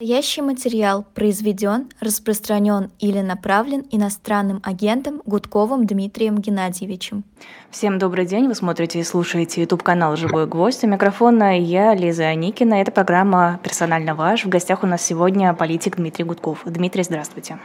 Настоящий 0.00 0.42
материал 0.42 1.04
произведен, 1.12 1.88
распространен 1.98 2.92
или 3.00 3.18
направлен 3.18 3.84
иностранным 3.90 4.60
агентом 4.62 5.20
Гудковым 5.26 5.86
Дмитрием 5.86 6.38
Геннадьевичем. 6.38 7.24
Всем 7.72 7.98
добрый 7.98 8.24
день, 8.24 8.46
вы 8.46 8.54
смотрите 8.54 9.00
и 9.00 9.02
слушаете 9.02 9.60
YouTube-канал 9.62 10.14
«Живой 10.14 10.46
гвоздь». 10.46 10.84
У 10.84 10.86
микрофона 10.86 11.58
я, 11.58 11.96
Лиза 11.96 12.26
Аникина. 12.28 12.74
Это 12.74 12.92
программа 12.92 13.58
«Персонально 13.64 14.14
ваш». 14.14 14.44
В 14.44 14.48
гостях 14.48 14.84
у 14.84 14.86
нас 14.86 15.04
сегодня 15.04 15.52
политик 15.52 15.96
Дмитрий 15.96 16.24
Гудков. 16.24 16.62
Дмитрий, 16.64 17.02
здравствуйте. 17.02 17.58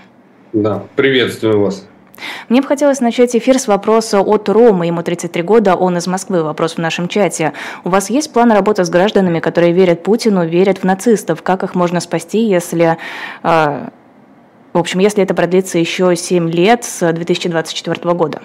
Да, 0.54 0.88
приветствую 0.96 1.62
вас. 1.62 1.88
Мне 2.50 2.62
бы 2.62 2.68
хотелось 2.68 3.00
начать 3.00 3.36
эфир 3.36 3.60
с 3.60 3.68
вопроса 3.68 4.22
от 4.22 4.50
Ромы. 4.50 4.88
Ему 4.88 5.04
33 5.04 5.42
года, 5.44 5.76
он 5.76 5.98
из 5.98 6.08
Москвы. 6.08 6.44
Вопрос 6.44 6.76
в 6.76 6.78
нашем 6.78 7.08
чате. 7.08 7.54
У 7.84 7.90
вас 7.90 8.10
есть 8.10 8.32
план 8.32 8.52
работы 8.52 8.86
с 8.86 8.90
гражданами, 8.90 9.40
которые 9.40 9.74
верят 9.74 10.04
Путину, 10.04 10.46
верят 10.46 10.80
в 10.80 10.84
нацистов? 10.84 11.42
Как 11.42 11.64
их 11.64 11.76
можно 11.76 12.00
спасти, 12.00 12.40
если... 12.40 12.98
Э, 13.44 13.90
в 14.74 14.78
общем, 14.78 15.00
если 15.00 15.24
это 15.24 15.36
продлится 15.36 15.78
еще 15.78 16.16
7 16.16 16.50
лет 16.50 16.84
с 16.84 17.12
2024 17.12 18.14
года? 18.14 18.42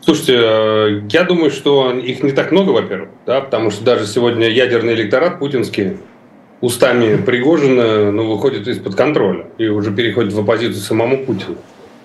Слушайте, 0.00 0.34
э, 0.36 1.00
я 1.10 1.24
думаю, 1.24 1.50
что 1.50 1.92
их 1.92 2.22
не 2.22 2.32
так 2.32 2.52
много, 2.52 2.70
во-первых, 2.70 3.08
да, 3.26 3.40
потому 3.40 3.70
что 3.70 3.84
даже 3.84 4.06
сегодня 4.06 4.48
ядерный 4.48 4.94
электорат 4.94 5.38
путинский 5.38 5.96
устами 6.60 7.16
Пригожина 7.16 8.12
ну, 8.12 8.30
выходит 8.30 8.68
из-под 8.68 8.94
контроля 8.94 9.46
и 9.58 9.66
уже 9.66 9.92
переходит 9.92 10.32
в 10.32 10.40
оппозицию 10.40 10.82
самому 10.82 11.24
Путину. 11.24 11.56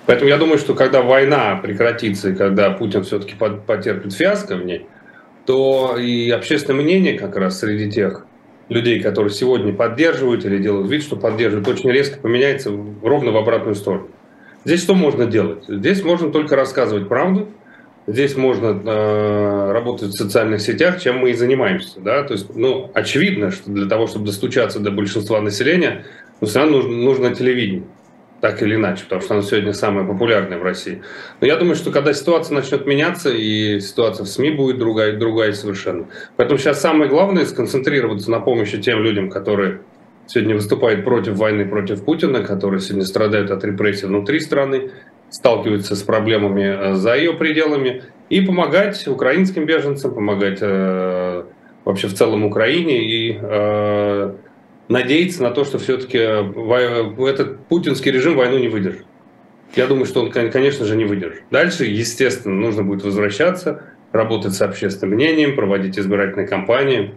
Поэтому 0.09 0.27
я 0.27 0.37
думаю, 0.37 0.57
что 0.57 0.73
когда 0.73 1.03
война 1.03 1.59
прекратится 1.61 2.31
и 2.31 2.35
когда 2.35 2.71
Путин 2.71 3.03
все-таки 3.03 3.35
потерпит 3.35 4.11
фиаско 4.11 4.55
в 4.55 4.65
ней, 4.65 4.87
то 5.45 5.97
и 5.99 6.31
общественное 6.31 6.81
мнение 6.81 7.15
как 7.15 7.37
раз 7.37 7.59
среди 7.59 7.91
тех 7.91 8.25
людей, 8.69 9.01
которые 9.01 9.31
сегодня 9.31 9.71
поддерживают 9.71 10.45
или 10.45 10.57
делают 10.57 10.89
вид, 10.89 11.03
что 11.03 11.15
поддерживают, 11.15 11.67
очень 11.67 11.91
резко 11.91 12.19
поменяется 12.19 12.71
ровно 13.03 13.29
в 13.29 13.37
обратную 13.37 13.75
сторону. 13.75 14.07
Здесь 14.65 14.81
что 14.81 14.95
можно 14.95 15.27
делать? 15.27 15.65
Здесь 15.67 16.03
можно 16.03 16.31
только 16.31 16.55
рассказывать 16.55 17.07
правду, 17.07 17.49
здесь 18.07 18.35
можно 18.35 18.81
э, 18.83 19.71
работать 19.73 20.09
в 20.09 20.17
социальных 20.17 20.61
сетях, 20.61 20.99
чем 20.99 21.19
мы 21.19 21.29
и 21.29 21.33
занимаемся. 21.35 21.99
Да? 21.99 22.23
То 22.23 22.33
есть, 22.33 22.55
ну, 22.55 22.89
очевидно, 22.95 23.51
что 23.51 23.69
для 23.69 23.87
того, 23.87 24.07
чтобы 24.07 24.25
достучаться 24.25 24.79
до 24.79 24.89
большинства 24.89 25.39
населения, 25.39 26.05
ну, 26.41 26.47
все 26.47 26.61
равно 26.61 26.77
нужно, 26.77 26.95
нужно 26.95 27.35
телевидение 27.35 27.83
так 28.41 28.61
или 28.61 28.75
иначе, 28.75 29.03
потому 29.03 29.21
что 29.21 29.33
она 29.33 29.43
сегодня 29.43 29.73
самая 29.73 30.05
популярная 30.05 30.57
в 30.57 30.63
России. 30.63 31.01
Но 31.41 31.47
я 31.47 31.55
думаю, 31.55 31.75
что 31.75 31.91
когда 31.91 32.13
ситуация 32.13 32.55
начнет 32.55 32.85
меняться, 32.85 33.29
и 33.29 33.79
ситуация 33.79 34.23
в 34.23 34.27
СМИ 34.27 34.51
будет 34.51 34.77
другая, 34.77 35.17
другая 35.17 35.53
совершенно. 35.53 36.07
Поэтому 36.37 36.57
сейчас 36.57 36.81
самое 36.81 37.09
главное 37.09 37.45
сконцентрироваться 37.45 38.31
на 38.31 38.39
помощи 38.39 38.81
тем 38.81 39.03
людям, 39.03 39.29
которые 39.29 39.81
сегодня 40.27 40.55
выступают 40.55 41.03
против 41.03 41.33
войны, 41.33 41.65
против 41.65 42.05
Путина, 42.05 42.43
которые 42.43 42.79
сегодня 42.79 43.05
страдают 43.05 43.51
от 43.51 43.63
репрессий 43.63 44.05
внутри 44.05 44.39
страны, 44.39 44.91
сталкиваются 45.29 45.95
с 45.95 46.03
проблемами 46.03 46.63
э, 46.63 46.93
за 46.95 47.15
ее 47.15 47.33
пределами, 47.33 48.03
и 48.29 48.41
помогать 48.41 49.07
украинским 49.07 49.65
беженцам, 49.65 50.13
помогать 50.13 50.59
э, 50.61 51.43
вообще 51.83 52.07
в 52.07 52.13
целом 52.13 52.45
Украине 52.45 53.03
и 53.03 53.39
э, 53.41 54.33
надеяться 54.89 55.43
на 55.43 55.51
то, 55.51 55.63
что 55.63 55.79
все-таки 55.79 56.17
э, 56.17 57.29
этот 57.29 57.65
путинский 57.67 58.11
режим 58.11 58.35
войну 58.35 58.57
не 58.57 58.67
выдержит. 58.67 59.05
Я 59.75 59.85
думаю, 59.85 60.05
что 60.05 60.21
он, 60.21 60.31
конечно 60.31 60.83
же, 60.85 60.97
не 60.97 61.05
выдержит. 61.05 61.43
Дальше, 61.51 61.85
естественно, 61.85 62.55
нужно 62.55 62.83
будет 62.83 63.03
возвращаться, 63.03 63.83
работать 64.11 64.53
с 64.53 64.61
общественным 64.61 65.15
мнением, 65.15 65.55
проводить 65.55 65.97
избирательные 65.97 66.47
кампании, 66.47 67.13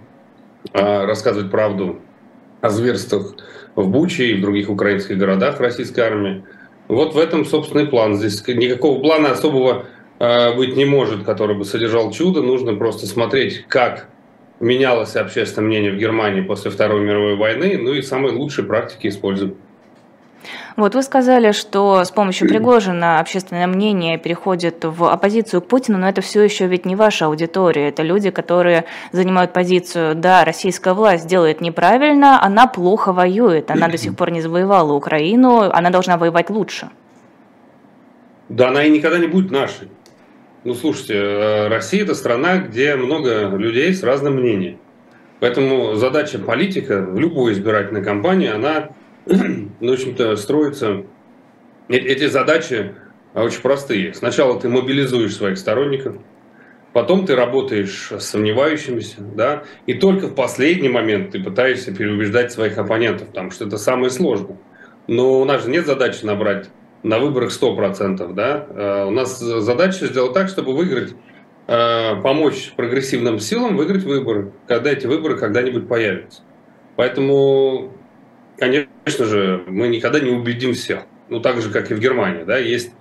а, 0.75 1.07
рассказывать 1.07 1.51
правду 1.51 2.01
о 2.61 2.69
зверствах 2.69 3.35
в 3.75 3.89
Буче 3.89 4.27
и 4.27 4.35
в 4.35 4.43
других 4.43 4.69
украинских 4.69 5.17
городах 5.17 5.59
российской 5.61 6.01
армии. 6.01 6.45
Вот 6.89 7.15
в 7.15 7.19
этом, 7.19 7.47
собственный 7.47 7.87
план. 7.87 8.17
Здесь 8.17 8.47
никакого 8.47 9.01
плана 9.01 9.31
особого 9.31 9.87
а, 10.19 10.55
быть 10.55 10.77
не 10.77 10.85
может, 10.85 11.25
который 11.25 11.57
бы 11.57 11.65
содержал 11.65 12.11
чудо. 12.11 12.43
Нужно 12.43 12.75
просто 12.75 13.07
смотреть, 13.07 13.65
как 13.67 14.09
менялось 14.63 15.17
общественное 15.17 15.67
мнение 15.67 15.93
в 15.93 15.97
Германии 15.97 16.41
после 16.41 16.71
Второй 16.71 17.03
мировой 17.03 17.37
войны, 17.37 17.79
ну 17.79 17.93
и 17.93 18.01
самые 18.01 18.33
лучшие 18.33 18.65
практики 18.65 19.09
используем. 19.09 19.57
Вот 20.77 20.95
вы 20.95 21.03
сказали, 21.03 21.53
что 21.53 22.03
с 22.03 22.11
помощью 22.11 22.49
Пригожина 22.49 23.21
общественное 23.21 23.67
мнение 23.67 24.19
переходит 24.19 24.85
в 24.85 25.05
оппозицию 25.05 25.61
к 25.61 25.67
Путину, 25.67 25.99
но 25.99 26.09
это 26.09 26.21
все 26.23 26.43
еще 26.43 26.67
ведь 26.67 26.87
не 26.87 26.97
ваша 26.97 27.27
аудитория. 27.27 27.89
Это 27.89 28.03
люди, 28.03 28.31
которые 28.31 28.87
занимают 29.13 29.53
позицию, 29.53 30.15
да, 30.15 30.45
российская 30.45 30.95
власть 30.95 31.27
делает 31.27 31.61
неправильно, 31.61 32.43
она 32.43 32.67
плохо 32.67 33.13
воюет, 33.13 33.71
она 33.71 33.89
до 33.89 33.99
сих 33.99 34.17
пор 34.17 34.31
не 34.31 34.41
завоевала 34.41 34.93
Украину, 34.93 35.71
она 35.71 35.91
должна 35.91 36.17
воевать 36.17 36.51
лучше. 36.51 36.89
Да, 38.49 38.69
она 38.69 38.85
и 38.85 38.91
никогда 38.91 39.19
не 39.19 39.27
будет 39.27 39.51
нашей. 39.51 39.89
Ну, 40.65 40.75
слушайте, 40.75 41.15
э, 41.15 41.69
Россия– 41.69 42.03
это 42.05 42.15
страна, 42.15 42.59
где 42.59 42.95
много 42.95 43.49
людей 43.49 43.93
с 43.93 44.05
разным 44.05 44.37
мнением. 44.37 44.79
Поэтому 45.41 45.97
задача 45.97 46.39
политика 46.39 47.03
в 47.03 47.19
любой 47.19 47.55
избирательной 47.55 48.05
кампании, 48.05 48.49
она, 48.49 48.91
ну, 49.27 49.91
в 49.91 49.93
общем-то, 49.93 50.37
строится... 50.37 51.03
Э, 51.89 51.97
эти 51.97 52.29
задачи 52.29 52.95
очень 53.35 53.61
простые. 53.61 54.15
Сначала 54.15 54.61
ты 54.61 54.69
мобилизуешь 54.69 55.35
своих 55.35 55.59
сторонников, 55.59 56.17
потом 56.93 57.27
ты 57.27 57.35
работаешь 57.35 58.13
с 58.13 58.23
сомневающимися, 58.23 59.21
да, 59.21 59.65
и 59.87 59.95
только 59.95 60.29
в 60.29 60.37
последний 60.37 60.91
момент 60.91 61.33
ты 61.33 61.43
пытаешься 61.43 61.93
переубеждать 61.93 62.53
своих 62.53 62.79
оппонентов, 62.79 63.29
потому 63.29 63.51
что 63.51 63.67
это 63.67 63.79
самое 63.79 64.11
сложное. 64.11 64.59
Но 65.09 65.41
у 65.41 65.45
нас 65.45 65.65
же 65.65 65.71
нет 65.71 65.87
задачи 65.87 66.25
набрать 66.25 66.69
на 67.03 67.19
выборах 67.19 67.51
100%. 67.51 68.33
Да? 68.33 68.67
Э, 68.71 69.05
у 69.07 69.11
нас 69.11 69.39
задача 69.39 70.07
сделать 70.07 70.33
так, 70.33 70.49
чтобы 70.49 70.75
выиграть, 70.75 71.15
э, 71.67 72.21
помочь 72.23 72.73
прогрессивным 72.77 73.39
силам 73.39 73.77
выиграть 73.77 74.05
выборы, 74.05 74.53
когда 74.67 74.93
эти 74.93 75.07
выборы 75.07 75.37
когда-нибудь 75.37 75.89
появятся. 75.89 76.43
Поэтому, 76.97 77.93
конечно 78.59 79.25
же, 79.25 79.63
мы 79.67 79.89
никогда 79.89 80.21
не 80.21 80.31
убедим 80.31 80.75
всех. 80.75 81.01
Ну, 81.29 81.41
так 81.41 81.61
же, 81.61 81.71
как 81.71 81.91
и 81.91 81.95
в 81.95 82.01
Германии. 82.01 82.45
Да? 82.45 82.59
Есть 82.59 82.93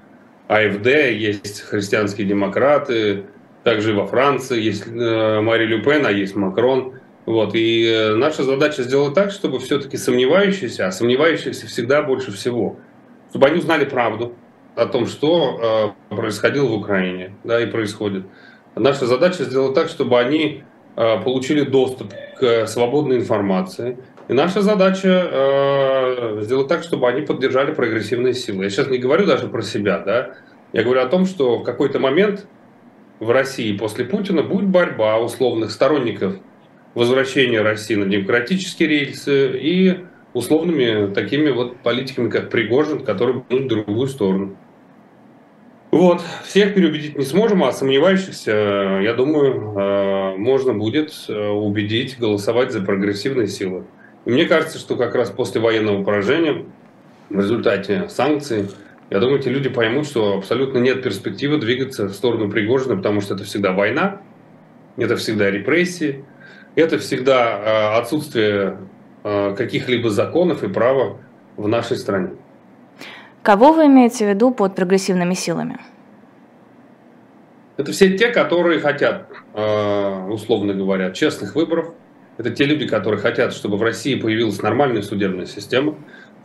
АФД, 0.47 0.88
есть 0.88 1.61
христианские 1.61 2.28
демократы, 2.28 3.25
также 3.63 3.91
и 3.91 3.94
во 3.94 4.07
Франции 4.07 4.59
есть 4.59 4.88
э, 4.88 5.41
Мари 5.41 5.66
Люпен, 5.66 6.06
а 6.06 6.11
есть 6.11 6.35
Макрон. 6.35 6.95
Вот. 7.28 7.51
И 7.53 8.13
наша 8.16 8.44
задача 8.44 8.81
сделать 8.81 9.13
так, 9.13 9.29
чтобы 9.29 9.59
все-таки 9.59 9.95
сомневающиеся, 9.97 10.88
а 10.88 10.91
сомневающихся 10.91 11.67
всегда 11.67 12.01
больше 12.01 12.31
всего– 12.31 12.79
чтобы 13.31 13.47
они 13.47 13.58
узнали 13.58 13.86
правду 13.86 14.36
о 14.75 14.86
том, 14.86 15.08
что 15.08 15.96
э, 16.12 16.16
происходило 16.16 16.68
в 16.68 16.74
Украине, 16.74 17.34
да, 17.44 17.62
и 17.62 17.66
происходит. 17.66 18.25
Наша 18.75 19.06
задача 19.06 19.44
сделать 19.44 19.74
так, 19.74 19.90
чтобы 19.90 20.19
они 20.19 20.64
э, 20.96 21.22
получили 21.22 21.62
доступ 21.62 22.14
к 22.40 22.68
свободной 22.68 23.18
информации. 23.18 23.97
И 24.28 24.34
наша 24.34 24.62
задача 24.62 25.30
э, 25.31 26.41
сделать 26.41 26.68
так, 26.68 26.84
чтобы 26.84 27.09
они 27.09 27.22
поддержали 27.22 27.74
прогрессивные 27.74 28.34
силы. 28.34 28.66
Я 28.66 28.70
сейчас 28.70 28.88
не 28.88 28.97
говорю 28.97 29.25
даже 29.25 29.47
про 29.47 29.62
себя, 29.62 30.00
да. 30.00 30.36
Я 30.74 30.84
говорю 30.84 31.02
о 31.02 31.08
том, 31.08 31.25
что 31.25 31.58
в 31.59 31.64
какой-то 31.64 32.00
момент 32.00 32.47
в 33.20 33.30
России 33.30 33.78
после 33.78 34.06
Путина 34.06 34.41
будет 34.41 34.68
борьба 34.68 35.20
условных 35.20 35.72
сторонников 35.72 36.36
возвращения 36.96 37.62
России 37.62 37.96
на 37.96 38.06
демократические 38.06 38.90
рельсы 38.90 39.58
и 39.58 40.06
условными 40.34 41.14
такими 41.14 41.50
вот 41.50 41.78
политиками, 41.78 42.30
как 42.30 42.50
Пригожин, 42.50 43.03
которые 43.03 43.44
будут 43.47 43.66
в 43.66 43.68
другую 43.68 44.08
сторону. 44.08 44.56
Вот, 45.92 46.22
всех 46.46 46.74
переубедить 46.74 47.18
не 47.18 47.25
сможем, 47.25 47.66
а 47.66 47.74
сомневающихся, 47.74 49.00
я 49.03 49.14
думаю, 49.14 49.78
э, 49.78 50.38
можно 50.38 50.74
будет 50.74 51.14
э, 51.28 51.50
убедить 51.50 52.18
голосовать 52.18 52.72
за 52.72 52.81
прогрессивные 52.81 53.47
силы. 53.47 53.84
И 54.24 54.31
мне 54.31 54.46
кажется, 54.46 54.80
что 54.80 54.96
как 54.96 55.16
раз 55.16 55.30
после 55.31 55.59
военного 55.59 56.02
поражения, 56.02 56.66
в 57.29 57.38
результате 57.38 58.08
санкций, 58.08 58.70
я 59.09 59.20
думаю, 59.20 59.40
эти 59.40 59.50
люди 59.50 59.67
поймут, 59.67 60.05
что 60.05 60.38
абсолютно 60.38 60.78
нет 60.78 61.03
перспективы 61.03 61.58
двигаться 61.58 62.05
в 62.05 62.14
сторону 62.14 62.50
Пригожина, 62.50 62.96
потому 62.96 63.20
что 63.20 63.35
это 63.35 63.44
всегда 63.44 63.73
война, 63.73 64.22
это 64.96 65.17
всегда 65.17 65.52
репрессии, 65.52 66.23
это 66.76 67.00
всегда 67.00 67.96
э, 67.96 68.00
отсутствие 68.00 68.78
Э, 68.78 68.78
каких-либо 69.23 70.09
законов 70.09 70.64
и 70.64 70.68
права 70.68 71.18
в 71.58 71.68
нашей 71.68 71.97
стране. 71.97 72.32
Кого 73.44 73.73
вы 73.73 73.88
имеете 73.88 74.26
в 74.26 74.29
виду 74.29 74.52
под 74.52 74.76
прогрессивными 74.76 75.34
силами? 75.34 75.79
Это 77.78 77.91
все 77.91 78.16
те, 78.16 78.28
которые 78.28 78.79
хотят, 78.79 79.28
э, 79.56 80.28
условно 80.29 80.73
говоря, 80.76 81.09
честных 81.09 81.56
выборов. 81.56 81.94
Это 82.38 82.52
те 82.52 82.66
люди, 82.66 82.85
которые 82.85 83.20
хотят, 83.20 83.53
чтобы 83.53 83.78
в 83.78 83.82
России 83.82 84.16
появилась 84.16 84.62
нормальная 84.62 85.02
судебная 85.02 85.47
система. 85.47 85.96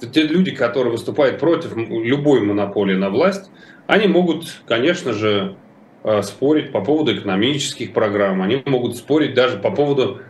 Это 0.00 0.10
те 0.10 0.22
люди, 0.22 0.50
которые 0.50 0.92
выступают 0.92 1.38
против 1.38 1.76
любой 1.76 2.40
монополии 2.40 2.94
на 2.94 3.10
власть. 3.10 3.50
Они 3.86 4.06
могут, 4.06 4.46
конечно 4.66 5.12
же, 5.12 5.56
э, 6.04 6.22
спорить 6.22 6.72
по 6.72 6.80
поводу 6.80 7.14
экономических 7.14 7.92
программ. 7.92 8.40
Они 8.40 8.62
могут 8.64 8.96
спорить 8.96 9.34
даже 9.34 9.58
по 9.58 9.70
поводу 9.70 10.22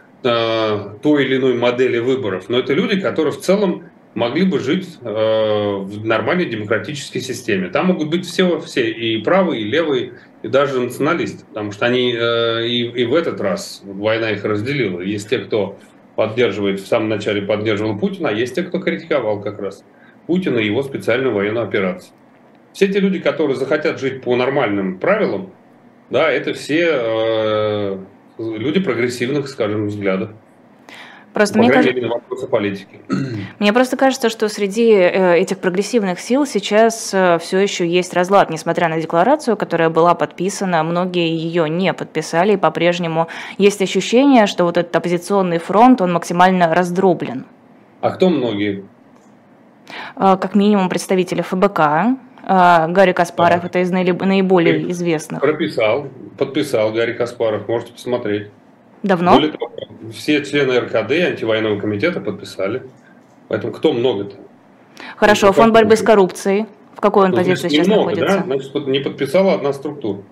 той 1.02 1.24
или 1.24 1.36
иной 1.36 1.54
модели 1.54 1.98
выборов, 1.98 2.48
но 2.48 2.58
это 2.58 2.74
люди, 2.74 3.00
которые 3.00 3.32
в 3.32 3.40
целом 3.40 3.84
могли 4.14 4.44
бы 4.44 4.58
жить 4.58 4.98
в 5.02 6.04
нормальной 6.04 6.46
демократической 6.46 7.20
системе. 7.20 7.68
Там 7.68 7.86
могут 7.86 8.08
быть 8.08 8.24
все, 8.24 8.58
все 8.60 8.90
и 8.90 9.22
правые, 9.22 9.62
и 9.62 9.64
левые, 9.64 10.12
и 10.42 10.48
даже 10.48 10.80
националисты, 10.80 11.44
потому 11.46 11.72
что 11.72 11.84
они 11.86 12.12
и, 12.12 12.92
и 12.94 13.04
в 13.04 13.14
этот 13.14 13.40
раз 13.40 13.82
война 13.84 14.30
их 14.30 14.44
разделила. 14.44 15.00
Есть 15.00 15.28
те, 15.28 15.38
кто 15.38 15.78
поддерживает, 16.14 16.80
в 16.80 16.86
самом 16.86 17.10
начале 17.10 17.42
поддерживал 17.42 17.98
Путина, 17.98 18.30
а 18.30 18.32
есть 18.32 18.54
те, 18.54 18.62
кто 18.62 18.78
критиковал 18.78 19.42
как 19.42 19.60
раз 19.60 19.84
Путина 20.26 20.58
и 20.58 20.66
его 20.66 20.82
специальную 20.82 21.34
военную 21.34 21.64
операцию. 21.64 22.12
Все 22.72 22.88
те 22.88 23.00
люди, 23.00 23.18
которые 23.18 23.56
захотят 23.56 24.00
жить 24.00 24.22
по 24.22 24.34
нормальным 24.34 24.98
правилам, 24.98 25.52
да, 26.08 26.30
это 26.30 26.54
все 26.54 26.88
э, 26.90 27.98
люди 28.38 28.80
прогрессивных, 28.80 29.48
скажем, 29.48 29.88
взглядов. 29.88 30.30
Просто 31.36 31.58
мне 31.58 31.70
кажется, 31.70 32.08
вопросы 32.08 32.46
политики. 32.46 32.98
Мне 33.58 33.74
просто 33.74 33.98
кажется, 33.98 34.30
что 34.30 34.48
среди 34.48 34.90
э, 34.90 35.36
этих 35.36 35.58
прогрессивных 35.58 36.18
сил 36.18 36.46
сейчас 36.46 37.12
э, 37.12 37.38
все 37.42 37.58
еще 37.58 37.86
есть 37.86 38.14
разлад, 38.14 38.48
несмотря 38.48 38.88
на 38.88 38.98
декларацию, 38.98 39.54
которая 39.58 39.90
была 39.90 40.14
подписана, 40.14 40.82
многие 40.82 41.28
ее 41.28 41.68
не 41.68 41.92
подписали, 41.92 42.54
и 42.54 42.56
по-прежнему 42.56 43.28
есть 43.58 43.82
ощущение, 43.82 44.46
что 44.46 44.64
вот 44.64 44.78
этот 44.78 44.96
оппозиционный 44.96 45.58
фронт, 45.58 46.00
он 46.00 46.14
максимально 46.14 46.74
раздроблен. 46.74 47.44
А 48.00 48.12
кто 48.12 48.30
многие? 48.30 48.86
Э, 50.16 50.38
как 50.40 50.54
минимум 50.54 50.88
представители 50.88 51.42
ФБК, 51.42 52.16
Гарри 52.46 53.12
Каспаров, 53.12 53.62
да. 53.62 53.66
это 53.66 53.80
из 53.80 53.90
наиболее 53.90 54.90
известных. 54.92 55.40
Прописал, 55.40 56.06
подписал 56.38 56.92
Гарри 56.92 57.12
Каспаров, 57.12 57.66
можете 57.66 57.92
посмотреть. 57.92 58.50
Давно? 59.02 59.34
Более 59.34 59.52
того, 59.52 59.72
все 60.12 60.44
члены 60.44 60.78
РКД 60.78 61.10
и 61.10 61.20
антивоенного 61.22 61.80
комитета 61.80 62.20
подписали. 62.20 62.82
Поэтому 63.48 63.72
кто 63.72 63.92
много-то? 63.92 64.36
Хорошо, 65.16 65.48
ну, 65.48 65.52
фонд 65.52 65.74
борьбы 65.74 65.96
с 65.96 66.02
коррупцией. 66.02 66.66
В 66.94 67.00
какой 67.00 67.24
он 67.24 67.32
ну, 67.32 67.36
позиции 67.36 67.68
сейчас 67.68 67.86
немного, 67.86 68.10
находится? 68.10 68.38
Да? 68.38 68.44
Значит, 68.44 68.86
не 68.86 69.00
подписала 69.00 69.54
одна 69.54 69.72
структура. 69.72 70.22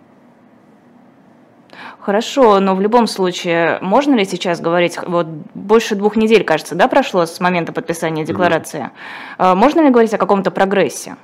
Хорошо, 1.98 2.60
но 2.60 2.74
в 2.74 2.80
любом 2.80 3.06
случае, 3.06 3.78
можно 3.80 4.14
ли 4.14 4.24
сейчас 4.24 4.60
говорить, 4.60 4.98
вот 5.06 5.26
больше 5.54 5.94
двух 5.94 6.16
недель, 6.16 6.44
кажется, 6.44 6.74
да, 6.74 6.86
прошло 6.86 7.26
с 7.26 7.40
момента 7.40 7.72
подписания 7.72 8.24
декларации, 8.24 8.90
mm-hmm. 9.38 9.54
можно 9.54 9.80
ли 9.80 9.90
говорить 9.90 10.12
о 10.12 10.18
каком-то 10.18 10.50
прогрессе? 10.50 11.16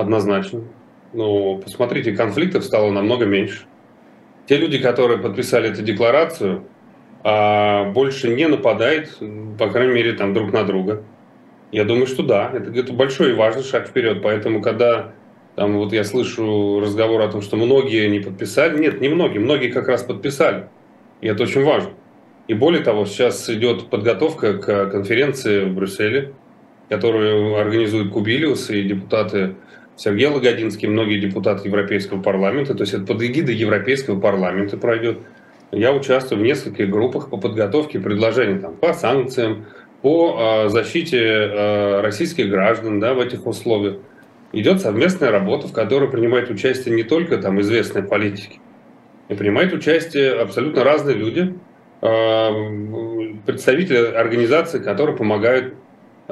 Однозначно. 0.00 0.62
Ну, 1.12 1.60
посмотрите, 1.62 2.12
конфликтов 2.12 2.64
стало 2.64 2.90
намного 2.90 3.26
меньше 3.26 3.66
те 4.50 4.56
люди, 4.56 4.78
которые 4.78 5.20
подписали 5.20 5.70
эту 5.70 5.82
декларацию, 5.82 6.64
а, 7.22 7.84
больше 7.92 8.34
не 8.34 8.48
нападают, 8.48 9.16
по 9.56 9.68
крайней 9.68 9.94
мере, 9.94 10.12
там 10.14 10.34
друг 10.34 10.52
на 10.52 10.64
друга. 10.64 11.04
Я 11.70 11.84
думаю, 11.84 12.08
что 12.08 12.24
да, 12.24 12.50
это, 12.52 12.76
это 12.76 12.92
большой 12.92 13.30
и 13.30 13.34
важный 13.34 13.62
шаг 13.62 13.86
вперед. 13.86 14.22
Поэтому, 14.24 14.60
когда 14.60 15.12
там 15.54 15.78
вот 15.78 15.92
я 15.92 16.02
слышу 16.02 16.80
разговор 16.80 17.20
о 17.20 17.28
том, 17.28 17.42
что 17.42 17.56
многие 17.56 18.08
не 18.08 18.18
подписали, 18.18 18.76
нет, 18.76 19.00
не 19.00 19.08
многие, 19.08 19.38
многие 19.38 19.68
как 19.68 19.86
раз 19.86 20.02
подписали. 20.02 20.68
И 21.20 21.28
это 21.28 21.44
очень 21.44 21.62
важно. 21.62 21.92
И 22.48 22.54
более 22.54 22.82
того, 22.82 23.04
сейчас 23.04 23.48
идет 23.48 23.88
подготовка 23.88 24.54
к 24.54 24.90
конференции 24.90 25.62
в 25.62 25.74
Брюсселе, 25.76 26.32
которую 26.88 27.54
организует 27.54 28.10
Кубилиус 28.10 28.68
и 28.70 28.82
депутаты 28.82 29.54
Сергей 30.02 30.28
Логодинский, 30.28 30.88
многие 30.88 31.20
депутаты 31.20 31.68
Европейского 31.68 32.22
парламента, 32.22 32.74
то 32.74 32.84
есть 32.84 32.94
это 32.94 33.04
под 33.04 33.22
эгидой 33.22 33.54
Европейского 33.54 34.18
парламента 34.18 34.78
пройдет. 34.78 35.18
Я 35.72 35.92
участвую 35.92 36.40
в 36.40 36.42
нескольких 36.42 36.88
группах 36.88 37.28
по 37.28 37.36
подготовке 37.36 38.00
предложений 38.00 38.60
там, 38.60 38.76
по 38.76 38.94
санкциям, 38.94 39.66
по 40.00 40.64
э, 40.64 40.68
защите 40.70 41.18
э, 41.18 42.00
российских 42.00 42.48
граждан 42.48 42.98
да, 42.98 43.12
в 43.12 43.20
этих 43.20 43.46
условиях. 43.46 43.98
Идет 44.54 44.80
совместная 44.80 45.30
работа, 45.30 45.68
в 45.68 45.74
которой 45.74 46.08
принимают 46.08 46.48
участие 46.48 46.94
не 46.94 47.02
только 47.02 47.36
там, 47.36 47.60
известные 47.60 48.02
политики, 48.02 48.58
и 49.28 49.34
принимают 49.34 49.74
участие 49.74 50.32
абсолютно 50.32 50.82
разные 50.82 51.14
люди, 51.14 51.54
э, 52.00 52.50
представители 53.44 53.98
организаций, 53.98 54.82
которые 54.82 55.14
помогают 55.14 55.74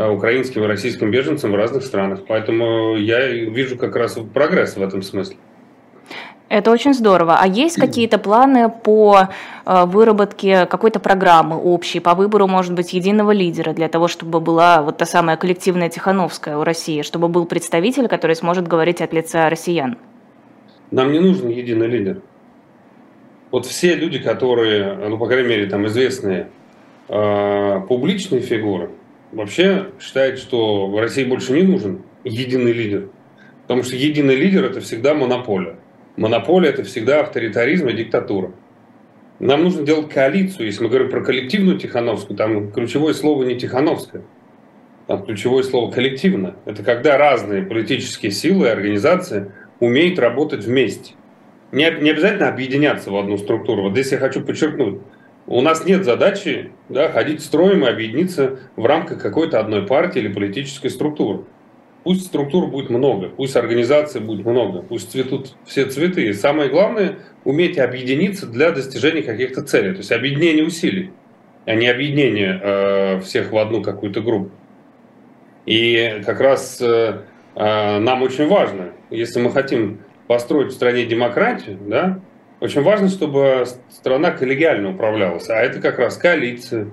украинским 0.06 0.64
и 0.64 0.66
российским 0.66 1.10
беженцам 1.10 1.52
в 1.52 1.56
разных 1.56 1.84
странах. 1.84 2.20
Поэтому 2.28 2.96
я 2.96 3.26
вижу 3.26 3.76
как 3.76 3.96
раз 3.96 4.18
прогресс 4.32 4.76
в 4.76 4.82
этом 4.82 5.02
смысле. 5.02 5.36
Это 6.48 6.70
очень 6.70 6.94
здорово. 6.94 7.36
А 7.38 7.46
есть 7.46 7.76
какие-то 7.76 8.18
планы 8.18 8.70
по 8.70 9.28
э, 9.66 9.84
выработке 9.84 10.64
какой-то 10.64 10.98
программы 10.98 11.56
общей, 11.60 12.00
по 12.00 12.14
выбору, 12.14 12.46
может 12.46 12.72
быть, 12.72 12.94
единого 12.94 13.32
лидера, 13.32 13.74
для 13.74 13.88
того, 13.88 14.08
чтобы 14.08 14.40
была 14.40 14.80
вот 14.80 14.96
та 14.96 15.04
самая 15.04 15.36
коллективная 15.36 15.90
Тихановская 15.90 16.56
у 16.56 16.64
России, 16.64 17.02
чтобы 17.02 17.28
был 17.28 17.44
представитель, 17.44 18.08
который 18.08 18.34
сможет 18.34 18.66
говорить 18.66 19.02
от 19.02 19.12
лица 19.12 19.50
россиян? 19.50 19.98
Нам 20.90 21.12
не 21.12 21.18
нужен 21.18 21.50
единый 21.50 21.86
лидер. 21.86 22.22
Вот 23.50 23.66
все 23.66 23.94
люди, 23.94 24.18
которые, 24.18 24.94
ну, 24.94 25.18
по 25.18 25.26
крайней 25.26 25.48
мере, 25.48 25.66
там 25.66 25.86
известные 25.86 26.48
э, 27.08 27.80
публичные 27.88 28.40
фигуры, 28.40 28.90
вообще 29.32 29.88
считает, 30.00 30.38
что 30.38 30.88
в 30.88 30.98
России 30.98 31.24
больше 31.24 31.52
не 31.52 31.62
нужен 31.62 32.02
единый 32.24 32.72
лидер. 32.72 33.08
Потому 33.62 33.82
что 33.82 33.96
единый 33.96 34.36
лидер– 34.36 34.64
это 34.66 34.80
всегда 34.80 35.14
монополия. 35.14 35.76
Монополия– 36.16 36.68
это 36.70 36.84
всегда 36.84 37.20
авторитаризм 37.20 37.88
и 37.88 37.92
диктатура. 37.92 38.52
Нам 39.38 39.62
нужно 39.62 39.84
делать 39.84 40.08
коалицию. 40.08 40.66
Если 40.66 40.82
мы 40.82 40.88
говорим 40.88 41.10
про 41.10 41.20
коллективную 41.20 41.78
Тихановскую, 41.78 42.36
там 42.36 42.72
ключевое 42.72 43.14
слово 43.14 43.44
не 43.44 43.56
Тихановская. 43.56 44.22
Там 45.06 45.24
ключевое 45.24 45.62
слово 45.62 45.92
коллективно. 45.92 46.56
Это 46.64 46.82
когда 46.82 47.16
разные 47.16 47.62
политические 47.62 48.32
силы 48.32 48.66
и 48.66 48.70
организации 48.70 49.52
умеют 49.80 50.18
работать 50.18 50.64
вместе. 50.64 51.14
Не, 51.70 51.90
не 52.00 52.10
обязательно 52.10 52.48
объединяться 52.48 53.10
в 53.10 53.16
одну 53.16 53.38
структуру. 53.38 53.82
Вот 53.82 53.92
здесь 53.92 54.10
я 54.12 54.18
хочу 54.18 54.42
подчеркнуть. 54.42 55.00
У 55.50 55.62
нас 55.62 55.86
нет 55.86 56.04
задачи 56.04 56.72
да, 56.90 57.08
ходить 57.08 57.42
строем 57.42 57.82
и 57.82 57.88
объединиться 57.88 58.58
в 58.76 58.84
рамках 58.84 59.22
какой-то 59.22 59.58
одной 59.58 59.86
партии 59.86 60.18
или 60.18 60.28
политической 60.28 60.90
структуры. 60.90 61.44
Пусть 62.04 62.26
структур 62.26 62.66
будет 62.66 62.90
много, 62.90 63.30
пусть 63.30 63.56
организаций 63.56 64.20
будет 64.20 64.44
много, 64.44 64.82
пусть 64.82 65.10
цветут 65.10 65.54
все 65.64 65.86
цветы. 65.86 66.26
И 66.26 66.32
самое 66.34 66.68
главное– 66.68 67.20
уметь 67.44 67.78
объединиться 67.78 68.46
для 68.46 68.72
достижения 68.72 69.22
каких-то 69.22 69.62
целей. 69.62 69.92
То 69.92 69.98
есть 69.98 70.12
объединение 70.12 70.66
усилий, 70.66 71.12
а 71.64 71.74
не 71.74 71.88
объединение 71.88 72.60
э, 72.62 73.20
всех 73.20 73.50
в 73.50 73.56
одну 73.56 73.82
какую-то 73.82 74.20
группу. 74.20 74.50
И 75.64 76.22
как 76.26 76.40
раз 76.40 76.78
э, 76.82 77.22
э, 77.54 77.98
нам 77.98 78.20
очень 78.20 78.48
важно, 78.48 78.92
если 79.08 79.40
мы 79.40 79.50
хотим 79.50 80.00
построить 80.26 80.72
в 80.72 80.74
стране 80.74 81.06
демократию, 81.06 81.78
да, 81.80 82.20
очень 82.60 82.82
важно, 82.82 83.08
чтобы 83.08 83.64
страна 83.90 84.32
коллегиально 84.32 84.90
управлялась, 84.90 85.48
а 85.48 85.56
это 85.56 85.80
как 85.80 85.98
раз 85.98 86.16
коалиция, 86.16 86.88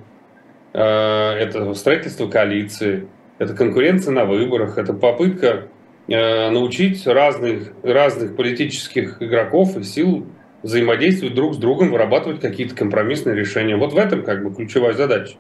э, 0.73 0.79
это 0.79 1.73
строительство 1.73 2.27
коалиции, 2.27 3.07
это 3.39 3.53
конкуренция 3.53 4.13
на 4.13 4.25
выборах, 4.25 4.77
это 4.77 4.93
попытка 4.93 5.67
э, 6.07 6.49
научить 6.49 7.05
разных, 7.07 7.73
разных 7.83 8.35
политических 8.35 9.21
игроков 9.21 9.75
и 9.77 9.83
сил 9.83 10.27
взаимодействовать 10.61 11.35
друг 11.35 11.55
с 11.55 11.57
другом, 11.57 11.91
вырабатывать 11.91 12.41
какие-то 12.41 12.75
компромиссные 12.75 13.35
решения. 13.35 13.75
Вот 13.75 13.93
в 13.93 13.97
этом 13.97 14.23
как 14.23 14.43
бы 14.43 14.53
ключевая 14.53 14.93
задача. 14.93 15.37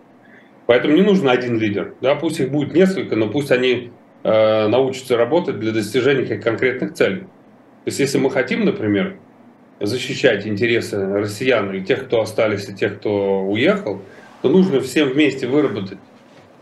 Поэтому 0.67 0.95
не 0.95 1.01
нужен 1.01 1.29
один 1.29 1.59
лидер. 1.59 1.95
Да, 2.01 2.15
пусть 2.15 2.39
их 2.39 2.51
будет 2.51 2.73
несколько, 2.73 3.15
но 3.15 3.29
пусть 3.29 3.51
они 3.51 3.91
э, 4.23 4.67
научатся 4.67 5.17
работать 5.17 5.59
для 5.59 5.71
достижения 5.71 6.37
конкретных 6.37 6.93
целей. 6.93 7.21
То 7.21 7.87
есть 7.87 7.99
если 7.99 8.17
мы 8.17 8.31
хотим, 8.31 8.65
например, 8.65 9.17
защищать 9.79 10.47
интересы 10.47 11.05
россиян 11.05 11.71
или 11.71 11.83
тех, 11.83 12.05
кто 12.05 12.21
остались, 12.21 12.69
и 12.69 12.73
тех, 12.73 12.97
кто 12.99 13.41
уехал, 13.43 14.01
то 14.41 14.49
нужно 14.49 14.79
всем 14.81 15.09
вместе 15.09 15.47
выработать 15.47 15.97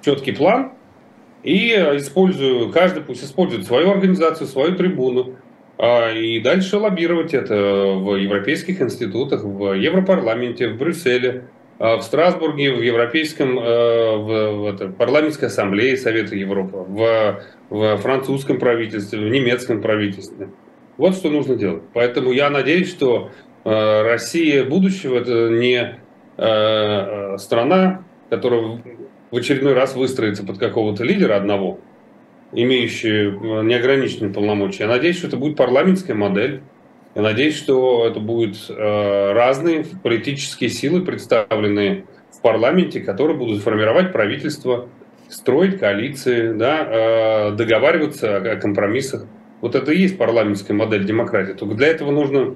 четкий 0.03 0.31
план 0.31 0.71
и 1.43 1.69
используя, 1.97 2.71
каждый 2.71 3.03
пусть 3.03 3.23
использует 3.23 3.65
свою 3.65 3.91
организацию, 3.91 4.47
свою 4.47 4.75
трибуну, 4.75 5.35
а, 5.77 6.11
и 6.11 6.39
дальше 6.39 6.77
лоббировать 6.77 7.33
это 7.33 7.55
в 7.55 8.15
европейских 8.15 8.81
институтах, 8.81 9.43
в 9.43 9.73
Европарламенте, 9.73 10.69
в 10.69 10.77
Брюсселе, 10.77 11.45
а, 11.79 11.97
в 11.97 12.03
Страсбурге, 12.03 12.73
в 12.73 12.81
Европейском, 12.81 13.59
э, 13.59 14.15
в, 14.15 14.51
в 14.51 14.65
это, 14.67 14.87
парламентской 14.87 15.45
ассамблее 15.45 15.97
Совета 15.97 16.35
Европы, 16.35 16.77
в, 16.77 17.43
в 17.69 17.97
французском 17.97 18.59
правительстве, 18.59 19.19
в 19.19 19.29
немецком 19.29 19.81
правительстве. 19.81 20.49
Вот 20.97 21.15
что 21.15 21.29
нужно 21.29 21.55
делать. 21.55 21.83
Поэтому 21.93 22.31
я 22.31 22.49
надеюсь, 22.49 22.89
что 22.89 23.31
э, 23.63 24.01
Россия 24.03 24.63
будущего 24.63 25.17
это 25.17 25.49
не 25.49 25.77
э, 25.77 25.95
э, 26.37 27.37
страна, 27.37 28.03
которая 28.29 28.81
в 29.31 29.35
очередной 29.35 29.73
раз 29.73 29.95
выстроится 29.95 30.45
под 30.45 30.57
какого-то 30.57 31.03
лидера 31.03 31.35
одного, 31.35 31.79
имеющего 32.51 33.61
неограниченные 33.63 34.31
полномочия. 34.31 34.83
Я 34.83 34.89
надеюсь, 34.89 35.17
что 35.17 35.27
это 35.27 35.37
будет 35.37 35.57
парламентская 35.57 36.15
модель. 36.15 36.61
Я 37.15 37.21
надеюсь, 37.21 37.55
что 37.55 38.07
это 38.07 38.19
будут 38.19 38.57
разные 38.69 39.85
политические 40.01 40.71
силы, 40.71 41.01
представленные 41.01 42.05
в 42.31 42.41
парламенте, 42.41 43.01
которые 43.01 43.37
будут 43.37 43.61
формировать 43.61 44.11
правительство, 44.11 44.87
строить 45.29 45.79
коалиции, 45.79 46.53
да, 46.53 46.87
э, 47.49 47.51
договариваться 47.51 48.37
о 48.37 48.55
компромиссах. 48.57 49.25
Вот 49.63 49.75
это 49.75 49.93
и 49.93 49.97
есть 49.97 50.17
парламентская 50.17 50.75
модель 50.75 51.05
демократии. 51.05 51.53
Только 51.53 51.75
для 51.75 51.87
этого 51.87 52.11
нужно 52.11 52.55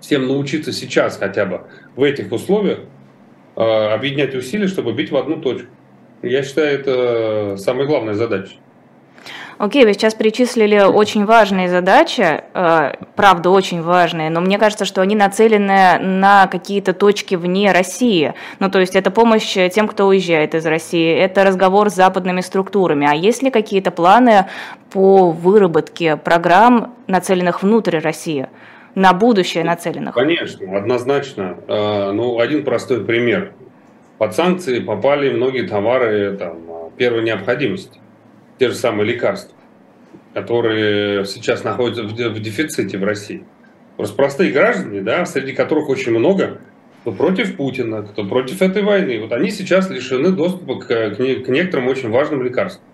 всем 0.00 0.28
научиться 0.28 0.72
сейчас 0.72 1.16
хотя 1.16 1.44
бы 1.44 1.62
в 1.96 2.02
этих 2.04 2.30
условиях 2.30 2.78
э, 3.56 3.60
объединять 3.60 4.36
усилия, 4.36 4.68
чтобы 4.68 4.92
бить 4.92 5.10
в 5.10 5.16
одну 5.16 5.40
точку. 5.40 5.66
Я 6.22 6.44
считаю, 6.44 6.78
это 6.78 7.56
самая 7.56 7.88
главная 7.88 8.14
задача. 8.14 8.52
Окей, 9.58 9.84
вы 9.84 9.92
сейчас 9.92 10.14
перечислили 10.14 10.78
очень 10.78 11.24
важные 11.24 11.68
задачи, 11.68 12.42
э, 12.54 12.92
правда, 13.16 13.50
очень 13.50 13.82
важные, 13.82 14.30
но 14.30 14.40
мне 14.40 14.56
кажется, 14.56 14.84
что 14.84 15.00
они 15.00 15.16
нацелены 15.16 15.98
на 15.98 16.46
какие-то 16.46 16.92
точки 16.92 17.34
вне 17.34 17.72
России. 17.72 18.34
Ну, 18.60 18.70
то 18.70 18.78
есть 18.78 18.94
это 18.94 19.10
помощь 19.10 19.54
тем, 19.72 19.88
кто 19.88 20.06
уезжает 20.06 20.54
из 20.54 20.64
России, 20.64 21.12
это 21.12 21.42
разговор 21.42 21.90
с 21.90 21.94
западными 21.94 22.40
структурами. 22.40 23.08
А 23.10 23.16
есть 23.16 23.42
ли 23.42 23.50
какие-то 23.50 23.90
планы 23.90 24.46
по 24.90 25.32
выработке 25.32 26.16
программ, 26.16 26.94
нацеленных 27.08 27.62
внутрь 27.62 27.98
России? 27.98 28.48
на 28.94 29.12
будущее 29.12 29.62
нацеленных? 29.62 30.12
Конечно, 30.12 30.76
однозначно. 30.76 31.56
Э, 31.68 32.10
ну, 32.10 32.40
один 32.40 32.64
простой 32.64 33.04
пример. 33.04 33.52
Под 34.16 34.34
санкции 34.34 34.80
попали 34.80 35.30
многие 35.30 35.68
товары 35.68 36.36
там, 36.36 36.56
первой 36.96 37.22
необходимости 37.22 38.00
те 38.58 38.68
же 38.68 38.74
самые 38.74 39.06
лекарства, 39.06 39.56
которые 40.34 41.24
сейчас 41.24 41.64
находятся 41.64 42.02
в 42.04 42.40
дефиците 42.40 42.98
в 42.98 43.04
России. 43.04 43.44
Просто 43.96 44.16
простые 44.16 44.52
граждане, 44.52 45.00
да, 45.00 45.24
среди 45.26 45.52
которых 45.52 45.88
очень 45.88 46.16
много, 46.16 46.60
кто 47.00 47.12
против 47.12 47.56
Путина, 47.56 48.02
кто 48.02 48.24
против 48.24 48.62
этой 48.62 48.82
войны, 48.82 49.20
вот 49.20 49.32
они 49.32 49.50
сейчас 49.50 49.90
лишены 49.90 50.30
доступа 50.30 50.78
к, 50.78 50.86
к, 50.86 51.16
к 51.16 51.48
некоторым 51.48 51.88
очень 51.88 52.10
важным 52.10 52.42
лекарствам. 52.42 52.84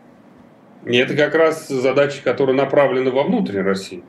И 0.87 0.97
это 0.97 1.15
как 1.15 1.35
раз 1.35 1.69
задачи, 1.69 2.23
которые 2.23 2.57
направлены 2.57 3.11
во 3.11 3.25
внутрь 3.25 3.61
России. 3.61 4.03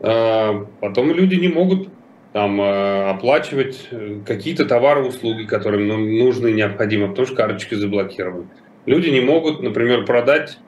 А, 0.00 0.66
потом 0.80 1.12
люди 1.12 1.36
не 1.36 1.48
могут 1.48 1.88
там 2.32 2.60
а, 2.60 3.10
оплачивать 3.10 3.88
э, 3.90 4.20
какие-то 4.26 4.64
товары 4.64 5.02
услуги, 5.02 5.44
которые 5.44 5.88
им 5.88 6.18
нужны 6.18 6.48
и 6.48 6.54
необходимы, 6.54 7.08
потому 7.08 7.26
что 7.26 7.36
карточки 7.36 7.74
заблокированы. 7.74 8.48
Люди 8.86 9.08
не 9.08 9.20
могут, 9.20 9.62
например, 9.62 10.04
продать 10.04 10.58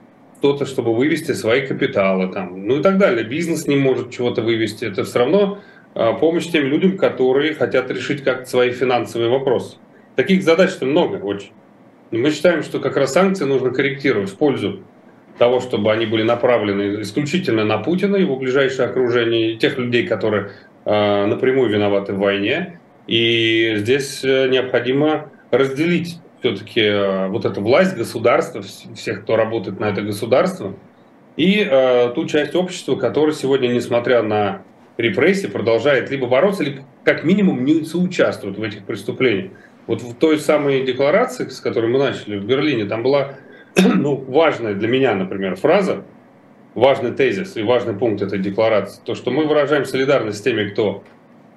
что-то, 0.40 0.64
чтобы 0.64 0.94
вывести 0.94 1.32
свои 1.32 1.66
капиталы, 1.66 2.32
там, 2.32 2.66
ну 2.66 2.78
и 2.78 2.82
так 2.82 2.96
далее. 2.96 3.24
Бизнес 3.24 3.66
не 3.66 3.76
может 3.76 4.10
чего-то 4.10 4.40
вывести. 4.40 4.86
Это 4.86 5.04
все 5.04 5.18
равно 5.18 5.58
а, 5.94 6.14
помощь 6.14 6.46
тем 6.46 6.64
людям, 6.64 6.96
которые 6.96 7.52
хотят 7.52 7.90
решить 7.90 8.24
как-то 8.24 8.48
свои 8.48 8.70
финансовые 8.70 9.28
вопросы. 9.28 9.76
Таких 10.16 10.42
задач-то 10.42 10.86
много 10.86 11.16
очень. 11.16 11.50
Мы 12.10 12.30
считаем, 12.30 12.62
что 12.62 12.80
как 12.80 12.96
раз 12.96 13.12
санкции 13.12 13.44
нужно 13.44 13.70
корректировать 13.70 14.30
в 14.30 14.36
пользу 14.36 14.80
того, 15.36 15.60
чтобы 15.60 15.92
они 15.92 16.06
были 16.06 16.22
направлены 16.22 17.02
исключительно 17.02 17.66
на 17.66 17.76
Путина, 17.76 18.16
его 18.16 18.36
ближайшее 18.36 18.88
окружение, 18.88 19.56
тех 19.56 19.76
людей, 19.76 20.06
которые 20.06 20.52
э, 20.86 21.26
напрямую 21.26 21.68
виноваты 21.68 22.14
в 22.14 22.18
войне. 22.18 22.80
И 23.06 23.74
здесь 23.76 24.24
э, 24.24 24.48
необходимо 24.48 25.30
разделить 25.50 26.16
все-таки 26.40 26.80
э, 26.80 27.28
вот 27.28 27.44
эта 27.44 27.60
власть 27.60 27.96
государства, 27.96 28.62
всех, 28.62 29.22
кто 29.22 29.36
работает 29.36 29.78
на 29.78 29.86
это 29.86 30.02
государство, 30.02 30.74
и 31.36 31.66
э, 31.70 32.12
ту 32.14 32.26
часть 32.26 32.54
общества, 32.54 32.96
которая 32.96 33.34
сегодня, 33.34 33.68
несмотря 33.68 34.22
на 34.22 34.62
репрессии, 34.96 35.46
продолжает 35.46 36.10
либо 36.10 36.26
бороться, 36.26 36.64
либо 36.64 36.82
как 37.04 37.24
минимум 37.24 37.64
не 37.64 37.84
соучаствует 37.84 38.58
в 38.58 38.62
этих 38.62 38.84
преступлениях. 38.84 39.52
Вот 39.86 40.02
в 40.02 40.14
той 40.14 40.38
самой 40.38 40.84
декларации, 40.84 41.48
с 41.48 41.60
которой 41.60 41.90
мы 41.90 41.98
начали 41.98 42.38
в 42.38 42.44
Берлине, 42.44 42.84
там 42.84 43.02
была 43.02 43.34
ну, 43.76 44.16
важная 44.16 44.74
для 44.74 44.88
меня, 44.88 45.14
например, 45.14 45.56
фраза, 45.56 46.04
важный 46.74 47.12
тезис 47.12 47.56
и 47.56 47.62
важный 47.62 47.94
пункт 47.94 48.22
этой 48.22 48.38
декларации, 48.38 49.00
то, 49.04 49.14
что 49.14 49.30
мы 49.30 49.46
выражаем 49.46 49.84
солидарность 49.84 50.38
с 50.38 50.42
теми, 50.42 50.68
кто 50.68 51.04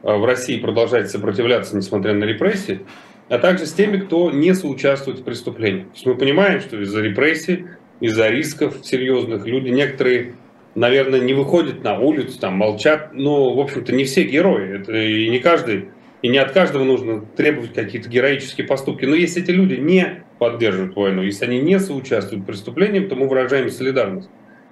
э, 0.04 0.16
в 0.16 0.26
России 0.26 0.60
продолжает 0.60 1.10
сопротивляться, 1.10 1.76
несмотря 1.76 2.14
на 2.14 2.26
репрессии, 2.26 2.82
а 3.30 3.38
также 3.40 3.66
с 3.66 3.74
теми, 3.74 3.98
кто 3.98 4.32
не 4.32 4.54
соучаствует 4.54 5.20
в 5.20 5.24
преступлении. 5.24 5.84
То 5.84 5.94
есть 5.94 6.06
мы 6.06 6.16
понимаем, 6.16 6.60
что 6.60 6.82
из-за 6.82 7.02
репрессий, 7.02 7.66
из-за 8.00 8.30
рисков 8.30 8.78
серьезных 8.84 9.46
люди 9.46 9.70
некоторые, 9.70 10.34
наверное, 10.76 11.20
не 11.20 11.34
выходят 11.34 11.84
на 11.84 11.98
улицу, 12.00 12.40
там 12.40 12.56
молчат. 12.56 13.14
Но, 13.14 13.54
в 13.54 13.60
общем-то, 13.60 13.94
не 13.94 14.04
все 14.04 14.24
герои. 14.24 14.82
Это 14.82 14.96
и 14.96 15.30
не 15.30 15.40
каждый, 15.40 15.90
и 16.22 16.28
не 16.28 16.38
от 16.38 16.52
каждого 16.52 16.84
нужно 16.84 17.22
требовать 17.22 17.74
какие-то 17.74 18.10
героические 18.10 18.68
поступки. 18.68 19.06
Но 19.06 19.16
если 19.16 19.42
эти 19.42 19.52
люди 19.52 19.76
не 19.76 20.24
поддерживают 20.40 20.96
войну, 20.96 21.22
если 21.22 21.46
они 21.46 21.60
не 21.60 21.80
соучаствуют 21.80 22.44
в 22.44 22.48
преступлениях, 22.48 23.10
то 23.10 23.16
мы 23.16 23.28
выражаем 23.28 23.70
солидарность. 23.70 24.30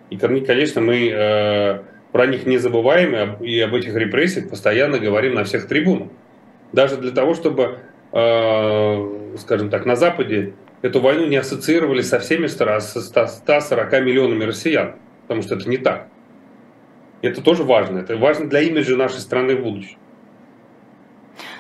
И, 0.10 0.18
конечно, 0.18 0.82
мы 0.82 1.10
э, 1.10 1.80
про 2.12 2.28
них 2.28 2.46
не 2.46 2.58
забываем 2.58 3.42
и 3.42 3.60
об 3.62 3.74
этих 3.74 3.96
репрессиях 3.96 4.50
постоянно 4.50 5.00
говорим 5.00 5.36
на 5.36 5.46
всех 5.46 5.68
трибунах. 5.68 6.10
Даже 6.74 6.98
для 6.98 7.12
того, 7.12 7.34
чтобы 7.34 7.80
скажем 8.12 9.70
так, 9.70 9.86
на 9.86 9.96
Западе 9.96 10.54
эту 10.82 11.00
войну 11.00 11.28
не 11.28 11.38
ассоциировали 11.38 12.02
со 12.02 12.20
всеми 12.20 12.48
140 12.48 13.92
миллионами 14.02 14.44
россиян, 14.44 14.96
потому 15.24 15.42
что 15.42 15.56
это 15.56 15.70
не 15.70 15.78
так. 15.78 16.08
Это 17.22 17.42
тоже 17.42 17.64
важно. 17.64 18.00
Это 18.00 18.18
важно 18.18 18.50
для 18.50 18.62
имиджа 18.62 18.96
нашей 18.98 19.20
страны 19.20 19.56
в 19.56 19.64
будущем. 19.64 19.98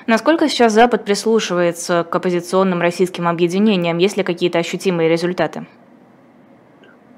Насколько 0.08 0.50
сейчас 0.50 0.74
Запад 0.74 1.06
прислушивается 1.06 2.04
к 2.04 2.16
оппозиционным 2.16 2.82
российским 2.82 3.28
объединениям? 3.28 3.98
Есть 4.00 4.18
ли 4.18 4.24
какие-то 4.24 4.60
ощутимые 4.60 5.10
результаты? 5.10 5.68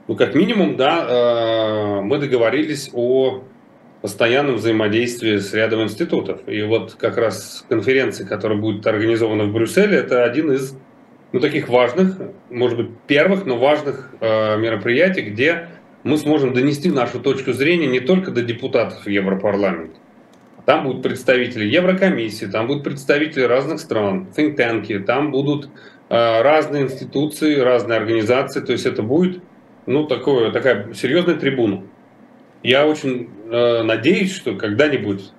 Ну, 0.07 0.15
как 0.15 0.35
минимум, 0.35 0.75
да, 0.75 1.05
э, 1.07 2.01
мы 2.01 2.17
договорились 2.17 2.89
о 2.93 3.43
постоянном 4.03 4.55
взаимодействии 4.57 5.37
с 5.37 5.53
рядом 5.53 5.83
институтов. 5.83 6.41
И 6.45 6.61
вот 6.63 6.95
как 6.99 7.17
раз 7.17 7.65
конференция, 7.69 8.27
которая 8.27 8.59
будет 8.59 8.85
организована 8.85 9.45
в 9.45 9.53
Брюсселе, 9.53 9.95
это 9.95 10.25
один 10.25 10.51
из 10.51 10.77
ну, 11.31 11.39
таких 11.39 11.69
важных, 11.69 12.17
может 12.49 12.77
быть, 12.77 12.89
первых, 13.07 13.45
но 13.45 13.57
важных 13.57 14.09
э, 14.19 14.57
мероприятий, 14.57 15.21
где 15.21 15.69
мы 16.03 16.17
сможем 16.17 16.53
донести 16.53 16.91
нашу 16.91 17.21
точку 17.21 17.53
зрения 17.53 17.87
не 17.87 18.01
только 18.01 18.31
до 18.31 18.41
депутатов 18.41 19.07
Европарламента. 19.07 19.95
Там 20.65 20.83
будут 20.83 21.01
представители 21.01 21.63
Еврокомиссии, 21.63 22.47
там 22.47 22.67
будут 22.67 22.83
представители 22.83 23.43
разных 23.43 23.79
стран, 23.79 24.27
think 24.35 24.99
там 25.05 25.31
будут 25.31 25.69
э, 26.09 26.41
разные 26.41 26.83
институции, 26.83 27.55
разные 27.55 27.99
организации. 27.99 28.59
То 28.59 28.73
есть 28.73 28.85
это 28.85 29.01
будет 29.01 29.41
ну, 29.85 30.07
такое, 30.07 30.51
такая 30.51 30.93
серьезная 30.93 31.35
трибуна. 31.35 31.83
Я 32.63 32.87
очень 32.87 33.29
э, 33.51 33.83
надеюсь, 33.83 34.33
что 34.33 34.55
когда-нибудь 34.55 35.31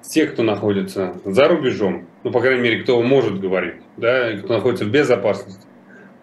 те, 0.00 0.26
кто 0.26 0.42
находится 0.42 1.14
за 1.26 1.46
рубежом, 1.46 2.06
ну, 2.24 2.32
по 2.32 2.40
крайней 2.40 2.62
мере, 2.62 2.82
кто 2.82 3.02
может 3.02 3.38
говорить, 3.38 3.76
да, 3.98 4.32
кто 4.32 4.54
находится 4.54 4.86
в 4.86 4.90
безопасности, 4.90 5.66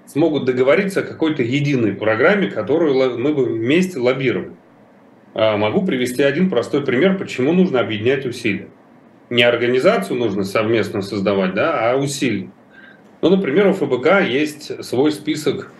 смогут 0.08 0.46
договориться 0.46 1.02
о 1.02 1.04
какой-то 1.04 1.44
единой 1.44 1.94
программе, 1.94 2.50
которую 2.50 3.20
мы 3.20 3.34
бы 3.34 3.46
вместе 3.46 4.00
лоббировали. 4.00 4.54
А 5.36 5.58
могу 5.58 5.86
привести 5.86 6.24
один 6.24 6.50
простой 6.50 6.84
пример, 6.84 7.20
почему 7.20 7.54
нужно 7.54 7.80
объединять 7.80 8.26
усилия. 8.26 8.70
Не 9.30 9.44
организацию 9.44 10.18
нужно 10.18 10.44
совместно 10.44 11.02
создавать, 11.02 11.54
да, 11.54 11.92
а 11.92 11.98
усилия. 11.98 12.50
Ну, 13.22 13.30
например, 13.30 13.68
у 13.68 13.74
ФБК 13.74 14.22
есть 14.28 14.84
свой 14.84 15.12
список 15.12 15.72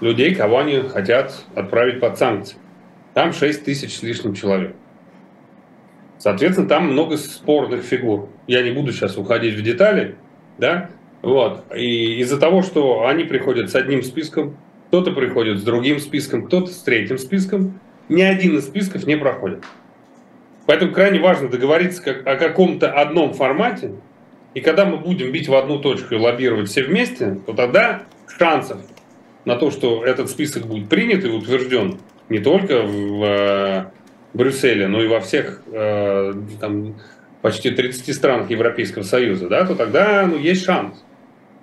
людей, 0.00 0.34
кого 0.34 0.60
они 0.60 0.80
хотят 0.80 1.34
отправить 1.54 2.00
под 2.00 2.16
санкции. 2.16 2.56
Там 3.16 3.32
6 3.32 3.64
тысяч 3.64 3.96
с 3.96 4.02
лишним 4.02 4.34
человек. 4.34 4.76
Соответственно, 6.18 6.68
там 6.68 6.92
много 6.92 7.16
спорных 7.16 7.82
фигур. 7.82 8.28
Я 8.46 8.62
не 8.62 8.72
буду 8.72 8.92
сейчас 8.92 9.16
уходить 9.16 9.54
в 9.54 9.62
детали, 9.62 10.16
да, 10.58 10.90
вот. 11.22 11.64
И 11.74 12.20
из-за 12.20 12.38
того, 12.38 12.60
что 12.60 13.06
они 13.06 13.24
приходят 13.24 13.70
с 13.70 13.74
одним 13.74 14.02
списком, 14.02 14.58
кто-то 14.88 15.12
приходит 15.12 15.60
с 15.60 15.62
другим 15.62 15.98
списком, 15.98 16.44
кто-то 16.44 16.66
с 16.66 16.76
третьим 16.82 17.16
списком, 17.16 17.80
ни 18.10 18.20
один 18.20 18.58
из 18.58 18.66
списков 18.66 19.06
не 19.06 19.16
проходит. 19.16 19.64
Поэтому 20.66 20.92
крайне 20.92 21.18
важно 21.18 21.48
договориться 21.48 22.02
о 22.10 22.36
каком-то 22.36 22.92
одном 22.92 23.32
формате, 23.32 23.92
и 24.52 24.60
когда 24.60 24.84
мы 24.84 24.98
будем 24.98 25.32
бить 25.32 25.48
в 25.48 25.54
одну 25.54 25.78
точку 25.78 26.16
и 26.16 26.18
лоббировать 26.18 26.68
все 26.68 26.82
вместе, 26.82 27.40
то 27.46 27.54
тогда 27.54 28.02
шансов 28.28 28.82
на 29.46 29.56
то, 29.56 29.70
что 29.70 30.04
этот 30.04 30.28
список 30.28 30.66
будет 30.66 30.90
принят 30.90 31.24
и 31.24 31.28
утвержден, 31.28 31.98
не 32.28 32.38
только 32.38 32.82
в 32.82 33.24
э, 33.24 33.84
Брюсселе, 34.34 34.88
но 34.88 35.02
и 35.02 35.08
во 35.08 35.20
всех 35.20 35.62
э, 35.72 36.32
там, 36.60 36.96
почти 37.42 37.70
30 37.70 38.14
странах 38.14 38.50
Европейского 38.50 39.02
Союза, 39.02 39.48
да, 39.48 39.64
то 39.64 39.74
тогда 39.74 40.26
ну, 40.26 40.36
есть 40.36 40.64
шанс 40.64 41.04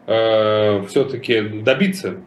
э, 0.08 0.84
все-таки 0.88 1.42
добиться 1.42 2.18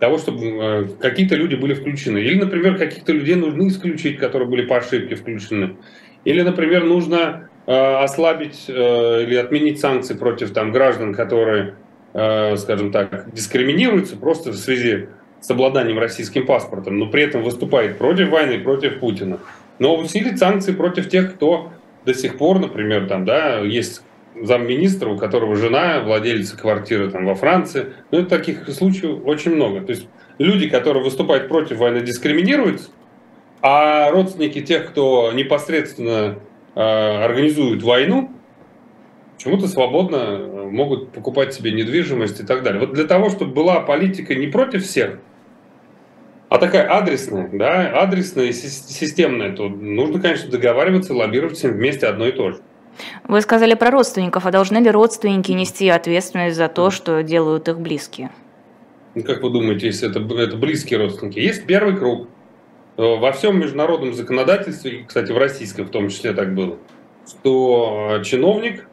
того, 0.00 0.18
чтобы 0.18 0.96
какие-то 1.00 1.36
люди 1.36 1.54
были 1.54 1.72
включены. 1.72 2.18
Или, 2.18 2.38
например, 2.38 2.76
каких-то 2.76 3.12
людей 3.12 3.34
нужно 3.36 3.68
исключить, 3.68 4.18
которые 4.18 4.48
были 4.48 4.66
по 4.66 4.76
ошибке 4.76 5.14
включены. 5.14 5.76
Или, 6.24 6.42
например, 6.42 6.84
нужно 6.84 7.48
ослабить 7.66 8.68
или 8.68 9.36
отменить 9.36 9.80
санкции 9.80 10.14
против 10.14 10.52
там, 10.52 10.70
граждан, 10.70 11.14
которые 11.14 11.76
скажем 12.12 12.92
так, 12.92 13.32
дискриминируется 13.32 14.16
просто 14.16 14.50
в 14.50 14.56
связи 14.56 15.08
с 15.46 15.50
обладанием 15.50 16.00
российским 16.00 16.44
паспортом, 16.44 16.98
но 16.98 17.06
при 17.06 17.22
этом 17.22 17.44
выступает 17.44 17.98
против 17.98 18.30
войны, 18.30 18.58
против 18.58 18.98
Путина. 18.98 19.38
Но 19.78 19.96
усилить 19.96 20.40
санкции 20.40 20.72
против 20.72 21.08
тех, 21.08 21.34
кто 21.34 21.70
до 22.04 22.14
сих 22.14 22.36
пор, 22.36 22.58
например, 22.58 23.06
там, 23.06 23.24
да, 23.24 23.60
есть 23.60 24.02
замминистра, 24.42 25.08
у 25.08 25.16
которого 25.16 25.54
жена 25.54 26.00
владелица 26.00 26.56
квартиры 26.58 27.10
там, 27.10 27.26
во 27.26 27.36
Франции. 27.36 27.92
Ну, 28.10 28.26
таких 28.26 28.68
случаев 28.70 29.20
очень 29.24 29.54
много. 29.54 29.82
То 29.82 29.90
есть 29.90 30.08
люди, 30.38 30.68
которые 30.68 31.04
выступают 31.04 31.46
против 31.46 31.76
войны, 31.76 32.00
дискриминируются, 32.00 32.90
а 33.62 34.10
родственники 34.10 34.60
тех, 34.60 34.88
кто 34.88 35.30
непосредственно 35.32 36.40
э, 36.74 36.80
организует 36.80 37.84
войну, 37.84 38.32
почему-то 39.36 39.68
свободно 39.68 40.16
э, 40.16 40.68
могут 40.72 41.12
покупать 41.12 41.54
себе 41.54 41.70
недвижимость 41.70 42.40
и 42.40 42.44
так 42.44 42.64
далее. 42.64 42.80
Вот 42.80 42.94
для 42.94 43.04
того, 43.04 43.30
чтобы 43.30 43.52
была 43.52 43.78
политика 43.78 44.34
не 44.34 44.48
против 44.48 44.84
всех, 44.84 45.20
а 46.48 46.58
такая 46.58 46.88
адресная, 46.88 47.48
да, 47.52 48.02
адресная 48.02 48.46
и 48.46 48.52
системная, 48.52 49.54
то 49.54 49.68
нужно, 49.68 50.20
конечно, 50.20 50.50
договариваться, 50.50 51.14
лоббировать 51.14 51.56
всем 51.56 51.72
вместе 51.72 52.06
одно 52.06 52.26
и 52.26 52.32
то 52.32 52.52
же. 52.52 52.58
Вы 53.24 53.40
сказали 53.40 53.74
про 53.74 53.90
родственников, 53.90 54.46
а 54.46 54.50
должны 54.50 54.78
ли 54.78 54.90
родственники 54.90 55.52
нести 55.52 55.88
ответственность 55.88 56.56
за 56.56 56.68
то, 56.68 56.90
что 56.90 57.22
делают 57.22 57.68
их 57.68 57.80
близкие? 57.80 58.30
Ну, 59.14 59.22
как 59.22 59.42
вы 59.42 59.50
думаете, 59.50 59.86
если 59.86 60.08
это, 60.08 60.20
это 60.20 60.56
близкие 60.56 61.00
родственники? 61.00 61.38
Есть 61.38 61.66
первый 61.66 61.96
круг. 61.96 62.28
Э, 62.96 63.16
во 63.16 63.32
всем 63.32 63.58
международном 63.58 64.14
законодательстве, 64.14 65.04
кстати, 65.06 65.32
в 65.32 65.38
российском 65.38 65.86
в 65.86 65.90
том 65.90 66.08
числе 66.08 66.32
так 66.32 66.54
было, 66.54 66.78
что 67.26 68.20
чиновник 68.24 68.86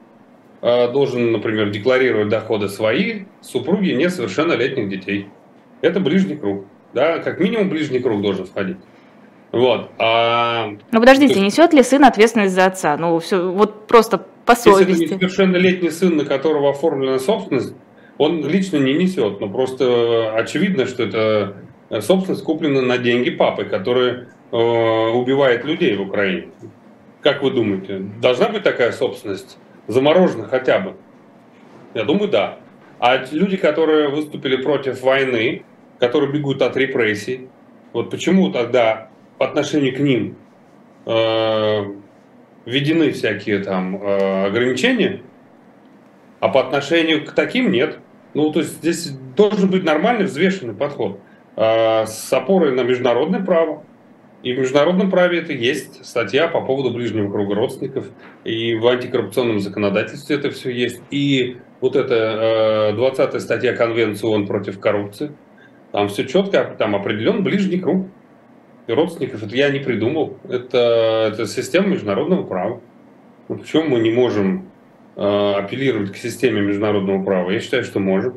э, 0.62 0.92
должен, 0.92 1.32
например, 1.32 1.70
декларировать 1.70 2.30
доходы 2.30 2.68
свои, 2.68 3.26
супруги 3.42 3.92
несовершеннолетних 3.92 4.90
детей. 4.90 5.28
Это 5.82 6.00
ближний 6.00 6.36
круг. 6.36 6.66
Да, 6.94 7.20
как 7.20 7.40
минимум 7.40 7.70
ближний 7.70 8.00
круг 8.00 8.22
должен 8.22 8.46
входить. 8.46 8.78
Вот. 9.52 9.92
А... 10.00 10.70
Ну 10.92 11.00
подождите, 11.00 11.40
несет 11.40 11.74
ли 11.74 11.84
сын 11.84 12.04
ответственность 12.06 12.54
за 12.56 12.66
отца? 12.66 12.98
Ну, 12.98 13.20
все, 13.20 13.52
вот 13.52 13.88
просто 13.88 14.26
по 14.46 14.56
совести. 14.56 14.90
Если 14.90 15.06
это 15.06 15.16
несовершеннолетний 15.16 15.92
сын, 15.92 16.18
на 16.18 16.26
которого 16.26 16.72
оформлена 16.72 17.20
собственность, 17.20 17.76
он 18.18 18.48
лично 18.48 18.78
не 18.78 18.94
несет. 18.94 19.40
Но 19.40 19.50
просто 19.50 20.34
очевидно, 20.36 20.88
что 20.88 21.04
это 21.04 21.56
собственность 22.02 22.44
куплена 22.44 22.82
на 22.82 22.98
деньги 22.98 23.30
папы, 23.30 23.66
который 23.66 24.26
э, 24.52 24.56
убивает 24.56 25.66
людей 25.66 25.96
в 25.96 26.02
Украине. 26.02 26.50
Как 27.22 27.42
вы 27.44 27.52
думаете, 27.52 28.00
должна 28.22 28.50
быть 28.50 28.64
такая 28.64 28.92
собственность? 28.92 29.58
Заморожена 29.88 30.48
хотя 30.48 30.80
бы? 30.80 30.96
Я 31.94 32.04
думаю, 32.04 32.30
да. 32.30 32.60
А 33.00 33.24
люди, 33.32 33.58
которые 33.58 34.10
выступили 34.10 34.56
против 34.56 35.02
войны, 35.02 35.64
которые 36.04 36.34
бегут 36.34 36.62
от 36.62 36.76
репрессий, 36.76 37.48
вот 37.94 38.10
почему 38.10 38.52
тогда 38.52 39.08
по 39.38 39.46
отношению 39.46 39.96
к 39.96 40.00
ним 40.00 40.36
э, 41.06 41.86
введены 42.66 43.12
всякие 43.12 43.60
там 43.60 43.96
э, 44.04 44.48
ограничения, 44.48 45.22
а 46.42 46.50
по 46.50 46.60
отношению 46.60 47.26
к 47.26 47.32
таким 47.32 47.72
нет. 47.72 48.00
Ну, 48.34 48.52
то 48.52 48.60
есть 48.60 48.80
здесь 48.80 49.12
должен 49.38 49.70
быть 49.70 49.86
нормальный 49.86 50.26
взвешенный 50.26 50.74
подход 50.74 51.22
э, 51.56 52.06
с 52.06 52.34
опорой 52.34 52.76
на 52.76 52.82
международное 52.82 53.40
право. 53.40 53.84
И 54.42 54.52
в 54.52 54.60
международном 54.60 55.10
праве 55.10 55.40
это 55.40 55.54
есть 55.54 56.06
статья 56.06 56.50
по 56.50 56.60
поводу 56.60 56.92
ближнего 56.92 57.32
круга 57.32 57.56
родственников, 57.56 58.08
и 58.44 58.76
в 58.76 58.86
антикоррупционном 58.86 59.62
законодательстве 59.62 60.36
это 60.36 60.52
все 60.52 60.70
есть. 60.70 61.00
И 61.12 61.60
вот 61.80 61.96
эта 61.96 62.90
э, 62.92 62.96
20 62.96 63.42
статья 63.42 63.74
Конвенции 63.74 64.28
ООН 64.28 64.48
против 64.48 64.82
коррупции, 64.82 65.32
там 65.94 66.08
все 66.08 66.26
четко, 66.26 66.76
там 66.78 66.96
определен 66.96 67.44
ближний 67.44 67.80
круг 67.80 68.08
родственников, 68.88 69.44
это 69.44 69.56
я 69.56 69.70
не 69.70 69.80
придумал. 69.80 70.38
Это, 70.50 71.30
это 71.32 71.46
система 71.46 71.88
международного 71.88 72.44
права. 72.44 72.82
Ну, 73.48 73.58
почему 73.58 73.84
мы 73.84 74.00
не 74.00 74.10
можем 74.10 74.70
э, 75.16 75.22
апеллировать 75.22 76.12
к 76.12 76.16
системе 76.16 76.62
международного 76.62 77.24
права? 77.24 77.52
Я 77.52 77.60
считаю, 77.60 77.84
что 77.84 78.00
можем. 78.00 78.34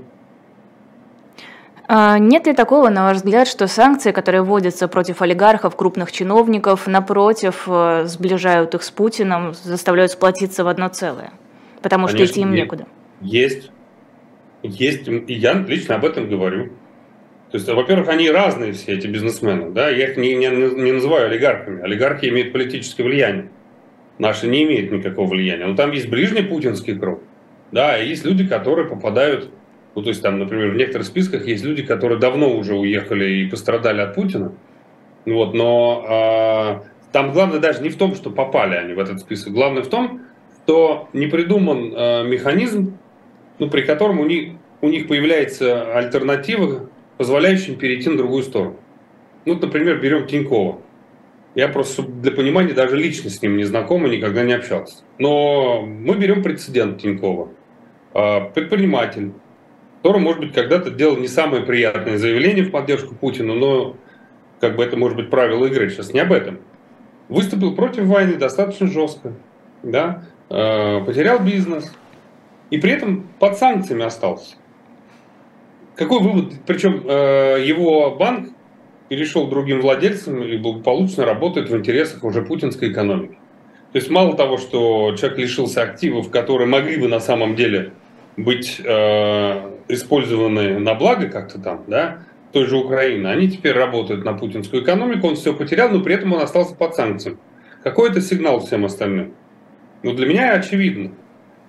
А 1.89 2.19
нет 2.19 2.47
ли 2.47 2.53
такого, 2.53 2.91
на 2.91 3.05
ваш 3.05 3.19
взгляд, 3.19 3.49
что 3.49 3.67
санкции, 3.69 4.13
которые 4.13 4.43
вводятся 4.43 4.87
против 4.87 5.23
олигархов, 5.23 5.77
крупных 5.77 6.13
чиновников, 6.13 6.87
напротив, 6.87 7.65
э, 7.69 8.05
сближают 8.05 8.75
их 8.75 8.83
с 8.83 8.91
Путиным, 8.91 9.55
заставляют 9.55 10.13
сплотиться 10.13 10.63
в 10.63 10.69
одно 10.69 10.89
целое? 10.89 11.33
Потому 11.81 12.07
Конечно, 12.07 12.27
что 12.27 12.33
идти 12.35 12.41
им 12.43 12.53
некуда. 12.53 12.87
Есть. 13.23 13.71
Есть. 14.63 15.09
И 15.09 15.33
я 15.33 15.55
лично 15.55 15.95
об 15.95 16.05
этом 16.05 16.29
говорю. 16.29 16.73
То 17.51 17.59
есть, 17.59 17.69
во-первых, 17.69 18.09
они 18.09 18.29
разные 18.31 18.73
все 18.73 18.95
эти 18.95 19.07
бизнесмены. 19.07 19.71
Да? 19.71 19.89
Я 19.89 20.09
их 20.09 20.17
не, 20.17 20.35
не, 20.35 20.49
не 20.49 20.93
называю 20.93 21.27
олигархами. 21.27 21.83
Олигархи 21.83 22.27
имеют 22.27 22.53
политическое 22.53 23.05
влияние. 23.05 23.51
Наши 24.19 24.47
не 24.49 24.65
имеют 24.65 24.91
никакого 24.91 25.29
влияния. 25.29 25.67
Но 25.67 25.77
там 25.77 25.93
есть 25.93 26.09
ближний 26.09 26.43
путинский 26.43 26.99
круг. 26.99 27.23
Да, 27.73 27.99
и 27.99 28.09
есть 28.09 28.25
люди, 28.25 28.47
которые 28.47 28.89
попадают, 28.89 29.51
ну, 29.95 30.03
то 30.03 30.09
есть 30.09 30.23
там, 30.23 30.39
например, 30.39 30.71
в 30.71 30.77
некоторых 30.77 31.07
списках 31.07 31.47
есть 31.47 31.65
люди, 31.65 31.83
которые 31.83 32.19
давно 32.19 32.57
уже 32.57 32.75
уехали 32.75 33.29
и 33.29 33.47
пострадали 33.47 34.01
от 34.01 34.15
Путина. 34.15 34.53
Вот, 35.25 35.53
но 35.55 36.83
э, 36.85 36.89
там 37.13 37.33
главное 37.33 37.59
даже 37.59 37.83
не 37.83 37.89
в 37.89 37.97
том, 37.97 38.15
что 38.15 38.31
попали 38.31 38.77
они 38.77 38.95
в 38.95 38.99
этот 39.01 39.21
список. 39.21 39.53
Главное 39.53 39.83
в 39.83 39.89
том, 39.89 40.23
что 40.63 41.09
не 41.13 41.27
придуман 41.27 41.93
э, 41.95 42.25
механизм, 42.25 42.97
ну, 43.59 43.69
при 43.69 43.83
котором 43.83 44.21
у 44.21 44.25
них, 44.25 44.55
у 44.81 44.89
них 44.89 45.09
появляется 45.09 45.93
альтернатива 45.97 46.89
позволяющим 47.17 47.77
перейти 47.77 48.09
на 48.09 48.17
другую 48.17 48.43
сторону. 48.43 48.77
Ну, 49.45 49.55
например, 49.55 50.01
берем 50.01 50.27
Тинькова. 50.27 50.81
Я 51.55 51.69
просто 51.69 52.03
для 52.03 52.33
понимания 52.33 52.75
даже 52.75 52.97
лично 52.97 53.31
с 53.31 53.41
ним 53.41 53.57
не 53.57 53.65
знаком 53.65 54.07
и 54.07 54.17
никогда 54.17 54.45
не 54.45 54.53
общался. 54.53 55.03
Но 55.19 55.83
мы 55.83 56.17
берем 56.17 56.43
прецедент 56.43 57.01
Тинькова. 57.01 57.49
А, 58.13 58.41
предприниматель, 58.41 59.33
который, 60.03 60.21
может 60.21 60.41
быть, 60.41 60.53
когда-то 60.53 60.91
делал 60.91 61.17
не 61.17 61.29
самое 61.29 61.63
приятное 61.63 62.19
заявление 62.19 62.65
в 62.65 62.71
поддержку 62.71 63.15
Путина, 63.15 63.55
но 63.55 63.97
как 64.61 64.77
бы 64.77 64.85
это 64.85 64.97
может 64.97 65.17
быть 65.17 65.31
правило 65.31 65.67
игры, 65.67 65.89
сейчас 65.91 66.13
не 66.13 66.21
об 66.21 66.33
этом. 66.33 66.59
Выступил 67.29 67.75
против 67.75 68.05
войны 68.05 68.35
достаточно 68.35 68.87
жестко, 68.87 69.33
да, 69.83 70.25
а, 70.49 71.05
потерял 71.05 71.39
бизнес 71.39 71.93
и 72.71 72.79
при 72.79 72.93
этом 72.93 73.29
под 73.39 73.57
санкциями 73.57 74.05
остался. 74.05 74.57
Какой 75.97 76.21
вывод? 76.21 76.53
Причем 76.67 77.03
э, 77.07 77.65
его 77.65 78.15
банк 78.15 78.51
перешел 79.09 79.49
другим 79.49 79.81
владельцам 79.81 80.43
и 80.43 80.57
благополучно 80.57 81.25
работает 81.25 81.71
в 81.71 81.77
интересах 81.77 82.23
уже 82.23 82.43
путинской 82.43 82.93
экономики. 82.93 83.39
То 83.93 83.99
есть 83.99 84.11
мало 84.11 84.37
того, 84.37 84.59
что 84.59 85.15
человек 85.17 85.39
лишился 85.39 85.83
активов, 85.83 86.31
которые 86.31 86.69
могли 86.69 86.97
бы 86.99 87.09
на 87.09 87.21
самом 87.21 87.57
деле 87.57 87.93
быть 88.37 88.81
э, 88.85 89.71
использованы 89.89 90.79
на 90.79 90.95
благо 90.95 91.29
как-то 91.29 91.59
там, 91.59 91.85
да, 91.87 92.19
той 92.53 92.67
же 92.67 92.77
Украины, 92.77 93.29
они 93.29 93.49
теперь 93.49 93.73
работают 93.73 94.25
на 94.25 94.35
путинскую 94.35 94.83
экономику, 94.83 95.29
он 95.29 95.37
все 95.37 95.55
потерял, 95.55 95.89
но 95.89 96.01
при 96.01 96.15
этом 96.15 96.33
он 96.35 96.43
остался 96.43 96.75
под 96.75 96.95
санкциями. 96.95 97.39
Какой 97.83 98.11
это 98.11 98.21
сигнал 98.21 98.61
всем 98.61 98.85
остальным? 98.85 99.33
Ну, 100.03 100.13
для 100.13 100.27
меня 100.27 100.53
очевидно. 100.53 101.13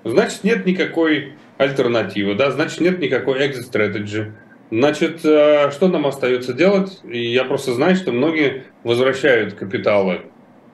Значит, 0.03 0.43
нет 0.43 0.65
никакой 0.65 1.33
альтернатива, 1.57 2.35
да, 2.35 2.51
значит 2.51 2.81
нет 2.81 2.99
никакой 2.99 3.39
exit 3.47 3.71
strategy. 3.71 4.31
Значит, 4.69 5.23
э, 5.23 5.71
что 5.71 5.87
нам 5.87 6.05
остается 6.05 6.53
делать? 6.53 6.99
Я 7.03 7.45
просто 7.45 7.73
знаю, 7.73 7.95
что 7.95 8.11
многие 8.11 8.65
возвращают 8.83 9.53
капиталы. 9.53 10.23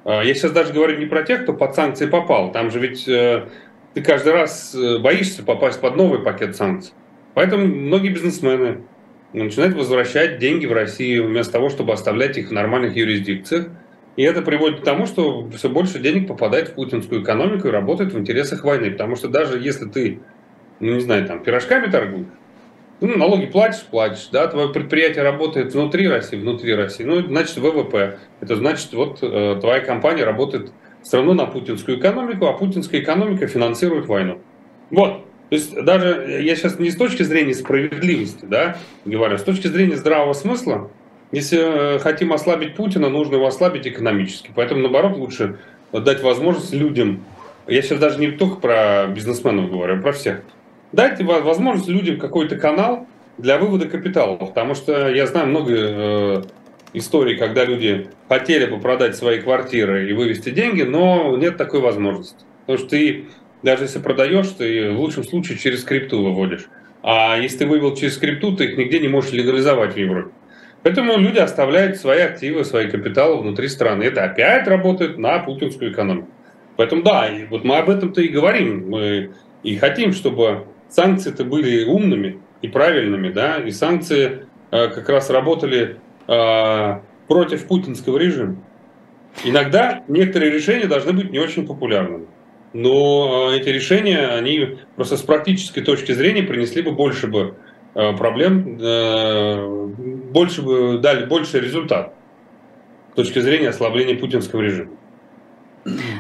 Э, 0.04 0.22
я 0.24 0.34
сейчас 0.34 0.52
даже 0.52 0.74
говорю 0.74 0.98
не 0.98 1.06
про 1.06 1.22
тех, 1.22 1.44
кто 1.44 1.54
под 1.54 1.76
санкции 1.76 2.08
попал. 2.08 2.52
Там 2.52 2.72
же 2.72 2.80
ведь 2.80 3.08
э, 3.08 3.46
ты 3.94 4.02
каждый 4.02 4.34
раз 4.34 4.76
боишься 5.00 5.44
попасть 5.44 5.80
под 5.80 5.96
новый 5.96 6.20
пакет 6.20 6.56
санкций. 6.56 6.94
Поэтому 7.36 7.68
многие 7.68 8.10
бизнесмены 8.10 8.82
начинают 9.32 9.76
возвращать 9.76 10.40
деньги 10.40 10.66
в 10.66 10.74
Россию 10.74 11.28
вместо 11.28 11.54
того, 11.54 11.70
чтобы 11.70 11.94
оставлять 11.94 12.38
их 12.38 12.50
в 12.50 12.52
нормальных 12.52 12.96
юрисдикциях. 12.96 13.68
И 14.16 14.24
это 14.24 14.42
приводит 14.42 14.82
к 14.82 14.84
тому, 14.84 15.06
что 15.06 15.50
все 15.50 15.70
больше 15.70 16.00
денег 16.00 16.28
попадает 16.28 16.70
в 16.70 16.74
путинскую 16.74 17.24
экономику 17.24 17.68
и 17.68 17.72
работает 17.72 18.14
в 18.14 18.20
интересах 18.20 18.64
войны. 18.64 18.92
Потому 18.92 19.16
что 19.16 19.28
даже 19.28 19.60
если 19.60 19.86
ты 19.86 20.20
ну, 20.80 20.94
не 20.94 21.00
знаю, 21.00 21.28
там, 21.28 21.44
пирожками 21.44 21.90
торгуешь, 21.90 22.28
ну, 23.04 23.18
налоги 23.18 23.48
платишь, 23.48 23.82
платишь, 23.82 24.30
да, 24.32 24.48
твое 24.48 24.70
предприятие 24.70 25.24
работает 25.24 25.74
внутри 25.74 26.08
России, 26.08 26.38
внутри 26.38 26.74
России, 26.74 27.04
ну, 27.04 27.22
значит, 27.22 27.58
ВВП. 27.58 28.18
Это 28.40 28.56
значит, 28.56 28.94
вот 28.94 29.20
э, 29.22 29.58
твоя 29.60 29.82
компания 29.82 30.24
работает 30.24 30.72
все 31.02 31.18
равно 31.18 31.34
на 31.34 31.46
путинскую 31.46 32.00
экономику, 32.00 32.46
а 32.46 32.54
путинская 32.54 33.02
экономика 33.02 33.46
финансирует 33.48 34.06
войну. 34.06 34.40
Вот. 34.90 35.26
То 35.50 35.56
есть 35.56 35.76
даже 35.84 36.40
я 36.42 36.56
сейчас 36.56 36.80
не 36.80 36.92
с 36.92 36.96
точки 36.96 37.24
зрения 37.24 37.54
справедливости, 37.54 38.46
да, 38.46 38.78
говорю, 39.04 39.36
а 39.36 39.38
с 39.38 39.44
точки 39.44 39.68
зрения 39.68 39.98
здравого 39.98 40.32
смысла, 40.32 40.90
если 41.34 41.96
э, 41.96 42.00
хотим 42.00 42.32
ослабить 42.32 42.76
Путина, 42.76 43.10
нужно 43.10 43.36
его 43.36 43.48
ослабить 43.48 43.86
экономически. 43.86 44.52
Поэтому, 44.56 44.82
наоборот, 44.82 45.18
лучше 45.18 45.60
дать 45.92 46.24
возможность 46.24 46.74
людям, 46.74 47.26
я 47.68 47.82
сейчас 47.82 48.00
даже 48.00 48.20
не 48.20 48.32
только 48.32 48.62
про 48.62 49.08
бизнесменов 49.08 49.70
говорю, 49.70 49.98
а 49.98 50.02
про 50.02 50.14
всех, 50.14 50.42
дайте 50.94 51.24
возможность 51.24 51.90
людям 51.90 52.18
какой-то 52.18 52.56
канал 52.56 53.08
для 53.38 53.58
вывода 53.58 53.88
капитала. 53.88 54.38
Потому 54.38 54.76
что 54.76 55.10
я 55.10 55.28
знаю 55.28 55.48
много 55.48 55.74
э, 55.76 56.44
историй, 56.94 57.36
когда 57.36 57.66
люди 57.66 58.08
хотели 58.30 58.66
бы 58.66 58.80
продать 58.80 59.16
свои 59.16 59.42
квартиры 59.42 60.10
и 60.10 60.14
вывести 60.14 60.52
деньги, 60.52 60.84
но 60.84 61.36
нет 61.36 61.58
такой 61.58 61.82
возможности. 61.82 62.46
Потому 62.62 62.80
что 62.80 62.90
ты, 62.90 63.26
даже 63.64 63.84
если 63.84 64.00
продаешь, 64.00 64.48
ты 64.48 64.92
в 64.92 65.00
лучшем 65.00 65.24
случае 65.24 65.58
через 65.58 65.84
крипту 65.84 66.24
выводишь. 66.24 66.68
А 67.02 67.38
если 67.38 67.60
ты 67.60 67.68
вывел 67.68 67.96
через 67.96 68.18
крипту, 68.18 68.56
ты 68.56 68.66
их 68.66 68.78
нигде 68.78 69.00
не 69.00 69.10
можешь 69.10 69.34
легализовать 69.34 69.96
в 69.96 69.98
Европе. 69.98 70.32
Поэтому 70.84 71.18
люди 71.18 71.40
оставляют 71.40 71.98
свои 71.98 72.22
активы, 72.22 72.66
свои 72.66 72.90
капиталы 72.90 73.42
внутри 73.42 73.68
страны. 73.68 74.04
Это 74.04 74.24
опять 74.24 74.68
работает 74.68 75.18
на 75.18 75.40
путинскую 75.40 75.92
экономику. 75.92 76.30
Поэтому 76.76 77.04
да, 77.04 77.28
и 77.28 77.46
вот 77.46 77.64
мы 77.64 77.78
об 77.78 77.90
этом-то 77.90 78.22
и 78.22 78.28
говорим. 78.28 78.90
Мы 78.90 79.32
и 79.64 79.78
хотим, 79.78 80.12
чтобы 80.12 80.66
санкции-то 80.94 81.44
были 81.44 81.86
умными 81.86 82.40
и 82.62 82.68
правильными, 82.68 83.32
да, 83.32 83.58
и 83.58 83.72
санкции 83.72 84.46
э, 84.72 84.88
как 84.90 85.10
раз 85.10 85.30
работали 85.30 85.98
э, 86.28 87.00
против 87.28 87.68
путинского 87.68 88.18
режима. 88.18 88.58
Иногда 89.44 90.04
некоторые 90.08 90.52
решения 90.52 90.86
должны 90.86 91.14
быть 91.14 91.32
не 91.32 91.40
очень 91.40 91.66
популярными. 91.66 92.28
Но 92.74 93.52
э, 93.52 93.58
эти 93.58 93.70
решения, 93.70 94.28
они 94.28 94.78
просто 94.96 95.18
с 95.18 95.22
практической 95.22 95.82
точки 95.82 96.12
зрения 96.12 96.44
принесли 96.44 96.82
бы 96.82 96.92
больше 96.92 97.28
бы 97.28 97.56
э, 97.96 98.14
проблем, 98.14 98.78
э, 98.80 99.88
больше 100.32 100.62
бы 100.62 101.00
дали 101.00 101.26
больше 101.26 101.60
результат 101.60 102.14
с 103.14 103.16
точки 103.16 103.40
зрения 103.40 103.70
ослабления 103.70 104.16
путинского 104.16 104.62
режима. 104.62 104.92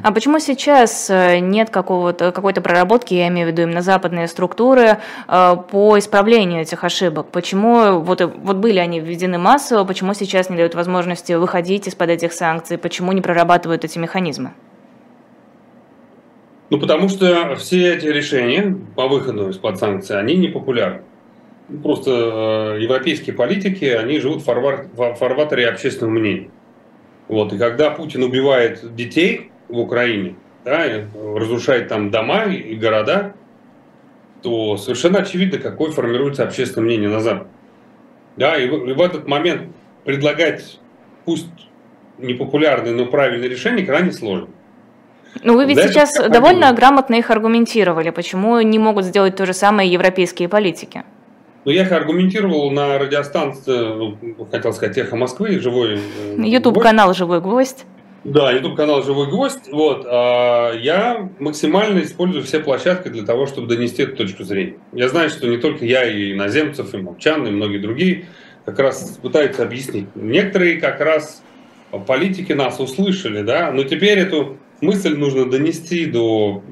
А 0.04 0.12
почему 0.12 0.40
сейчас 0.40 1.10
э, 1.10 1.40
нет 1.40 1.70
какого-то, 1.70 2.32
какой-то 2.32 2.62
проработки, 2.62 3.14
я 3.14 3.30
имею 3.30 3.48
в 3.48 3.52
виду 3.52 3.62
именно 3.62 3.82
западные 3.82 4.28
структуры, 4.28 4.98
э, 5.28 5.56
по 5.72 5.98
исправлению 5.98 6.62
этих 6.62 6.84
ошибок? 6.84 7.28
Почему 7.32 8.00
вот, 8.00 8.22
вот 8.22 8.58
были 8.58 8.80
они 8.80 9.00
введены 9.00 9.38
массово, 9.38 9.86
почему 9.86 10.14
сейчас 10.14 10.50
не 10.50 10.58
дают 10.58 10.76
возможности 10.76 11.34
выходить 11.34 11.88
из-под 11.88 12.10
этих 12.10 12.34
санкций, 12.34 12.78
почему 12.78 13.14
не 13.14 13.22
прорабатывают 13.22 13.86
эти 13.86 13.98
механизмы? 13.98 14.52
Ну, 16.70 16.80
потому 16.80 17.08
что 17.08 17.56
все 17.56 17.96
эти 17.96 18.08
решения 18.08 18.76
по 18.96 19.08
выходу 19.08 19.50
из-под 19.50 19.80
санкций, 19.80 20.20
они 20.20 20.36
не 20.36 20.50
популярны. 20.50 21.04
Просто 21.82 22.12
э, 22.12 22.82
европейские 22.82 23.36
политики, 23.36 23.86
они 23.86 24.20
живут 24.20 24.42
в 24.42 25.16
фарватере 25.16 25.70
общественного 25.70 26.12
мнения. 26.12 26.50
Вот, 27.30 27.54
и 27.54 27.58
когда 27.58 27.90
Путин 27.90 28.24
убивает 28.24 28.96
детей, 28.96 29.52
в 29.70 29.80
Украине, 29.80 30.36
да, 30.66 30.86
разрушает 31.36 31.88
там 31.88 32.12
дома 32.12 32.46
и 32.46 32.76
города, 32.76 33.34
то 34.42 34.78
совершенно 34.78 35.20
очевидно, 35.20 35.58
какое 35.58 35.92
формируется 35.92 36.44
общественное 36.44 36.86
мнение 36.86 37.10
на 37.10 37.22
Западе. 37.22 37.50
Да, 38.36 38.58
и 38.58 38.68
в, 38.68 38.90
и 38.90 38.94
в 38.94 39.02
этот 39.02 39.28
момент 39.28 39.70
предлагать, 40.04 40.80
пусть 41.26 41.48
непопулярные, 42.18 42.94
но 42.94 43.06
правильные 43.06 43.50
решения 43.50 43.86
крайне 43.86 44.12
сложно. 44.12 44.50
Ну, 45.42 45.56
вы 45.56 45.66
ведь 45.66 45.78
да, 45.78 45.88
сейчас 45.88 46.16
довольно 46.16 46.42
понимаю. 46.42 46.76
грамотно 46.76 47.16
их 47.16 47.32
аргументировали. 47.32 48.12
Почему 48.12 48.60
не 48.62 48.78
могут 48.78 49.06
сделать 49.06 49.36
то 49.36 49.46
же 49.46 49.54
самое 49.54 49.92
европейские 49.92 50.48
политики? 50.48 51.04
Ну, 51.66 51.72
я 51.72 51.84
их 51.84 51.92
аргументировал 51.92 52.70
на 52.72 53.00
радиостанции, 53.00 53.78
ну, 53.78 54.18
хотел 54.52 54.74
сказать, 54.74 54.98
«Эхо 54.98 55.16
Москвы», 55.16 55.60
«Живой...» 55.60 56.00
YouTube-канал 56.38 57.14
«Живой 57.14 57.40
гвоздь». 57.40 57.86
Да, 58.24 58.52
YouTube 58.54 58.78
канал 58.78 59.04
Живой 59.04 59.28
Гвоздь. 59.28 59.70
Вот, 59.70 60.06
а 60.10 60.74
я 60.74 61.30
максимально 61.40 62.00
использую 62.00 62.44
все 62.44 62.62
площадки 62.62 63.10
для 63.10 63.24
того, 63.26 63.48
чтобы 63.48 63.68
донести 63.68 64.04
эту 64.04 64.16
точку 64.16 64.44
зрения. 64.44 64.78
Я 64.94 65.10
знаю, 65.10 65.30
что 65.30 65.48
не 65.48 65.58
только 65.58 65.84
я, 65.86 66.06
и 66.06 66.32
иноземцев, 66.32 66.94
и 66.94 66.98
Молчан, 66.98 67.46
и 67.46 67.52
многие 67.52 67.80
другие 67.80 68.28
как 68.66 68.80
раз 68.80 69.20
пытаются 69.22 69.64
объяснить. 69.64 70.08
Некоторые 70.16 70.80
как 70.80 71.02
раз 71.02 71.44
политики 72.08 72.54
нас 72.54 72.80
услышали, 72.80 73.42
да, 73.42 73.72
но 73.72 73.84
теперь 73.84 74.20
эту 74.20 74.58
мысль 74.80 75.18
нужно 75.18 75.50
донести 75.50 76.06
до 76.06 76.64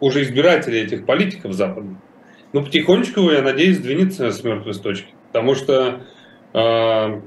уже 0.00 0.22
избирателей 0.22 0.80
этих 0.80 1.04
политиков 1.04 1.52
западных. 1.52 1.98
Ну, 2.52 2.64
потихонечку, 2.64 3.30
я 3.30 3.42
надеюсь, 3.42 3.76
сдвинется 3.76 4.30
с 4.32 4.42
мертвой 4.42 4.74
точки. 4.74 5.08
Потому 5.28 5.54
что 5.54 6.00
э, 6.52 7.20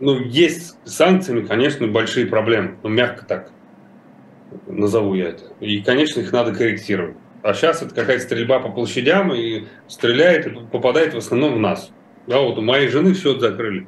ну, 0.00 0.18
есть 0.18 0.76
с 0.84 0.94
санкциями, 0.94 1.46
конечно, 1.46 1.86
большие 1.86 2.26
проблемы, 2.26 2.76
ну, 2.82 2.88
мягко 2.88 3.24
так 3.24 3.50
назову 4.66 5.14
я 5.14 5.28
это. 5.28 5.44
И, 5.60 5.80
конечно, 5.82 6.20
их 6.20 6.32
надо 6.32 6.52
корректировать. 6.52 7.16
А 7.42 7.54
сейчас 7.54 7.82
это 7.82 7.94
какая-то 7.94 8.22
стрельба 8.22 8.58
по 8.58 8.70
площадям, 8.70 9.32
и 9.32 9.66
стреляет, 9.88 10.46
и 10.46 10.50
попадает 10.50 11.14
в 11.14 11.18
основном 11.18 11.54
в 11.54 11.58
нас. 11.58 11.90
Да, 12.26 12.40
вот 12.40 12.58
у 12.58 12.62
моей 12.62 12.88
жены 12.88 13.14
счет 13.14 13.40
закрыли. 13.40 13.86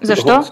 За 0.00 0.12
это 0.12 0.20
что? 0.20 0.44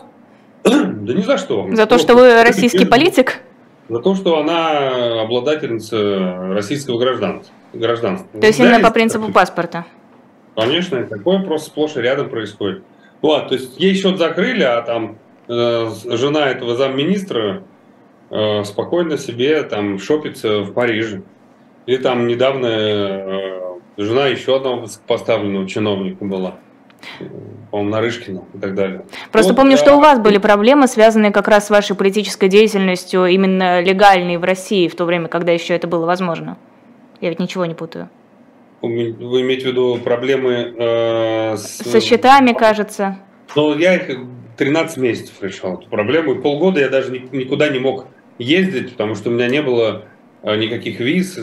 Да 0.98 1.14
не 1.14 1.22
за 1.22 1.38
что. 1.38 1.68
За 1.72 1.86
то, 1.86 1.98
что 1.98 2.14
вы 2.14 2.42
российский 2.42 2.84
политик? 2.84 3.40
За 3.88 4.00
то, 4.00 4.14
что 4.14 4.38
она 4.38 5.22
обладательница 5.22 6.52
российского 6.52 6.98
гражданства. 6.98 7.54
гражданства. 7.72 8.28
То 8.40 8.46
есть 8.46 8.58
именно 8.58 8.80
по 8.80 8.90
принципу 8.90 9.32
паспорта? 9.32 9.86
Конечно, 10.54 11.02
такое 11.04 11.42
просто 11.42 11.68
сплошь 11.68 11.96
и 11.96 12.00
рядом 12.00 12.28
происходит. 12.28 12.82
Вот, 13.20 13.48
то 13.48 13.54
есть 13.54 13.78
ей 13.80 13.94
счет 13.94 14.18
закрыли, 14.18 14.62
а 14.62 14.82
там 14.82 15.18
э, 15.48 15.90
жена 16.04 16.48
этого 16.48 16.76
замминистра 16.76 17.64
э, 18.30 18.64
спокойно 18.64 19.18
себе 19.18 19.62
там 19.62 19.98
шопится 19.98 20.60
в 20.60 20.72
Париже. 20.72 21.22
И 21.86 21.96
там 21.96 22.26
недавно 22.26 22.66
э, 22.66 23.60
жена 23.96 24.26
еще 24.26 24.56
одного 24.56 24.82
высокопоставленного 24.82 25.66
чиновника 25.68 26.24
была 26.24 26.56
по-моему, 27.70 27.90
Нарышкина 27.90 28.44
и 28.54 28.58
так 28.58 28.74
далее. 28.74 29.04
Просто 29.30 29.52
вот, 29.52 29.58
помню, 29.58 29.74
а... 29.74 29.76
что 29.76 29.96
у 29.96 30.00
вас 30.00 30.18
были 30.18 30.38
проблемы, 30.38 30.88
связанные 30.88 31.30
как 31.30 31.48
раз 31.48 31.66
с 31.66 31.70
вашей 31.70 31.94
политической 31.94 32.48
деятельностью, 32.48 33.26
именно 33.26 33.80
легальной 33.80 34.36
в 34.36 34.44
России, 34.44 34.88
в 34.88 34.96
то 34.96 35.04
время, 35.04 35.28
когда 35.28 35.52
еще 35.52 35.74
это 35.74 35.86
было 35.86 36.06
возможно. 36.06 36.56
Я 37.20 37.28
ведь 37.30 37.40
ничего 37.40 37.66
не 37.66 37.74
путаю. 37.74 38.08
Вы 38.80 39.40
имеете 39.40 39.66
в 39.66 39.70
виду 39.70 39.98
проблемы 40.02 40.74
э, 40.76 41.56
с... 41.56 41.78
Со 41.78 42.00
счетами, 42.00 42.52
кажется. 42.52 43.18
Ну, 43.56 43.76
я 43.76 43.96
их 43.96 44.18
13 44.56 44.96
месяцев 44.98 45.34
решал 45.42 45.78
эту 45.78 45.88
проблему. 45.88 46.34
И 46.34 46.40
полгода 46.40 46.80
я 46.80 46.88
даже 46.88 47.10
никуда 47.10 47.68
не 47.68 47.78
мог 47.78 48.06
ездить, 48.38 48.92
потому 48.92 49.14
что 49.14 49.30
у 49.30 49.32
меня 49.32 49.48
не 49.48 49.62
было 49.62 50.04
э, 50.42 50.56
никаких 50.56 51.00
виз. 51.00 51.38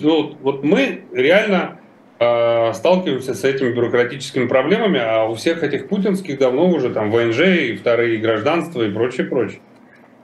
Ну, 0.00 0.36
вот 0.40 0.64
мы 0.64 1.02
реально 1.12 1.80
э, 2.18 2.72
сталкиваемся 2.72 3.34
с 3.34 3.44
этими 3.44 3.72
бюрократическими 3.72 4.46
проблемами, 4.46 5.00
а 5.00 5.24
у 5.24 5.34
всех 5.34 5.62
этих 5.62 5.88
путинских 5.88 6.38
давно 6.38 6.68
уже 6.70 6.90
там 6.90 7.10
ВНЖ 7.10 7.40
и 7.40 7.76
вторые 7.76 8.18
гражданства 8.18 8.82
и 8.82 8.90
прочее, 8.90 9.26
прочее. 9.26 9.60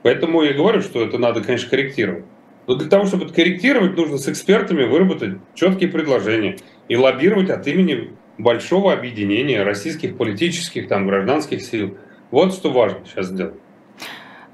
Поэтому 0.03 0.41
я 0.43 0.53
говорю, 0.53 0.81
что 0.81 1.03
это 1.03 1.17
надо, 1.17 1.41
конечно, 1.41 1.69
корректировать. 1.69 2.25
Но 2.67 2.75
для 2.75 2.89
того, 2.89 3.05
чтобы 3.05 3.25
это 3.25 3.33
корректировать, 3.33 3.95
нужно 3.95 4.17
с 4.17 4.27
экспертами 4.27 4.83
выработать 4.83 5.39
четкие 5.55 5.89
предложения 5.89 6.57
и 6.89 6.97
лоббировать 6.97 7.49
от 7.49 7.65
имени 7.65 8.11
большого 8.37 8.93
объединения 8.93 9.63
российских 9.63 10.17
политических, 10.17 10.89
там, 10.89 11.07
гражданских 11.07 11.61
сил. 11.61 11.97
Вот 12.29 12.53
что 12.53 12.71
важно 12.71 12.99
сейчас 13.05 13.27
сделать. 13.27 13.55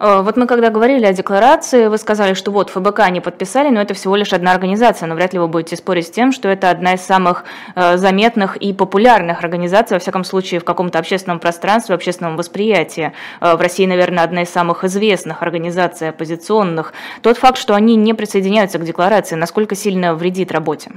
Э, 0.03 0.21
вот 0.21 0.35
мы 0.35 0.47
когда 0.47 0.69
говорили 0.69 1.05
о 1.05 1.13
декларации, 1.13 1.87
вы 1.87 1.97
сказали, 1.97 2.33
что 2.33 2.51
вот 2.51 2.69
ФБК 2.69 3.09
не 3.09 3.21
подписали, 3.21 3.69
но 3.69 3.81
это 3.81 3.93
всего 3.93 4.17
лишь 4.17 4.33
одна 4.33 4.51
организация, 4.51 5.07
но 5.07 5.15
вряд 5.15 5.31
ли 5.31 5.39
вы 5.39 5.47
будете 5.47 5.77
спорить 5.77 6.07
с 6.07 6.09
тем, 6.09 6.33
что 6.33 6.49
это 6.49 6.69
одна 6.69 6.95
из 6.95 7.01
самых 7.01 7.45
э, 7.75 7.95
заметных 7.95 8.57
и 8.57 8.73
популярных 8.73 9.41
организаций, 9.41 9.95
во 9.95 9.99
всяком 9.99 10.25
случае, 10.25 10.59
в 10.59 10.65
каком-то 10.65 10.99
общественном 10.99 11.39
пространстве, 11.39 11.95
общественном 11.95 12.35
восприятии. 12.35 13.13
Э, 13.39 13.55
в 13.55 13.61
России, 13.61 13.85
наверное, 13.85 14.25
одна 14.25 14.41
из 14.41 14.49
самых 14.49 14.83
известных 14.83 15.41
организаций 15.41 16.09
оппозиционных. 16.09 16.91
Тот 17.21 17.37
факт, 17.37 17.57
что 17.57 17.73
они 17.73 17.95
не 17.95 18.13
присоединяются 18.13 18.79
к 18.79 18.83
декларации, 18.83 19.35
насколько 19.35 19.73
сильно 19.73 20.15
вредит 20.15 20.51
работе? 20.51 20.91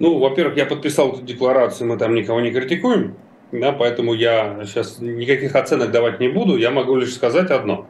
Ну, 0.00 0.18
во-первых, 0.18 0.58
я 0.58 0.66
подписал 0.66 1.12
эту 1.12 1.22
декларацию, 1.22 1.88
мы 1.88 1.96
там 1.96 2.14
никого 2.14 2.42
не 2.42 2.50
критикуем 2.50 3.16
да, 3.52 3.72
поэтому 3.72 4.14
я 4.14 4.64
сейчас 4.64 4.98
никаких 4.98 5.54
оценок 5.54 5.90
давать 5.90 6.20
не 6.20 6.28
буду. 6.28 6.56
Я 6.56 6.70
могу 6.70 6.96
лишь 6.96 7.12
сказать 7.12 7.50
одно, 7.50 7.86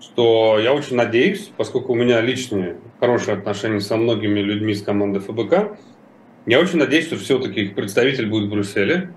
что 0.00 0.58
я 0.62 0.74
очень 0.74 0.96
надеюсь, 0.96 1.50
поскольку 1.56 1.92
у 1.92 1.96
меня 1.96 2.20
личные 2.20 2.76
хорошие 3.00 3.38
отношения 3.38 3.80
со 3.80 3.96
многими 3.96 4.40
людьми 4.40 4.74
с 4.74 4.82
команды 4.82 5.20
ФБК, 5.20 5.78
я 6.44 6.60
очень 6.60 6.78
надеюсь, 6.78 7.06
что 7.06 7.16
все-таки 7.16 7.62
их 7.62 7.74
представитель 7.74 8.26
будет 8.26 8.48
в 8.48 8.50
Брюсселе. 8.50 9.10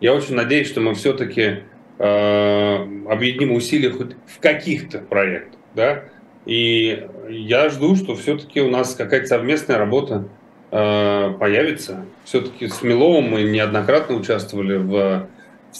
Я 0.00 0.14
очень 0.14 0.34
надеюсь, 0.34 0.68
что 0.68 0.80
мы 0.80 0.94
все-таки 0.94 1.62
э, 1.98 2.76
объединим 3.08 3.52
усилия 3.52 3.90
хоть 3.90 4.12
в 4.26 4.40
каких-то 4.40 4.98
проектах. 4.98 5.58
Да? 5.74 6.04
И 6.44 7.06
я 7.28 7.70
жду, 7.70 7.96
что 7.96 8.14
все-таки 8.16 8.60
у 8.60 8.70
нас 8.70 8.94
какая-то 8.94 9.26
совместная 9.26 9.78
работа 9.78 10.28
э, 10.70 11.34
появится. 11.38 12.04
Все-таки 12.24 12.68
с 12.68 12.82
Миловым 12.82 13.30
мы 13.30 13.42
неоднократно 13.42 14.16
участвовали 14.16 14.76
в 14.76 15.28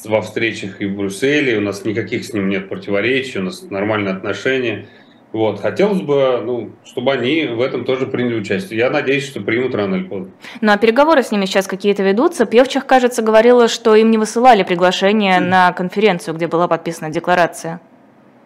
во 0.05 0.23
встречах 0.23 0.81
и 0.81 0.87
в 0.87 0.97
Брюсселе, 0.97 1.59
у 1.59 1.61
нас 1.61 1.85
никаких 1.85 2.25
с 2.25 2.33
ним 2.33 2.49
нет 2.49 2.69
противоречий, 2.69 3.39
у 3.39 3.43
нас 3.43 3.63
нормальные 3.63 4.15
отношения. 4.15 4.87
Вот. 5.33 5.61
Хотелось 5.61 6.01
бы, 6.01 6.41
ну, 6.45 6.71
чтобы 6.85 7.13
они 7.13 7.45
в 7.47 7.61
этом 7.61 7.85
тоже 7.85 8.07
приняли 8.07 8.41
участие. 8.41 8.79
Я 8.79 8.91
надеюсь, 8.91 9.27
что 9.27 9.41
примут 9.41 9.75
рано 9.75 9.97
или 9.97 10.05
поздно. 10.05 10.33
Ну, 10.61 10.73
а 10.73 10.79
переговоры 10.79 11.23
с 11.23 11.31
ними 11.31 11.45
сейчас 11.45 11.67
какие-то 11.67 12.03
ведутся? 12.03 12.47
Певчих, 12.47 12.87
кажется, 12.87 13.23
говорила, 13.23 13.69
что 13.69 13.95
им 13.95 14.11
не 14.11 14.17
высылали 14.17 14.63
приглашение 14.63 15.41
на 15.41 15.73
конференцию, 15.73 16.35
где 16.35 16.47
была 16.47 16.67
подписана 16.67 17.11
декларация. 17.11 17.81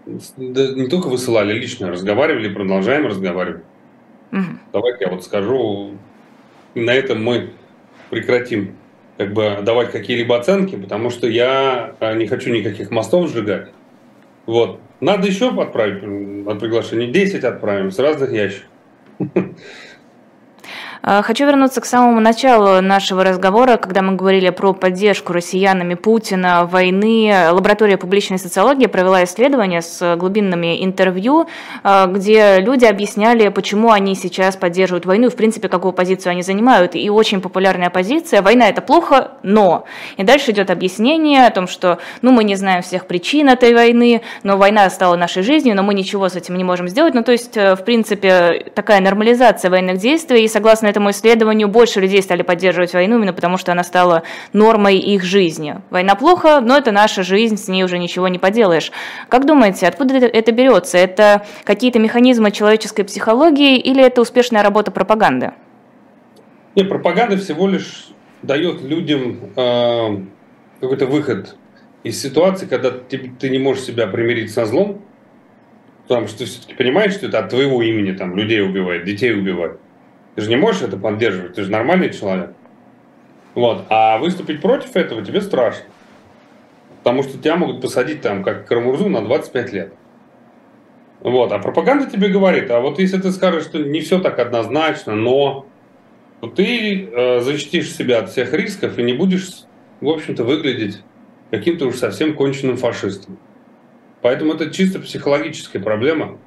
Да, 0.06 0.72
не 0.74 0.88
только 0.88 1.06
высылали, 1.06 1.52
лично 1.52 1.90
разговаривали, 1.90 2.52
продолжаем 2.52 3.06
разговаривать. 3.06 3.62
Угу. 4.32 4.42
Давайте 4.72 5.04
я 5.04 5.10
вот 5.10 5.24
скажу, 5.24 5.92
на 6.74 6.92
этом 6.92 7.22
мы 7.22 7.50
прекратим 8.10 8.74
как 9.22 9.34
бы 9.34 9.58
давать 9.62 9.92
какие-либо 9.92 10.36
оценки, 10.36 10.74
потому 10.74 11.10
что 11.10 11.28
я 11.28 11.94
а, 12.00 12.14
не 12.14 12.26
хочу 12.26 12.50
никаких 12.50 12.90
мостов 12.90 13.30
сжигать. 13.30 13.68
Вот. 14.46 14.80
Надо 15.00 15.28
еще 15.28 15.50
отправить 15.50 16.02
от 16.48 16.58
приглашений. 16.58 17.06
10 17.06 17.44
отправим 17.44 17.92
с 17.92 17.98
разных 18.00 18.32
ящиков. 18.32 18.68
А, 21.04 21.20
хочу 21.22 21.46
вернуться 21.46 21.80
к 21.80 21.84
самому 21.84 22.20
началу 22.20 22.80
нашего 22.80 23.24
разговора, 23.24 23.76
когда 23.76 24.02
мы 24.02 24.14
говорили 24.14 24.50
про 24.50 24.72
поддержку 24.72 25.32
россиянами 25.32 25.94
Путина, 25.94 26.64
войны. 26.64 27.50
Лаборатория 27.50 27.96
публичной 27.96 28.38
социологии 28.38 28.86
провела 28.86 29.24
исследование 29.24 29.82
с 29.82 30.16
глубинными 30.16 30.84
интервью, 30.84 31.48
а, 31.82 32.06
где 32.06 32.60
люди 32.60 32.84
объясняли, 32.84 33.48
почему 33.48 33.90
они 33.90 34.14
сейчас 34.14 34.56
поддерживают 34.56 35.04
войну 35.04 35.26
и, 35.26 35.30
в 35.30 35.34
принципе, 35.34 35.68
какую 35.68 35.92
позицию 35.92 36.30
они 36.30 36.42
занимают. 36.42 36.94
И 36.94 37.10
очень 37.10 37.40
популярная 37.40 37.90
позиция– 37.90 38.40
война– 38.42 38.68
это 38.70 38.80
плохо, 38.80 39.32
но. 39.42 39.86
И 40.18 40.22
дальше 40.22 40.52
идет 40.52 40.70
объяснение 40.70 41.46
о 41.46 41.50
том, 41.50 41.66
что 41.66 41.98
ну, 42.22 42.30
мы 42.30 42.44
не 42.44 42.54
знаем 42.54 42.82
всех 42.82 43.06
причин 43.06 43.48
этой 43.48 43.74
войны, 43.74 44.22
но 44.44 44.56
война 44.56 44.88
стала 44.88 45.16
нашей 45.16 45.42
жизнью, 45.42 45.74
но 45.74 45.82
мы 45.82 45.94
ничего 45.94 46.28
с 46.28 46.36
этим 46.36 46.56
не 46.56 46.62
можем 46.62 46.86
сделать. 46.86 47.14
Ну, 47.14 47.24
то 47.24 47.32
есть, 47.32 47.56
э, 47.56 47.74
в 47.74 47.84
принципе, 47.84 48.70
такая 48.72 49.00
нормализация 49.00 49.68
военных 49.68 49.98
действий, 49.98 50.44
и 50.44 50.48
согласно 50.48 50.91
этому 50.92 51.10
исследованию 51.10 51.68
больше 51.68 52.00
людей 52.00 52.22
стали 52.22 52.42
поддерживать 52.42 52.92
войну 52.92 53.16
именно 53.16 53.32
потому, 53.32 53.56
что 53.56 53.72
она 53.72 53.82
стала 53.82 54.22
нормой 54.52 54.98
их 54.98 55.24
жизни. 55.24 55.76
Война 55.90 56.14
плохо, 56.14 56.60
но 56.60 56.76
это 56.76 56.92
наша 56.92 57.22
жизнь, 57.22 57.56
с 57.56 57.68
ней 57.68 57.82
уже 57.82 57.98
ничего 57.98 58.28
не 58.28 58.38
поделаешь. 58.38 58.92
Как 59.28 59.46
думаете, 59.46 59.88
откуда 59.88 60.16
это 60.18 60.52
берется? 60.52 60.98
Это 60.98 61.44
какие-то 61.64 61.98
механизмы 61.98 62.50
человеческой 62.50 63.04
психологии 63.04 63.78
или 63.78 64.04
это 64.04 64.20
успешная 64.20 64.62
работа 64.62 64.90
пропаганды? 64.90 65.52
Нет, 66.74 66.88
пропаганда 66.88 67.36
всего 67.36 67.68
лишь 67.68 68.08
дает 68.42 68.82
людям 68.82 69.38
э, 69.56 70.16
какой-то 70.80 71.06
выход 71.06 71.56
из 72.02 72.20
ситуации, 72.20 72.66
когда 72.66 72.90
ты, 72.90 73.32
ты 73.38 73.50
не 73.50 73.58
можешь 73.58 73.84
себя 73.84 74.06
примирить 74.06 74.52
со 74.52 74.66
злом, 74.66 75.02
потому 76.06 76.26
что 76.26 76.38
ты 76.38 76.44
все-таки 76.44 76.74
понимаешь, 76.74 77.12
что 77.14 77.26
это 77.26 77.38
от 77.38 77.50
твоего 77.50 77.82
имени 77.82 78.12
там 78.12 78.36
людей 78.36 78.62
убивает, 78.62 79.04
детей 79.04 79.32
убивает. 79.32 79.78
Ты 80.34 80.42
же 80.42 80.48
не 80.48 80.56
можешь 80.56 80.82
это 80.82 80.96
поддерживать, 80.96 81.54
ты 81.54 81.62
же 81.62 81.70
нормальный 81.70 82.10
человек. 82.10 82.52
Вот. 83.54 83.84
А 83.90 84.18
выступить 84.18 84.62
против 84.62 84.96
этого 84.96 85.22
тебе 85.22 85.40
страшно. 85.40 85.84
Потому 86.98 87.22
что 87.22 87.36
тебя 87.36 87.56
могут 87.56 87.80
посадить 87.80 88.22
там, 88.22 88.42
как 88.42 88.66
Карамурзу, 88.66 89.08
на 89.08 89.22
25 89.22 89.72
лет. 89.72 89.92
Вот. 91.20 91.52
А 91.52 91.58
пропаганда 91.58 92.10
тебе 92.10 92.28
говорит, 92.28 92.70
а 92.70 92.80
вот 92.80 92.98
если 92.98 93.20
ты 93.20 93.30
скажешь, 93.30 93.64
что 93.64 93.78
не 93.78 94.00
все 94.00 94.20
так 94.20 94.38
однозначно, 94.38 95.14
но 95.14 95.66
то 96.40 96.48
ты 96.48 97.04
э, 97.04 97.40
защитишь 97.40 97.92
себя 97.92 98.18
от 98.18 98.30
всех 98.30 98.52
рисков 98.52 98.98
и 98.98 99.02
не 99.02 99.12
будешь, 99.12 99.48
в 100.00 100.08
общем-то, 100.08 100.42
выглядеть 100.42 101.00
каким-то 101.50 101.86
уж 101.86 101.96
совсем 101.96 102.34
конченным 102.34 102.76
фашистом. 102.76 103.38
Поэтому 104.22 104.54
это 104.54 104.70
чисто 104.70 104.98
психологическая 104.98 105.80
проблема. 105.80 106.38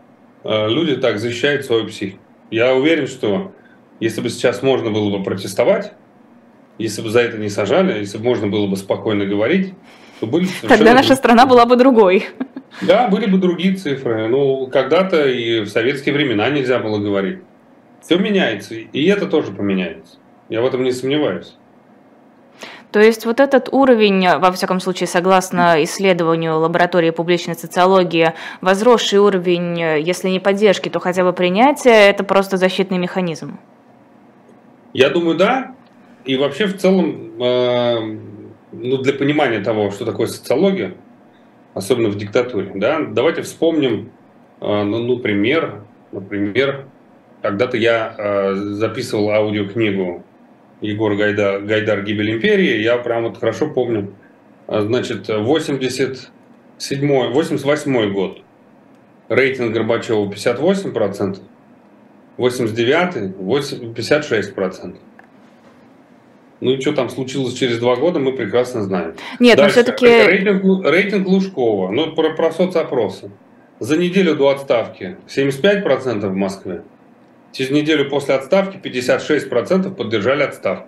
Э, 0.43 0.67
люди 0.67 0.97
так 0.97 1.19
защищают 1.19 1.65
свою 1.65 1.87
психику. 1.87 2.19
Я 2.51 2.75
уверен, 2.75 3.07
что 3.07 3.53
если 3.99 4.21
бы 4.21 4.29
сейчас 4.29 4.61
можно 4.61 4.91
было 4.91 5.17
бы 5.17 5.23
протестовать, 5.23 5.93
если 6.77 7.01
бы 7.01 7.09
за 7.09 7.21
это 7.21 7.37
не 7.37 7.49
сажали, 7.49 7.99
если 7.99 8.17
бы 8.17 8.25
можно 8.25 8.47
было 8.47 8.67
бы 8.67 8.75
спокойно 8.75 9.25
говорить, 9.25 9.73
то 10.19 10.27
были 10.27 10.47
Тогда 10.67 10.93
наша 10.93 11.15
страна 11.15 11.45
была 11.45 11.65
бы 11.65 11.75
другой. 11.75 12.25
Да, 12.81 13.07
были 13.07 13.25
бы 13.25 13.37
другие 13.37 13.75
цифры. 13.75 14.27
Ну, 14.27 14.67
когда-то 14.67 15.29
и 15.29 15.61
в 15.61 15.69
советские 15.69 16.13
времена 16.13 16.49
нельзя 16.49 16.77
было 16.77 16.97
говорить. 16.99 17.39
Все 18.01 18.17
меняется, 18.17 18.75
и 18.75 19.05
это 19.05 19.27
тоже 19.27 19.53
поменяется. 19.53 20.17
Я 20.49 20.61
в 20.61 20.65
этом 20.65 20.83
не 20.83 20.91
сомневаюсь. 20.91 21.55
То 22.91 22.99
есть 22.99 23.25
вот 23.25 23.39
этот 23.39 23.69
уровень, 23.71 24.27
во 24.39 24.51
всяком 24.51 24.81
случае, 24.81 25.07
согласно 25.07 25.81
исследованию 25.85 26.59
лаборатории 26.59 27.11
публичной 27.11 27.55
социологии, 27.55 28.33
возросший 28.59 29.19
уровень, 29.19 29.79
если 30.01 30.27
не 30.27 30.41
поддержки, 30.41 30.89
то 30.89 30.99
хотя 30.99 31.23
бы 31.23 31.31
принятия, 31.31 32.09
это 32.09 32.25
просто 32.25 32.57
защитный 32.57 32.97
механизм. 32.97 33.57
Я 34.95 35.09
думаю, 35.09 35.37
да. 35.37 35.75
И 36.23 36.37
вообще 36.37 36.67
в 36.67 36.77
целом, 36.77 37.33
э, 37.41 38.17
ну, 38.71 38.97
для 38.97 39.11
понимания 39.11 39.59
того, 39.59 39.91
что 39.91 40.05
такое 40.05 40.27
социология, 40.27 40.95
особенно 41.73 42.07
в 42.07 42.15
диктатуре, 42.15 42.71
да, 42.75 43.01
давайте 43.01 43.41
вспомним, 43.41 44.11
э, 44.61 44.83
ну, 44.83 44.99
ну, 44.99 45.19
пример, 45.19 45.81
например, 46.13 46.85
когда-то 47.41 47.75
я 47.75 48.15
э, 48.17 48.53
записывал 48.55 49.31
аудиокнигу 49.31 50.23
Егора 50.79 51.17
Гайда, 51.17 51.59
Гайдар. 51.59 52.01
«Гибель 52.01 52.31
империи», 52.31 52.81
я 52.81 52.97
прям 52.97 53.23
вот 53.23 53.37
хорошо 53.37 53.69
помню, 53.69 54.13
значит, 54.69 55.27
87 55.27 56.29
88 56.79 58.13
год, 58.13 58.41
рейтинг 59.27 59.73
Горбачева 59.73 60.25
58%, 60.31 61.39
89 62.37 63.35
56%. 63.95 64.95
Ну 66.61 66.71
и 66.71 66.81
что 66.81 66.93
там 66.93 67.09
случилось 67.09 67.53
через 67.53 67.79
два 67.79 67.95
года, 67.95 68.19
мы 68.19 68.33
прекрасно 68.33 68.81
знаем. 68.81 69.13
Нет, 69.39 69.57
Дальше. 69.57 69.77
но 69.77 69.83
все-таки... 69.83 70.05
Рейтинг, 70.05 70.85
рейтинг 70.85 71.27
Лужкова, 71.27 71.91
ну 71.91 72.13
про, 72.15 72.33
про 72.33 72.51
соцопросы. 72.51 73.31
За 73.79 73.97
неделю 73.97 74.35
до 74.35 74.49
отставки 74.49 75.17
75% 75.27 76.27
в 76.27 76.35
Москве. 76.35 76.81
Через 77.51 77.71
неделю 77.71 78.09
после 78.09 78.35
отставки 78.35 78.77
56% 78.77 79.93
поддержали 79.93 80.43
отставку. 80.43 80.87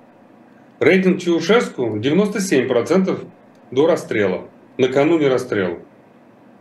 Рейтинг 0.79 1.21
Чаушеску 1.21 1.97
97% 1.97 3.25
до 3.71 3.87
расстрела. 3.87 4.45
Накануне 4.77 5.27
расстрела. 5.27 5.79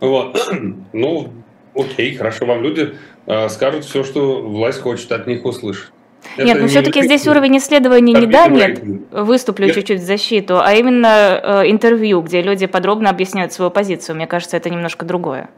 Вот. 0.01 0.38
Ну, 0.92 1.33
окей, 1.77 2.15
хорошо, 2.15 2.47
вам 2.47 2.62
люди 2.62 2.95
э, 3.27 3.49
скажут 3.49 3.85
все, 3.85 4.05
что 4.05 4.43
власть 4.43 4.81
хочет 4.81 5.12
от 5.12 5.27
них 5.27 5.45
услышать. 5.45 5.91
Это 6.37 6.47
Нет, 6.47 6.61
но 6.61 6.67
все-таки 6.67 7.03
здесь 7.03 7.27
уровень 7.27 7.59
исследования 7.59 8.12
не 8.12 8.27
да, 8.27 8.49
нет, 8.49 8.81
выступлю 9.11 9.73
чуть-чуть 9.73 10.01
в 10.01 10.05
защиту, 10.05 10.61
а 10.61 10.75
именно 10.75 11.62
э, 11.62 11.71
интервью, 11.71 12.21
где 12.21 12.43
люди 12.43 12.67
подробно 12.67 13.11
объясняют 13.11 13.53
свою 13.53 13.71
позицию. 13.71 14.17
Мне 14.17 14.27
кажется, 14.27 14.57
это 14.57 14.69
немножко 14.69 15.05
другое. 15.05 15.51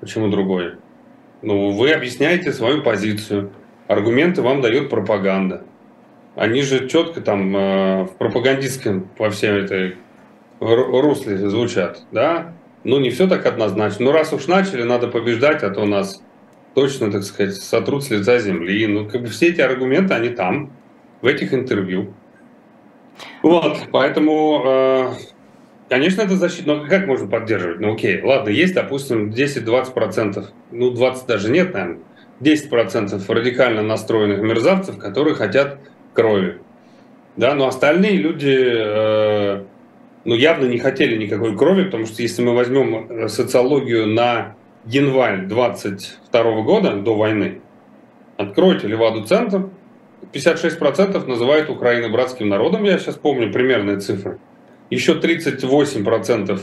Почему 0.00 0.28
другое? 0.28 0.78
Ну, 1.42 1.70
вы 1.70 1.92
объясняете 1.92 2.52
свою 2.52 2.82
позицию, 2.82 3.50
аргументы 3.88 4.42
вам 4.42 4.60
дает 4.60 4.88
пропаганда. 4.88 5.64
Они 6.36 6.62
же 6.62 6.88
четко 6.88 7.20
там 7.20 7.56
э, 7.56 8.04
в 8.04 8.10
пропагандистском 8.16 9.02
по 9.16 9.30
всем 9.30 9.56
этой 9.56 9.96
русле 10.60 11.36
звучат, 11.36 12.02
да? 12.12 12.54
Ну, 12.84 12.98
не 12.98 13.10
все 13.10 13.28
так 13.28 13.44
однозначно. 13.46 14.06
Ну, 14.06 14.12
раз 14.12 14.32
уж 14.32 14.46
начали, 14.46 14.82
надо 14.82 15.08
побеждать, 15.08 15.62
а 15.62 15.70
то 15.70 15.84
нас 15.84 16.22
точно, 16.74 17.10
так 17.10 17.24
сказать, 17.24 17.56
сотрут 17.56 18.04
с 18.04 18.10
лица 18.10 18.38
земли. 18.38 18.86
Ну, 18.86 19.08
как 19.08 19.22
бы 19.22 19.28
все 19.28 19.48
эти 19.48 19.60
аргументы, 19.60 20.14
они 20.14 20.30
там, 20.30 20.72
в 21.20 21.26
этих 21.26 21.52
интервью. 21.52 22.14
Вот, 23.42 23.78
поэтому, 23.92 24.62
э, 24.64 25.08
конечно, 25.88 26.22
это 26.22 26.36
защита. 26.36 26.74
Но 26.74 26.86
как 26.86 27.06
можно 27.06 27.28
поддерживать? 27.28 27.80
Ну, 27.80 27.94
окей, 27.94 28.22
ладно, 28.22 28.48
есть, 28.48 28.74
допустим, 28.74 29.30
10-20%, 29.30 30.46
ну, 30.70 30.90
20 30.90 31.26
даже 31.26 31.50
нет, 31.50 31.74
наверное, 31.74 31.98
10% 32.40 33.22
радикально 33.28 33.82
настроенных 33.82 34.40
мерзавцев, 34.40 34.98
которые 34.98 35.34
хотят 35.34 35.78
крови. 36.14 36.58
Да, 37.36 37.54
но 37.54 37.68
остальные 37.68 38.16
люди 38.16 38.56
э, 38.58 39.64
ну, 40.24 40.34
явно 40.34 40.66
не 40.66 40.78
хотели 40.78 41.16
никакой 41.16 41.56
крови, 41.56 41.84
потому 41.84 42.06
что 42.06 42.22
если 42.22 42.42
мы 42.42 42.54
возьмем 42.54 43.10
э, 43.10 43.28
социологию 43.28 44.06
на 44.06 44.56
январь 44.84 45.46
22 45.46 46.62
года, 46.62 46.96
до 46.96 47.16
войны, 47.16 47.60
откройте 48.36 48.86
Леваду-центр, 48.86 49.70
56% 50.32 51.26
называют 51.26 51.70
Украину 51.70 52.12
братским 52.12 52.48
народом, 52.48 52.84
я 52.84 52.98
сейчас 52.98 53.16
помню 53.16 53.52
примерные 53.52 53.98
цифры. 53.98 54.38
Еще 54.90 55.14
38% 55.14 56.60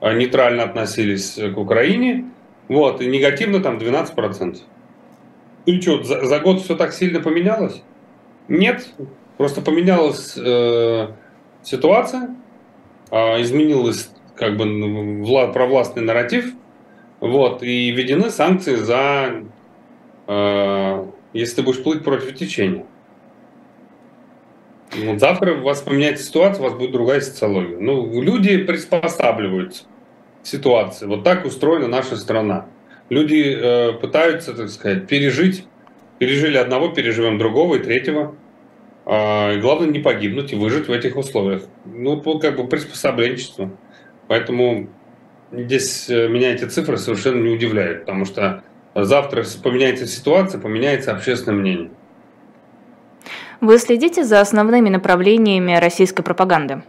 э, 0.00 0.16
нейтрально 0.16 0.62
относились 0.62 1.34
к 1.34 1.58
Украине, 1.58 2.26
вот, 2.68 3.00
и 3.00 3.06
негативно 3.06 3.60
там 3.60 3.78
12%. 3.78 4.58
И 5.66 5.80
что, 5.80 6.02
за, 6.02 6.24
за 6.24 6.38
год 6.38 6.62
все 6.62 6.76
так 6.76 6.92
сильно 6.92 7.20
поменялось? 7.20 7.82
Нет, 8.48 8.88
просто 9.36 9.60
поменялась 9.60 10.36
э, 10.36 11.08
ситуация, 11.62 12.36
изменилась 13.10 14.10
как 14.36 14.56
бы 14.56 14.64
ну, 14.64 15.52
провластный 15.52 16.02
нарратив, 16.02 16.52
Вот, 17.20 17.62
и 17.62 17.90
введены 17.90 18.30
санкции 18.30 18.76
за, 18.76 19.44
э, 20.26 21.06
если 21.34 21.56
ты 21.56 21.62
будешь 21.62 21.82
плыть 21.82 22.02
против 22.02 22.34
течения. 22.34 22.86
Вот 24.96 25.20
завтра 25.20 25.54
у 25.54 25.62
вас 25.62 25.82
поменяется 25.82 26.24
ситуация, 26.24 26.62
у 26.62 26.70
вас 26.70 26.78
будет 26.78 26.92
другая 26.92 27.20
социология. 27.20 27.78
Ну, 27.78 28.20
люди 28.22 28.56
приспосабливаются 28.56 29.84
к 30.42 30.46
ситуации. 30.46 31.06
Вот 31.06 31.22
так 31.22 31.44
устроена 31.44 31.86
наша 31.86 32.16
страна. 32.16 32.66
Люди 33.10 33.56
э, 33.56 33.92
пытаются, 34.00 34.54
так 34.54 34.70
сказать, 34.70 35.06
пережить. 35.06 35.66
Пережили 36.18 36.56
одного, 36.56 36.88
переживем 36.88 37.38
другого 37.38 37.76
и 37.76 37.78
третьего. 37.78 38.34
И 39.10 39.58
главное 39.60 39.88
не 39.88 39.98
погибнуть 39.98 40.52
и 40.52 40.56
выжить 40.56 40.86
в 40.86 40.92
этих 40.92 41.16
условиях. 41.16 41.62
Ну, 41.84 42.20
как 42.38 42.56
бы 42.56 42.68
приспособленчество. 42.68 43.70
Поэтому 44.28 44.88
здесь 45.50 46.08
э, 46.08 46.28
меня 46.28 46.52
эти 46.52 46.64
цифры 46.66 46.96
совершенно 46.96 47.42
не 47.42 47.52
удивляют, 47.52 48.00
потому 48.00 48.24
что 48.24 48.62
завтра 48.94 49.44
поменяется 49.64 50.06
ситуация, 50.06 50.60
поменяется 50.60 51.10
общественное 51.10 51.58
мнение. 51.58 51.90
Вы 53.60 53.78
следите 53.78 54.22
за 54.22 54.40
основными 54.40 54.88
направлениями 54.88 55.72
российской 55.72 56.22
пропаганды? 56.22 56.82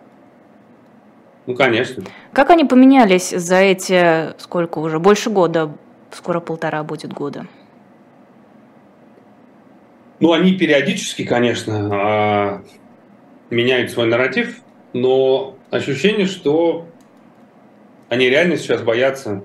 Ну, 1.47 1.55
конечно. 1.55 2.03
Как 2.33 2.51
они 2.51 2.65
поменялись 2.65 3.31
за 3.31 3.55
эти, 3.55 4.39
сколько 4.39 4.77
уже, 4.77 4.99
больше 4.99 5.31
года, 5.31 5.71
скоро 6.11 6.39
полтора 6.39 6.83
будет 6.83 7.11
года? 7.13 7.47
Ну, 10.21 10.31
они 10.31 10.53
периодически, 10.53 11.25
конечно, 11.25 11.89
а, 11.91 12.63
меняют 13.49 13.91
свой 13.91 14.07
нарратив, 14.07 14.55
но 14.93 15.57
ощущение, 15.69 16.27
что 16.27 16.87
они 18.07 18.29
реально 18.29 18.55
сейчас 18.57 18.81
боятся 18.81 19.43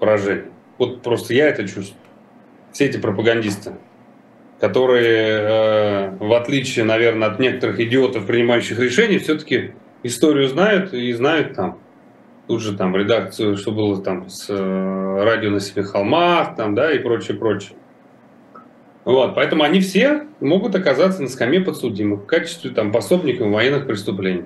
поражения. 0.00 0.50
Вот 0.78 1.02
просто 1.02 1.34
я 1.34 1.48
это 1.48 1.62
чувствую. 1.68 2.00
Все 2.72 2.86
эти 2.86 2.96
пропагандисты 2.96 3.74
которые, 4.60 5.38
э, 5.40 6.16
в 6.18 6.32
отличие, 6.32 6.84
наверное, 6.84 7.28
от 7.28 7.38
некоторых 7.38 7.80
идиотов, 7.80 8.26
принимающих 8.26 8.78
решения, 8.78 9.18
все-таки 9.18 9.72
историю 10.02 10.48
знают 10.48 10.92
и 10.92 11.12
знают 11.12 11.54
там 11.54 11.78
тут 12.46 12.62
же 12.62 12.76
там 12.76 12.96
редакцию, 12.96 13.56
что 13.56 13.72
было 13.72 14.02
там 14.02 14.28
с 14.28 14.46
э, 14.48 15.22
радио 15.22 15.50
на 15.50 15.60
себе 15.60 15.82
холмах, 15.82 16.56
там, 16.56 16.74
да, 16.74 16.92
и 16.92 16.98
прочее, 16.98 17.36
прочее. 17.36 17.76
Вот, 19.08 19.34
поэтому 19.34 19.62
они 19.62 19.80
все 19.80 20.24
могут 20.38 20.74
оказаться 20.74 21.22
на 21.22 21.28
скамье 21.28 21.62
подсудимых 21.62 22.24
в 22.24 22.26
качестве 22.26 22.72
там 22.72 22.92
пособников 22.92 23.48
военных 23.48 23.86
преступлений. 23.86 24.44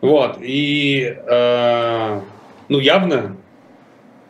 Вот, 0.00 0.38
и 0.40 1.16
э, 1.26 2.20
ну 2.68 2.78
явно, 2.78 3.36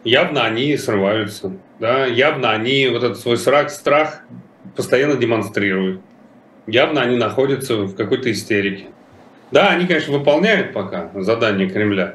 явно 0.03 0.47
они 0.47 0.75
срываются, 0.79 1.53
да, 1.79 2.07
явно 2.07 2.53
они 2.53 2.89
вот 2.89 3.03
этот 3.03 3.19
свой 3.19 3.37
страх, 3.37 3.69
страх 3.69 4.23
постоянно 4.77 5.17
демонстрируют. 5.17 6.01
Явно 6.67 7.03
они 7.03 7.19
находятся 7.19 7.83
в 7.83 7.95
какой-то 7.95 8.33
истерике. 8.33 8.87
Да, 9.51 9.69
они, 9.69 9.87
конечно, 9.87 10.17
выполняют 10.17 10.73
пока 10.73 11.11
задание 11.17 11.69
Кремля, 11.69 12.15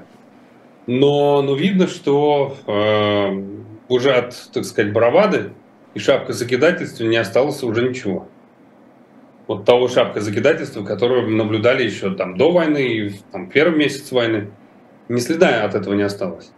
но, 0.88 1.44
но 1.44 1.54
видно, 1.54 1.86
что 1.86 2.58
э, 2.66 3.44
уже 3.88 4.14
от, 4.14 4.34
так 4.52 4.66
сказать, 4.66 4.92
бравады 4.92 5.52
и 5.98 6.00
шапка 6.00 6.32
закидательства 6.32 7.06
не 7.06 7.18
осталось 7.18 7.64
уже 7.64 7.90
ничего. 7.90 8.28
Вот 9.48 9.66
того 9.66 9.88
шапка 9.88 10.22
закидательства, 10.22 10.84
которое 10.84 11.24
мы 11.24 11.32
наблюдали 11.32 11.84
еще 11.84 12.14
там 12.14 12.38
до 12.38 12.52
войны 12.52 12.88
и 12.88 13.10
там, 13.32 13.50
первый 13.50 13.80
месяц 13.80 14.12
войны, 14.12 14.52
ни 15.10 15.20
следа 15.20 15.64
от 15.64 15.74
этого 15.74 15.96
не 15.96 16.04
осталось. 16.04 16.52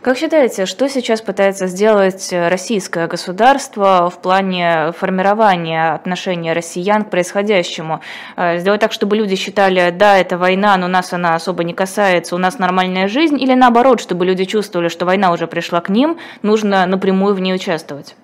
Как 0.00 0.16
считаете, 0.16 0.64
что 0.64 0.88
сейчас 0.88 1.20
пытается 1.20 1.66
сделать 1.66 2.28
российское 2.32 3.08
государство 3.08 4.08
в 4.10 4.22
плане 4.22 4.92
формирования 4.96 5.92
отношения 5.92 6.52
россиян 6.52 7.04
к 7.04 7.10
происходящему? 7.10 8.00
Э, 8.36 8.58
сделать 8.58 8.80
так, 8.80 8.92
чтобы 8.92 9.16
люди 9.16 9.34
считали, 9.34 9.90
да, 9.90 10.16
это 10.16 10.38
война, 10.38 10.76
но 10.76 10.86
нас 10.86 11.12
она 11.12 11.34
особо 11.34 11.64
не 11.64 11.74
касается, 11.74 12.36
у 12.36 12.38
нас 12.38 12.60
нормальная 12.60 13.08
жизнь, 13.08 13.42
или 13.42 13.54
наоборот, 13.54 14.00
чтобы 14.00 14.24
люди 14.24 14.44
чувствовали, 14.44 14.86
что 14.86 15.04
война 15.04 15.32
уже 15.32 15.48
пришла 15.48 15.80
к 15.80 15.88
ним, 15.88 16.18
нужно 16.42 16.86
напрямую 16.86 17.34
в 17.34 17.40
ней 17.40 17.54
участвовать? 17.54 18.14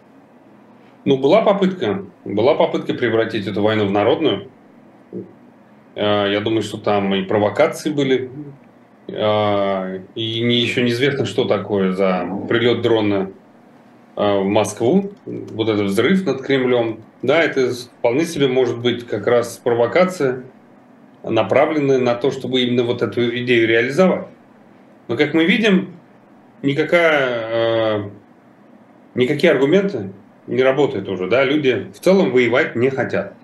Ну, 1.04 1.18
была 1.18 1.42
попытка. 1.42 2.04
Была 2.24 2.54
попытка 2.54 2.94
превратить 2.94 3.48
эту 3.48 3.62
войну 3.62 3.86
в 3.86 3.90
народную. 3.90 4.48
Э, 5.96 6.30
я 6.30 6.40
думаю, 6.40 6.62
что 6.62 6.78
там 6.78 7.12
и 7.16 7.22
провокации 7.22 7.90
были 7.90 8.30
и 9.06 10.40
не, 10.40 10.60
еще 10.60 10.82
неизвестно, 10.82 11.26
что 11.26 11.44
такое 11.44 11.92
за 11.92 12.26
прилет 12.48 12.80
дрона 12.82 13.30
а, 14.16 14.40
в 14.40 14.46
Москву, 14.46 15.12
вот 15.26 15.68
этот 15.68 15.86
взрыв 15.86 16.24
над 16.24 16.42
Кремлем. 16.42 17.00
Да, 17.22 17.42
это 17.42 17.72
вполне 17.74 18.24
себе 18.24 18.48
может 18.48 18.78
быть 18.78 19.06
как 19.06 19.26
раз 19.26 19.60
провокация, 19.62 20.44
направленная 21.22 21.98
на 21.98 22.14
то, 22.14 22.30
чтобы 22.30 22.62
именно 22.62 22.84
вот 22.84 23.02
эту 23.02 23.36
идею 23.38 23.66
реализовать. 23.66 24.26
Но, 25.08 25.16
как 25.16 25.34
мы 25.34 25.44
видим, 25.44 25.96
никакая, 26.62 27.18
а, 27.20 28.10
никакие 29.14 29.52
аргументы 29.52 30.12
не 30.46 30.62
работают 30.62 31.08
уже. 31.08 31.28
Да? 31.28 31.44
Люди 31.44 31.90
в 31.94 32.00
целом 32.00 32.30
воевать 32.30 32.76
не 32.76 32.90
хотят. 32.90 33.34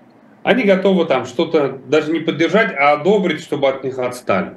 Они 0.43 0.63
готовы 0.63 1.05
там 1.05 1.25
что-то 1.25 1.79
даже 1.85 2.11
не 2.11 2.19
поддержать, 2.19 2.73
а 2.75 2.93
одобрить, 2.93 3.41
чтобы 3.41 3.67
от 3.67 3.83
них 3.83 3.99
отстали. 3.99 4.55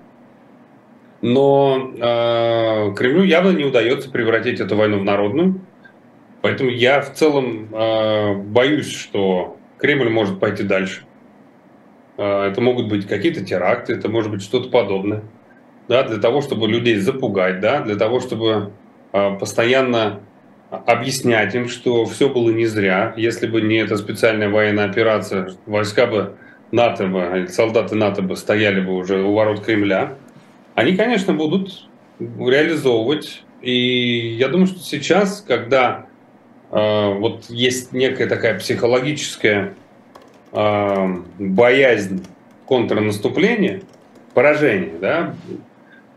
Но 1.27 1.95
э, 1.97 2.95
Кремлю 2.97 3.23
явно 3.23 3.53
не 3.53 3.65
удается 3.65 4.11
превратить 4.11 4.61
эту 4.61 4.77
войну 4.77 4.99
в 4.99 5.05
народную. 5.05 5.59
Поэтому 6.43 6.69
я 6.69 7.01
в 7.01 7.15
целом 7.15 7.75
э, 7.75 8.35
боюсь, 8.35 8.95
что 8.95 9.57
Кремль 9.79 10.11
может 10.11 10.39
пойти 10.39 10.65
дальше. 10.65 11.05
Э, 12.19 12.49
это 12.49 12.61
могут 12.61 12.89
быть 12.89 13.09
какие-то 13.09 13.43
теракты, 13.43 13.95
это 13.95 14.11
может 14.11 14.31
быть 14.31 14.43
что-то 14.43 14.69
подобное. 14.69 15.23
Да, 15.89 16.03
для 16.03 16.19
того, 16.19 16.43
чтобы 16.43 16.69
людей 16.69 16.97
запугать, 16.97 17.59
да, 17.59 17.81
для 17.81 17.97
того, 17.97 18.21
чтобы 18.21 18.73
э, 19.15 19.39
постоянно 19.39 20.21
объяснять 20.69 21.55
им, 21.55 21.69
что 21.69 22.05
все 22.05 22.29
было 22.29 22.51
не 22.51 22.67
зря. 22.67 23.15
Если 23.17 23.47
бы 23.47 23.63
не 23.63 23.77
эта 23.77 23.97
специальная 23.97 24.51
военная 24.51 24.91
операция, 24.91 25.53
войска 25.65 26.07
бы 26.07 26.35
НАТО 26.71 27.07
бы, 27.07 27.47
солдаты 27.49 27.95
НАТО 27.95 28.21
бы 28.21 28.37
стояли 28.37 28.83
бы 28.83 28.93
уже 28.95 29.23
у 29.23 29.33
ворот 29.33 29.65
Кремля 29.65 30.19
они, 30.75 30.97
конечно, 30.97 31.33
будут 31.33 31.89
реализовывать. 32.19 33.45
И 33.63 34.37
я 34.39 34.49
думаю, 34.49 34.67
что 34.67 34.81
сейчас, 34.81 35.41
когда 35.41 36.07
э, 36.71 37.15
вот 37.15 37.47
есть 37.49 37.93
некая 37.93 38.27
такая 38.29 38.59
психологическая 38.59 39.75
э, 40.53 41.07
боязнь 41.39 42.25
контрнаступления, 42.67 43.83
поражения, 44.35 44.95
да, 45.01 45.35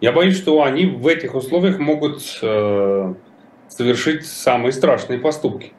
я 0.01 0.11
боюсь, 0.11 0.37
что 0.37 0.63
они 0.63 0.85
в 0.85 1.07
этих 1.07 1.35
условиях 1.35 1.79
могут 1.79 2.21
э, 2.41 3.13
совершить 3.69 4.25
самые 4.25 4.71
страшные 4.71 5.19
поступки. 5.19 5.71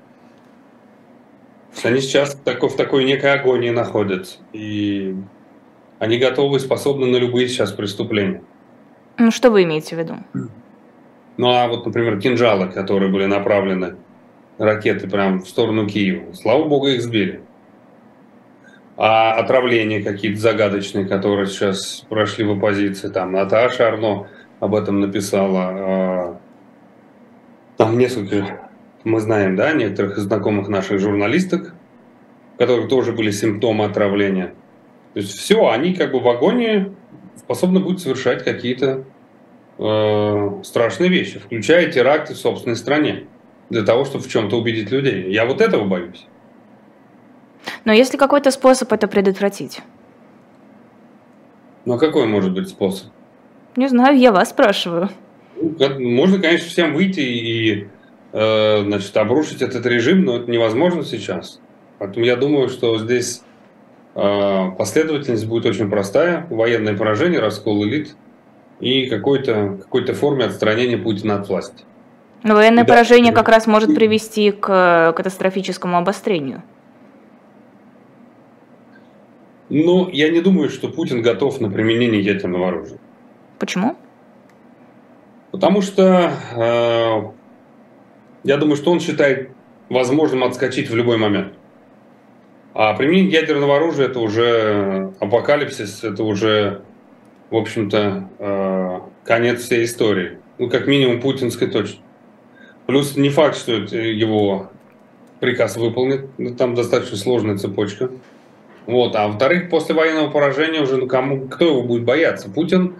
Они 1.84 2.00
сейчас 2.00 2.34
в 2.34 2.42
такой, 2.42 2.70
такой 2.70 3.04
некой 3.04 3.32
агонии 3.32 3.70
находятся. 3.70 4.38
И 4.52 5.14
они 5.98 6.18
готовы 6.18 6.56
и 6.56 6.60
способны 6.60 7.06
на 7.06 7.16
любые 7.16 7.48
сейчас 7.48 7.72
преступления. 7.72 8.42
Ну, 9.18 9.32
что 9.32 9.50
вы 9.50 9.64
имеете 9.64 9.96
в 9.96 9.98
виду? 9.98 10.16
Ну, 11.36 11.48
а 11.48 11.66
вот, 11.66 11.84
например, 11.84 12.20
кинжалы, 12.20 12.68
которые 12.68 13.10
были 13.10 13.26
направлены, 13.26 13.96
ракеты 14.58 15.08
прямо 15.08 15.40
в 15.40 15.48
сторону 15.48 15.86
Киева. 15.88 16.32
Слава 16.34 16.64
богу, 16.64 16.86
их 16.86 17.02
сбили. 17.02 17.40
А 18.96 19.34
отравления 19.34 20.02
какие-то 20.02 20.40
загадочные, 20.40 21.06
которые 21.06 21.46
сейчас 21.46 22.04
прошли 22.08 22.44
в 22.44 22.52
оппозиции, 22.52 23.08
там 23.08 23.32
Наташа 23.32 23.88
Арно 23.88 24.28
об 24.60 24.74
этом 24.74 25.00
написала. 25.00 25.60
А, 25.60 26.40
там 27.76 27.96
несколько, 27.96 28.68
мы 29.04 29.20
знаем, 29.20 29.54
да, 29.54 29.72
некоторых 29.72 30.18
знакомых 30.18 30.68
наших 30.68 30.98
журналисток, 30.98 31.74
у 32.54 32.58
которых 32.58 32.88
тоже 32.88 33.12
были 33.12 33.30
симптомы 33.30 33.84
отравления. 33.84 34.54
То 35.14 35.20
есть 35.20 35.38
все, 35.38 35.68
они 35.68 35.94
как 35.94 36.10
бы 36.10 36.18
в 36.18 36.28
агонии 36.28 36.92
способны 37.48 37.80
будут 37.80 38.02
совершать 38.02 38.44
какие-то 38.44 39.04
э, 39.78 40.62
страшные 40.64 41.08
вещи, 41.08 41.38
включая 41.38 41.90
теракты 41.90 42.34
в 42.34 42.36
собственной 42.36 42.76
стране, 42.76 43.24
для 43.70 43.82
того, 43.82 44.04
чтобы 44.04 44.24
в 44.24 44.28
чем-то 44.28 44.58
убедить 44.58 44.90
людей. 44.90 45.32
Я 45.32 45.46
вот 45.46 45.62
этого 45.62 45.84
боюсь. 45.84 46.26
Но 47.86 47.92
есть 47.94 48.12
ли 48.12 48.18
какой-то 48.18 48.50
способ 48.50 48.92
это 48.92 49.08
предотвратить? 49.08 49.80
Ну, 51.86 51.94
а 51.94 51.98
какой 51.98 52.26
может 52.26 52.52
быть 52.52 52.68
способ? 52.68 53.08
Не 53.76 53.88
знаю, 53.88 54.18
я 54.18 54.30
вас 54.30 54.50
спрашиваю. 54.50 55.08
Ну, 55.56 55.74
можно, 56.00 56.38
конечно, 56.38 56.68
всем 56.68 56.92
выйти 56.92 57.20
и 57.20 57.88
э, 58.32 58.82
значит, 58.82 59.16
обрушить 59.16 59.62
этот 59.62 59.86
режим, 59.86 60.22
но 60.24 60.36
это 60.36 60.50
невозможно 60.50 61.02
сейчас. 61.02 61.60
Поэтому 61.98 62.26
я 62.26 62.36
думаю, 62.36 62.68
что 62.68 62.98
здесь 62.98 63.42
последовательность 64.18 65.46
будет 65.46 65.66
очень 65.66 65.88
простая. 65.88 66.46
Военное 66.50 66.96
поражение, 66.96 67.40
раскол 67.40 67.84
элит 67.84 68.16
и 68.80 69.06
какой-то 69.06 69.78
какой 69.82 70.04
форме 70.12 70.44
отстранения 70.44 70.98
Путина 70.98 71.36
от 71.36 71.48
власти. 71.48 71.84
Но 72.42 72.54
военное 72.54 72.84
да. 72.84 72.92
поражение 72.92 73.32
как 73.32 73.48
раз 73.48 73.66
может 73.66 73.94
привести 73.94 74.50
к 74.50 75.12
катастрофическому 75.16 75.96
обострению. 75.98 76.62
Ну, 79.70 80.08
я 80.08 80.30
не 80.30 80.40
думаю, 80.40 80.70
что 80.70 80.88
Путин 80.88 81.20
готов 81.20 81.60
на 81.60 81.70
применение 81.70 82.20
ядерного 82.20 82.68
оружия. 82.68 82.98
Почему? 83.58 83.96
Потому 85.50 85.82
что 85.82 86.32
э, 86.56 87.22
я 88.44 88.56
думаю, 88.56 88.76
что 88.76 88.90
он 88.92 89.00
считает 89.00 89.50
возможным 89.90 90.44
отскочить 90.44 90.88
в 90.88 90.96
любой 90.96 91.18
момент. 91.18 91.52
А 92.78 92.94
применение 92.94 93.32
ядерного 93.32 93.74
оружия 93.74 94.06
это 94.06 94.20
уже 94.20 95.12
апокалипсис, 95.18 96.04
это 96.04 96.22
уже, 96.22 96.82
в 97.50 97.56
общем-то, 97.56 98.28
э, 98.38 99.00
конец 99.24 99.64
всей 99.64 99.82
истории. 99.82 100.38
Ну, 100.58 100.70
как 100.70 100.86
минимум, 100.86 101.20
путинской 101.20 101.66
точно. 101.66 101.98
Плюс 102.86 103.16
не 103.16 103.30
факт, 103.30 103.56
что 103.56 103.72
его 103.72 104.70
приказ 105.40 105.76
выполнит. 105.76 106.26
Ну, 106.38 106.54
там 106.54 106.76
достаточно 106.76 107.16
сложная 107.16 107.58
цепочка. 107.58 108.10
Вот. 108.86 109.16
А 109.16 109.26
во-вторых, 109.26 109.70
после 109.70 109.96
военного 109.96 110.30
поражения 110.30 110.80
уже 110.80 110.98
ну, 110.98 111.08
кому, 111.08 111.48
кто 111.48 111.64
его 111.64 111.82
будет 111.82 112.04
бояться? 112.04 112.48
Путин 112.48 112.94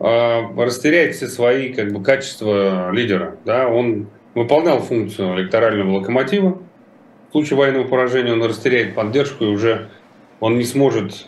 э, 0.00 0.40
растеряет 0.54 1.14
все 1.14 1.28
свои 1.28 1.72
как 1.72 1.94
бы, 1.94 2.02
качества 2.02 2.90
лидера. 2.90 3.38
Да? 3.46 3.68
Он 3.68 4.06
выполнял 4.34 4.80
функцию 4.80 5.34
электорального 5.34 6.00
локомотива. 6.00 6.58
Случае 7.34 7.58
военного 7.58 7.82
поражения 7.88 8.32
он 8.32 8.44
растеряет 8.44 8.94
поддержку 8.94 9.42
и 9.42 9.48
уже 9.48 9.88
он 10.38 10.56
не 10.56 10.62
сможет 10.62 11.26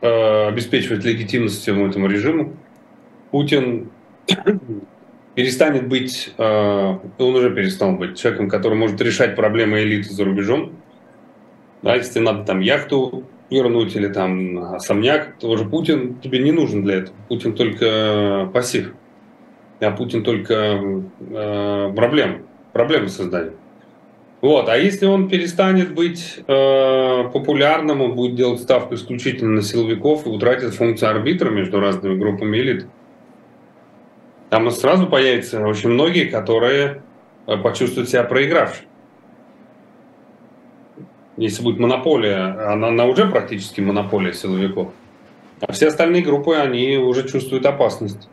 э, 0.00 0.46
обеспечивать 0.46 1.04
легитимность 1.04 1.60
всему 1.60 1.88
этому 1.88 2.06
режиму. 2.06 2.54
Путин 3.32 3.90
перестанет 5.34 5.88
быть, 5.88 6.32
э, 6.38 6.42
он 6.44 7.34
уже 7.34 7.50
перестал 7.50 7.94
быть 7.94 8.16
человеком, 8.16 8.48
который 8.48 8.78
может 8.78 9.00
решать 9.00 9.34
проблемы 9.34 9.82
элиты 9.82 10.10
за 10.10 10.24
рубежом. 10.24 10.70
Да, 11.82 11.96
если 11.96 12.20
надо 12.20 12.44
там 12.44 12.60
яхту 12.60 13.24
вернуть 13.50 13.96
или 13.96 14.06
там 14.06 14.76
особняк, 14.76 15.34
то 15.40 15.50
уже 15.50 15.64
Путин 15.64 16.14
тебе 16.20 16.38
не 16.38 16.52
нужен 16.52 16.84
для 16.84 16.98
этого. 16.98 17.16
Путин 17.28 17.56
только 17.56 18.48
пассив 18.54 18.94
а 19.80 19.90
Путин 19.90 20.22
только 20.22 20.80
э, 21.18 21.92
проблем, 21.92 22.46
проблемы 22.72 23.08
создает. 23.08 23.54
Вот. 24.44 24.68
А 24.68 24.76
если 24.76 25.06
он 25.06 25.30
перестанет 25.30 25.94
быть 25.94 26.38
э, 26.46 27.24
популярным, 27.32 28.02
он 28.02 28.14
будет 28.14 28.34
делать 28.34 28.60
ставку 28.60 28.94
исключительно 28.94 29.52
на 29.52 29.62
силовиков 29.62 30.26
и 30.26 30.28
утратит 30.28 30.74
функцию 30.74 31.12
арбитра 31.12 31.48
между 31.48 31.80
разными 31.80 32.18
группами 32.18 32.58
элит, 32.58 32.86
там 34.50 34.70
сразу 34.70 35.06
появятся 35.06 35.66
очень 35.66 35.88
многие, 35.88 36.26
которые 36.26 37.00
э, 37.46 37.56
почувствуют 37.56 38.10
себя 38.10 38.22
проигравшими. 38.24 38.86
Если 41.38 41.62
будет 41.62 41.78
монополия, 41.78 42.70
она, 42.70 42.88
она 42.88 43.06
уже 43.06 43.24
практически 43.24 43.80
монополия 43.80 44.34
силовиков. 44.34 44.92
А 45.60 45.72
все 45.72 45.88
остальные 45.88 46.20
группы, 46.20 46.54
они 46.54 46.98
уже 46.98 47.26
чувствуют 47.26 47.64
опасность 47.64 48.28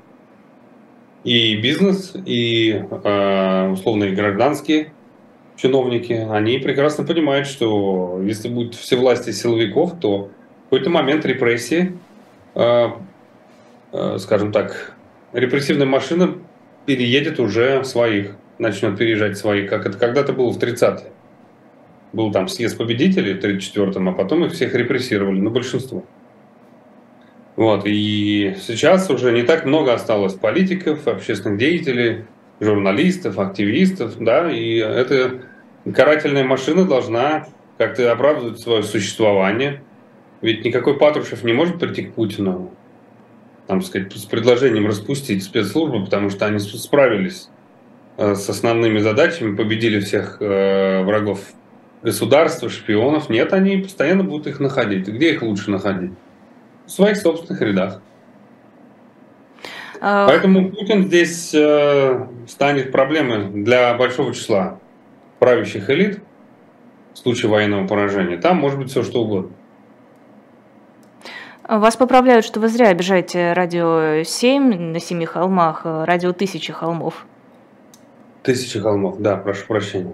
и 1.23 1.55
бизнес, 1.55 2.13
и 2.25 2.83
э, 2.91 3.69
условные 3.69 4.11
гражданские 4.11 4.91
чиновники, 5.55 6.13
они 6.13 6.57
прекрасно 6.57 7.03
понимают, 7.05 7.47
что 7.47 8.19
если 8.23 8.49
будет 8.49 8.75
все 8.75 8.95
власти 8.95 9.31
силовиков, 9.31 9.99
то 9.99 10.29
в 10.61 10.63
какой-то 10.65 10.89
момент 10.89 11.25
репрессии, 11.25 11.97
э, 12.55 12.87
э, 13.91 14.17
скажем 14.19 14.51
так, 14.51 14.95
репрессивная 15.33 15.87
машина 15.87 16.35
переедет 16.85 17.39
уже 17.39 17.83
своих, 17.83 18.35
начнет 18.57 18.97
переезжать 18.97 19.37
своих, 19.37 19.69
как 19.69 19.85
это 19.85 19.97
когда-то 19.97 20.33
было 20.33 20.51
в 20.51 20.57
30-е. 20.57 21.11
Был 22.13 22.31
там 22.31 22.47
съезд 22.47 22.77
победителей 22.77 23.33
в 23.33 23.39
34-м, 23.39 24.09
а 24.09 24.11
потом 24.13 24.45
их 24.45 24.53
всех 24.53 24.73
репрессировали, 24.73 25.39
ну, 25.39 25.49
большинство. 25.49 26.03
Вот, 27.55 27.83
и 27.85 28.55
сейчас 28.59 29.09
уже 29.09 29.31
не 29.31 29.43
так 29.43 29.65
много 29.65 29.93
осталось 29.93 30.33
политиков, 30.33 31.07
общественных 31.07 31.59
деятелей, 31.59 32.25
журналистов, 32.61 33.39
активистов, 33.39 34.17
да, 34.17 34.49
и 34.49 34.77
эта 34.77 35.41
карательная 35.93 36.45
машина 36.45 36.85
должна 36.85 37.47
как-то 37.77 38.09
оправдывать 38.11 38.61
свое 38.61 38.83
существование. 38.83 39.81
Ведь 40.41 40.63
никакой 40.63 40.97
Патрушев 40.97 41.43
не 41.43 41.51
может 41.51 41.79
прийти 41.79 42.03
к 42.03 42.13
Путину, 42.13 42.71
там, 43.67 43.81
сказать, 43.81 44.13
с 44.13 44.25
предложением 44.25 44.87
распустить 44.87 45.43
спецслужбы, 45.43 46.05
потому 46.05 46.29
что 46.29 46.45
они 46.45 46.59
справились 46.59 47.49
э, 48.17 48.35
с 48.35 48.49
основными 48.49 48.99
задачами, 48.99 49.55
победили 49.55 49.99
всех 49.99 50.37
э, 50.39 51.03
врагов 51.03 51.41
государства, 52.01 52.69
шпионов. 52.69 53.29
Нет, 53.29 53.51
они 53.51 53.77
постоянно 53.77 54.23
будут 54.23 54.47
их 54.47 54.59
находить. 54.59 55.07
Где 55.07 55.33
их 55.33 55.41
лучше 55.41 55.69
находить? 55.69 56.11
в 56.91 56.93
своих 56.93 57.17
собственных 57.17 57.61
рядах. 57.61 58.01
А... 60.01 60.27
Поэтому 60.27 60.71
Путин 60.71 61.05
здесь 61.05 61.53
э, 61.53 62.27
станет 62.47 62.91
проблемой 62.91 63.49
для 63.63 63.93
большого 63.93 64.33
числа 64.33 64.79
правящих 65.37 65.91
элит 65.91 66.19
в 67.13 67.19
случае 67.19 67.51
военного 67.51 67.87
поражения. 67.87 68.37
Там 68.37 68.57
может 68.57 68.79
быть 68.79 68.89
все 68.89 69.03
что 69.03 69.21
угодно. 69.21 69.51
Вас 71.67 71.95
поправляют, 71.95 72.45
что 72.45 72.59
вы 72.59 72.67
зря 72.67 72.89
обижаете 72.89 73.53
радио 73.53 74.23
7 74.23 74.91
на 74.91 74.99
семи 74.99 75.25
холмах, 75.25 75.81
э, 75.85 76.03
радио 76.05 76.33
тысячи 76.33 76.73
холмов. 76.73 77.25
Тысячи 78.41 78.79
холмов, 78.79 79.19
да, 79.19 79.37
прошу 79.37 79.67
прощения. 79.67 80.13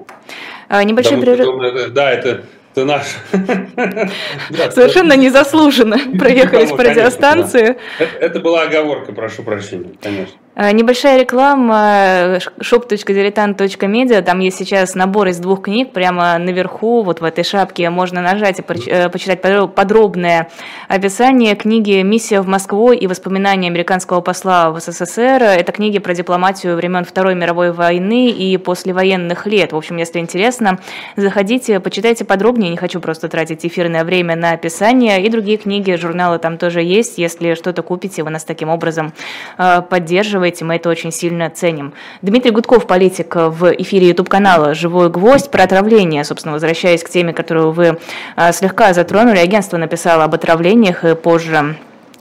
А, 0.68 0.84
небольшой 0.84 1.22
перерыв. 1.22 1.94
Да, 1.94 2.12
это 2.12 2.44
ты 2.78 2.86
наш. 2.86 3.06
Совершенно 4.72 5.14
незаслуженно 5.14 5.98
проехались 6.20 6.70
по 6.70 6.84
радиостанции. 6.84 7.78
Это 8.20 8.40
была 8.40 8.62
оговорка, 8.64 9.14
прошу 9.14 9.42
прощения, 9.42 9.94
конечно. 10.00 10.36
А, 10.60 10.72
небольшая 10.72 11.22
реклама 11.22 12.40
shop.diletant.media. 12.60 14.24
Там 14.24 14.40
есть 14.40 14.58
сейчас 14.58 14.96
набор 14.96 15.28
из 15.28 15.38
двух 15.38 15.62
книг. 15.62 15.94
Прямо 15.94 16.36
наверху, 16.40 17.04
вот 17.04 17.22
в 17.22 17.24
этой 17.24 17.44
шапке, 17.44 17.92
можно 17.92 18.22
нажать 18.22 18.58
и 18.58 18.64
э, 18.90 19.10
почитать 19.10 19.40
подробное 19.76 20.50
описание 20.88 21.56
книги 21.56 22.02
«Миссия 22.02 22.42
в 22.42 22.48
Москву 22.48 22.92
и 22.92 23.06
воспоминания 23.06 23.68
американского 23.68 24.22
посла 24.22 24.72
в 24.72 24.80
СССР». 24.80 25.44
Это 25.44 25.72
книги 25.72 26.00
про 26.00 26.16
дипломатию 26.16 26.76
времен 26.76 27.06
Второй 27.06 27.36
мировой 27.36 27.72
войны 27.72 28.32
и 28.32 28.58
послевоенных 28.58 29.46
лет. 29.46 29.74
В 29.74 29.78
общем, 29.78 29.98
если 29.98 30.18
интересно, 30.18 30.80
заходите, 31.16 31.80
почитайте 31.80 32.26
подробнее. 32.26 32.67
Не 32.70 32.78
хочу 32.78 33.00
просто 33.00 33.30
тратить 33.30 33.66
эфирное 33.66 34.04
время 34.04 34.36
на 34.36 34.52
описание. 34.52 35.24
И 35.24 35.30
другие 35.30 35.58
книги, 35.58 35.94
журналы 35.96 36.40
там 36.40 36.58
тоже 36.58 36.82
есть. 36.82 37.18
Если 37.18 37.56
что-то 37.56 37.82
купите, 37.82 38.24
вы 38.24 38.30
нас 38.30 38.44
таким 38.44 38.70
образом 38.70 39.14
э, 39.58 39.82
поддерживаете 39.82 40.66
мы 40.66 40.76
это 40.76 40.90
очень 40.90 41.12
сильно 41.12 41.50
ценим. 41.50 41.94
Дмитрий 42.22 42.52
Гудков, 42.52 42.88
политик 42.88 43.36
в 43.36 43.74
эфире 43.82 44.10
YouTube-канала 44.10 44.74
«Живой 44.74 45.10
гвоздь» 45.10 45.50
про 45.52 45.64
отравление, 45.64 46.24
собственно, 46.24 46.54
возвращаясь 46.54 47.04
к 47.04 47.10
теме, 47.10 47.34
которую 47.34 47.72
вы 47.72 47.98
а, 48.36 48.52
слегка 48.52 48.94
затронули. 48.94 49.38
Агентство 49.38 49.78
написало 49.78 50.24
об 50.24 50.36
отравлениях 50.36 51.04
и 51.04 51.16
позже 51.16 51.76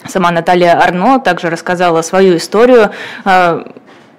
сама 0.09 0.31
Наталья 0.31 0.81
Арно 0.81 1.21
также 1.21 1.51
рассказала 1.51 2.03
свою 2.03 2.37
историю. 2.37 2.91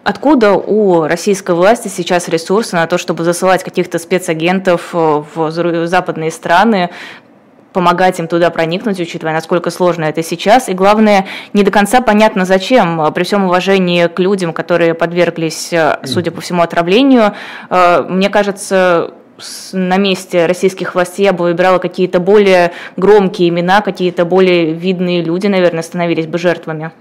Откуда 0.08 0.54
у 0.54 1.06
российской 1.06 1.54
власти 1.54 1.90
сейчас 1.90 2.30
ресурсы 2.30 2.78
на 2.78 2.88
то, 2.88 2.98
чтобы 2.98 3.26
засылать 3.26 3.66
каких-то 3.66 4.00
спецагентов 4.00 4.94
в 4.94 5.86
западные 5.86 6.32
страны, 6.32 6.92
помогать 7.74 8.18
им 8.18 8.30
туда 8.30 8.50
проникнуть, 8.50 9.02
учитывая, 9.02 9.34
насколько 9.34 9.70
сложно 9.70 10.06
это 10.06 10.24
сейчас. 10.24 10.70
И 10.70 10.74
главное, 10.74 11.26
не 11.52 11.64
до 11.64 11.72
конца 11.72 12.00
понятно, 12.00 12.46
зачем, 12.46 13.12
при 13.14 13.26
всем 13.26 13.44
уважении 13.44 14.08
к 14.08 14.18
людям, 14.20 14.54
которые 14.54 14.94
подверглись, 14.94 15.74
э, 15.74 16.00
судя 16.06 16.32
по 16.32 16.40
всему, 16.40 16.62
отравлению. 16.62 17.34
Э, 17.70 18.06
мне 18.08 18.30
кажется, 18.30 19.12
на 19.74 19.98
месте 19.98 20.46
российских 20.46 20.96
властей 20.96 21.26
я 21.26 21.34
бы 21.34 21.44
выбирала 21.44 21.80
какие-то 21.80 22.22
более 22.22 22.72
громкие 22.96 23.50
имена, 23.50 23.82
какие-то 23.82 24.24
более 24.24 24.72
видные 24.72 25.22
люди, 25.22 25.48
наверное, 25.48 25.84
становились 25.84 26.28
бы 26.28 26.38
жертвами. 26.38 26.94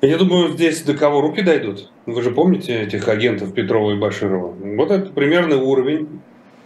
Я 0.00 0.16
думаю, 0.16 0.52
здесь 0.52 0.82
до 0.82 0.94
кого 0.94 1.20
руки 1.20 1.42
дойдут. 1.42 1.90
Вы 2.06 2.22
же 2.22 2.30
помните 2.30 2.82
этих 2.82 3.08
агентов 3.08 3.52
Петрова 3.52 3.92
и 3.92 3.98
Баширова? 3.98 4.54
Вот 4.76 4.90
это 4.90 5.10
примерный 5.10 5.56
уровень 5.56 6.20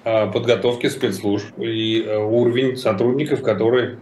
Э, 0.04 0.28
подготовки 0.32 0.88
спецслужб 0.88 1.56
и 1.60 2.02
э, 2.02 2.18
уровень 2.18 2.76
сотрудников, 2.76 3.40
которые 3.42 3.98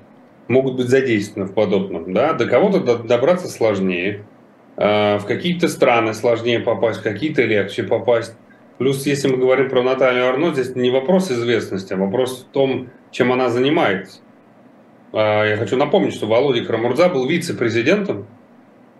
могут 0.49 0.77
быть 0.77 0.89
задействованы 0.89 1.51
в 1.51 1.53
подобном. 1.53 2.15
Да? 2.15 2.33
До 2.33 2.47
кого-то 2.47 2.97
добраться 2.97 3.49
сложнее, 3.49 4.25
э, 4.79 5.19
в 5.19 5.27
какие-то 5.27 5.69
страны 5.69 6.15
сложнее 6.15 6.61
попасть, 6.61 7.01
в 7.01 7.03
какие-то 7.03 7.43
легче 7.43 7.83
попасть. 7.83 8.35
Плюс, 8.79 9.05
если 9.05 9.29
мы 9.29 9.37
говорим 9.37 9.69
про 9.69 9.83
Наталью 9.83 10.27
Арно, 10.27 10.55
здесь 10.55 10.75
не 10.75 10.89
вопрос 10.89 11.31
известности, 11.31 11.93
а 11.93 11.99
вопрос 11.99 12.47
в 12.49 12.53
том, 12.53 12.89
чем 13.11 13.31
она 13.31 13.51
занимается. 13.51 14.21
Я 15.13 15.57
хочу 15.59 15.77
напомнить, 15.77 16.15
что 16.15 16.27
Володя 16.27 16.65
Крамурза 16.65 17.11
был 17.11 17.27
вице-президентом 17.27 18.27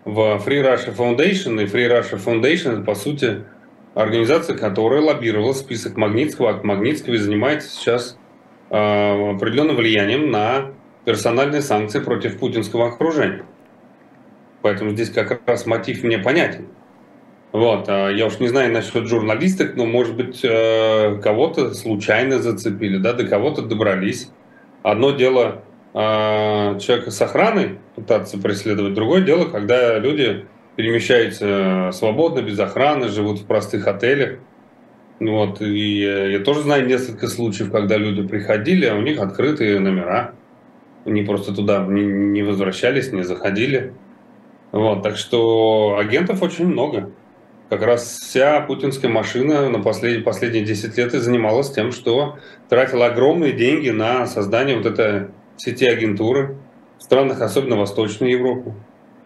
в 0.05 0.41
Free 0.45 0.61
Russia 0.61 0.95
Foundation. 0.95 1.61
И 1.61 1.65
Free 1.65 1.87
Russia 1.89 2.23
Foundation– 2.23 2.73
это, 2.73 2.81
по 2.81 2.95
сути, 2.95 3.43
организация, 3.93 4.57
которая 4.57 5.01
лоббировала 5.01 5.53
список 5.53 5.97
Магнитского. 5.97 6.51
Акт 6.51 6.63
Магнитского 6.63 7.15
и 7.15 7.17
занимается 7.17 7.69
сейчас 7.69 8.17
э, 8.69 8.75
определенным 8.75 9.75
влиянием 9.75 10.31
на 10.31 10.71
персональные 11.05 11.61
санкции 11.61 11.99
против 11.99 12.37
путинского 12.39 12.87
окружения. 12.87 13.45
Поэтому 14.61 14.91
здесь 14.91 15.09
как 15.09 15.41
раз 15.47 15.65
мотив 15.65 16.03
мне 16.03 16.19
понятен. 16.19 16.67
Вот, 17.51 17.89
а 17.89 18.09
я 18.09 18.27
уж 18.27 18.39
не 18.39 18.47
знаю 18.47 18.71
насчет 18.71 19.07
журналисток, 19.07 19.75
но, 19.75 19.85
может 19.85 20.15
быть, 20.15 20.39
э, 20.43 21.19
кого-то 21.21 21.73
случайно 21.73 22.39
зацепили, 22.39 22.97
да, 22.97 23.13
до 23.13 23.27
кого-то 23.27 23.63
добрались. 23.63 24.29
Одно 24.83 25.11
дело 25.11 25.63
человека 25.93 27.11
с 27.11 27.21
охраной 27.21 27.79
пытаться 27.95 28.37
преследовать, 28.37 28.93
другое 28.93 29.21
дело, 29.21 29.45
когда 29.45 29.97
люди 29.99 30.45
перемещаются 30.75 31.89
свободно, 31.93 32.41
без 32.41 32.59
охраны, 32.59 33.09
живут 33.09 33.39
в 33.39 33.45
простых 33.45 33.87
отелях. 33.87 34.39
Вот, 35.19 35.61
и 35.61 35.99
я 35.99 36.39
тоже 36.39 36.61
знаю 36.61 36.87
несколько 36.87 37.27
случаев, 37.27 37.71
когда 37.71 37.97
люди 37.97 38.25
приходили, 38.25 38.85
а 38.85 38.95
у 38.95 39.01
них 39.01 39.19
открытые 39.19 39.79
номера. 39.79 40.33
Они 41.05 41.21
просто 41.23 41.53
туда 41.53 41.85
не, 41.85 42.03
не 42.03 42.41
возвращались, 42.41 43.11
не 43.11 43.23
заходили. 43.23 43.93
Вот, 44.71 45.03
так 45.03 45.17
что 45.17 45.97
агентов 45.99 46.41
очень 46.41 46.67
много 46.67 47.11
как 47.71 47.83
раз 47.83 48.17
вся 48.19 48.59
путинская 48.59 49.09
машина 49.09 49.69
на 49.69 49.79
послед... 49.79 50.25
последние 50.25 50.65
10 50.65 50.97
лет 50.97 51.13
и 51.13 51.19
занималась 51.19 51.71
тем, 51.71 51.93
что 51.93 52.37
тратила 52.67 53.05
огромные 53.05 53.53
деньги 53.53 53.89
на 53.91 54.27
создание 54.27 54.75
вот 54.75 54.85
этой 54.85 55.27
сети 55.61 55.85
агентуры 55.85 56.57
в 56.97 57.03
странах, 57.03 57.41
особенно 57.41 57.75
Восточной 57.75 58.31
Европы. 58.31 58.73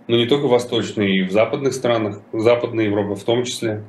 Но 0.07 0.17
не 0.17 0.27
только 0.27 0.47
Восточной, 0.47 1.17
и 1.17 1.23
в 1.23 1.31
западных 1.31 1.73
странах, 1.73 2.19
Западной 2.33 2.86
Европы 2.86 3.15
в 3.15 3.23
том 3.23 3.43
числе. 3.43 3.83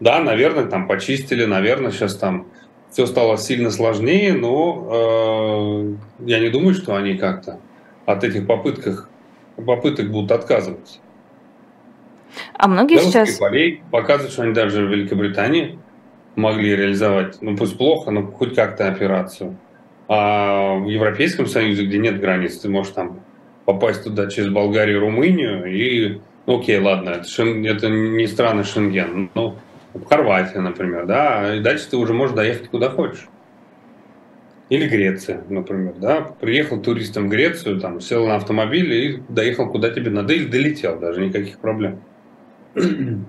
Да, 0.00 0.20
наверное, 0.20 0.66
там 0.66 0.86
почистили, 0.86 1.44
наверное, 1.44 1.90
сейчас 1.90 2.14
там 2.14 2.46
все 2.90 3.04
стало 3.04 3.36
сильно 3.36 3.70
сложнее, 3.70 4.32
но 4.32 4.88
э, 4.90 6.24
я 6.26 6.38
не 6.38 6.48
думаю, 6.48 6.74
что 6.74 6.94
они 6.94 7.18
как-то 7.18 7.58
от 8.06 8.24
этих 8.24 8.46
попытках, 8.46 9.10
попыток 9.56 10.10
будут 10.10 10.30
отказываться. 10.30 11.00
А 12.54 12.68
многие 12.68 12.94
Белорусский 12.94 13.26
сейчас... 13.26 13.38
полей 13.38 13.82
показывают, 13.90 14.32
что 14.32 14.42
они 14.42 14.54
даже 14.54 14.86
в 14.86 14.90
Великобритании 14.90 15.78
могли 16.36 16.76
реализовать, 16.76 17.42
ну 17.42 17.56
пусть 17.56 17.76
плохо, 17.76 18.12
но 18.12 18.22
хоть 18.28 18.54
как-то 18.54 18.88
операцию. 18.88 19.58
А 20.08 20.76
в 20.76 20.88
Европейском 20.88 21.46
Союзе, 21.46 21.84
где 21.84 21.98
нет 21.98 22.18
границ, 22.18 22.56
ты 22.56 22.68
можешь 22.68 22.92
там 22.94 23.20
попасть 23.66 24.04
туда 24.04 24.28
через 24.28 24.50
Болгарию, 24.50 25.00
Румынию 25.00 25.66
и, 25.66 26.20
ну 26.46 26.58
окей, 26.58 26.78
ладно, 26.78 27.10
это, 27.10 27.28
шен, 27.28 27.64
это 27.66 27.90
не 27.90 28.26
страны 28.26 28.64
Шенген, 28.64 29.30
но 29.34 29.56
Хорватия, 30.08 30.60
например, 30.60 31.04
да, 31.04 31.56
и 31.56 31.60
дальше 31.60 31.90
ты 31.90 31.98
уже 31.98 32.14
можешь 32.14 32.34
доехать 32.34 32.70
куда 32.70 32.88
хочешь. 32.88 33.28
Или 34.70 34.86
Греция, 34.86 35.44
например, 35.48 35.94
да. 35.96 36.20
Приехал 36.40 36.80
туристом 36.80 37.26
в 37.26 37.28
Грецию, 37.28 37.80
там, 37.80 38.00
сел 38.00 38.26
на 38.26 38.36
автомобиль 38.36 38.92
и 38.92 39.22
доехал 39.28 39.70
куда 39.70 39.90
тебе 39.90 40.10
надо, 40.10 40.32
или 40.34 40.46
долетел 40.46 40.98
даже, 40.98 41.24
никаких 41.24 41.58
проблем. 41.58 42.00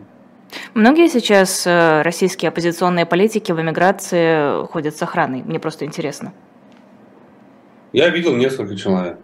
Многие 0.74 1.08
сейчас 1.08 1.66
э, 1.68 2.02
российские 2.02 2.50
оппозиционные 2.50 3.06
политики 3.06 3.52
в 3.52 3.62
эмиграции 3.62 4.66
ходят 4.68 4.96
с 4.96 5.02
охраной. 5.02 5.44
Мне 5.44 5.60
просто 5.60 5.86
интересно. 5.86 6.34
Я 7.92 8.10
видел 8.10 8.36
несколько 8.36 8.76
человек. 8.76 9.18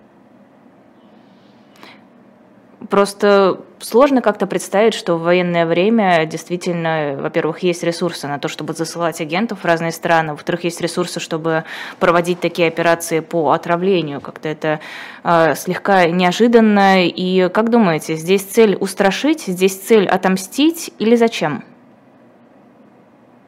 Просто 2.89 3.61
сложно 3.80 4.22
как-то 4.22 4.47
представить, 4.47 4.93
что 4.93 5.18
в 5.18 5.22
военное 5.22 5.66
время 5.66 6.26
действительно, 6.26 7.18
во-первых, 7.20 7.59
есть 7.59 7.84
ресурсы 7.84 8.28
на 8.28 8.38
то, 8.38 8.47
чтобы 8.47 8.74
засылать 8.74 9.22
агентов 9.22 9.59
в 9.61 9.66
разные 9.66 9.91
страны, 9.91 10.34
во-вторых, 10.34 10.66
есть 10.66 10.82
ресурсы, 10.82 11.20
чтобы 11.20 11.63
проводить 11.99 12.39
такие 12.39 12.68
операции 12.68 13.22
по 13.22 13.51
отравлению. 13.51 14.22
Как-то 14.22 14.49
это 14.49 14.80
э, 15.24 15.55
слегка 15.55 16.07
неожиданно. 16.07 17.05
И 17.07 17.49
как 17.49 17.70
думаете, 17.70 18.16
здесь 18.16 18.43
цель 18.43 18.76
устрашить, 18.80 19.41
здесь 19.41 19.80
цель 19.80 20.07
отомстить 20.07 20.91
или 20.99 21.16
зачем? 21.16 21.63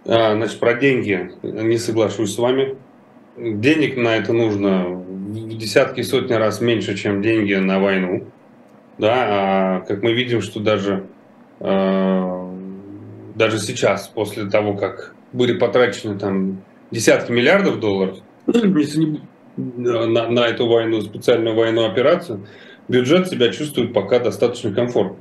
А, 0.06 0.36
значит, 0.36 0.60
про 0.60 0.74
деньги 0.74 1.32
не 1.44 1.78
соглашусь 1.78 2.34
с 2.34 2.38
вами. 2.38 2.76
Денег 3.38 3.98
на 3.98 4.16
это 4.16 4.34
нужно 4.34 5.04
в 5.28 5.58
десятки 5.58 6.02
сотни 6.02 6.34
раз 6.34 6.62
меньше, 6.62 6.96
чем 6.96 7.22
деньги 7.22 7.54
на 7.54 7.80
войну 7.80 8.28
да, 8.98 9.14
а 9.14 9.80
как 9.82 10.02
мы 10.02 10.14
видим, 10.14 10.42
что 10.42 10.60
даже, 10.60 11.06
э, 11.60 12.52
даже 13.36 13.60
сейчас, 13.60 14.08
после 14.08 14.50
того, 14.50 14.74
как 14.76 15.14
были 15.34 15.58
потрачены 15.58 16.18
там 16.18 16.62
десятки 16.90 17.32
миллиардов 17.32 17.80
долларов 17.80 18.18
на, 19.56 20.30
на 20.30 20.48
эту 20.48 20.68
войну, 20.68 21.02
специальную 21.02 21.56
военную 21.56 21.90
операцию, 21.90 22.48
бюджет 22.88 23.28
себя 23.28 23.50
чувствует 23.50 23.94
пока 23.94 24.20
достаточно 24.20 24.74
комфортно. 24.74 25.18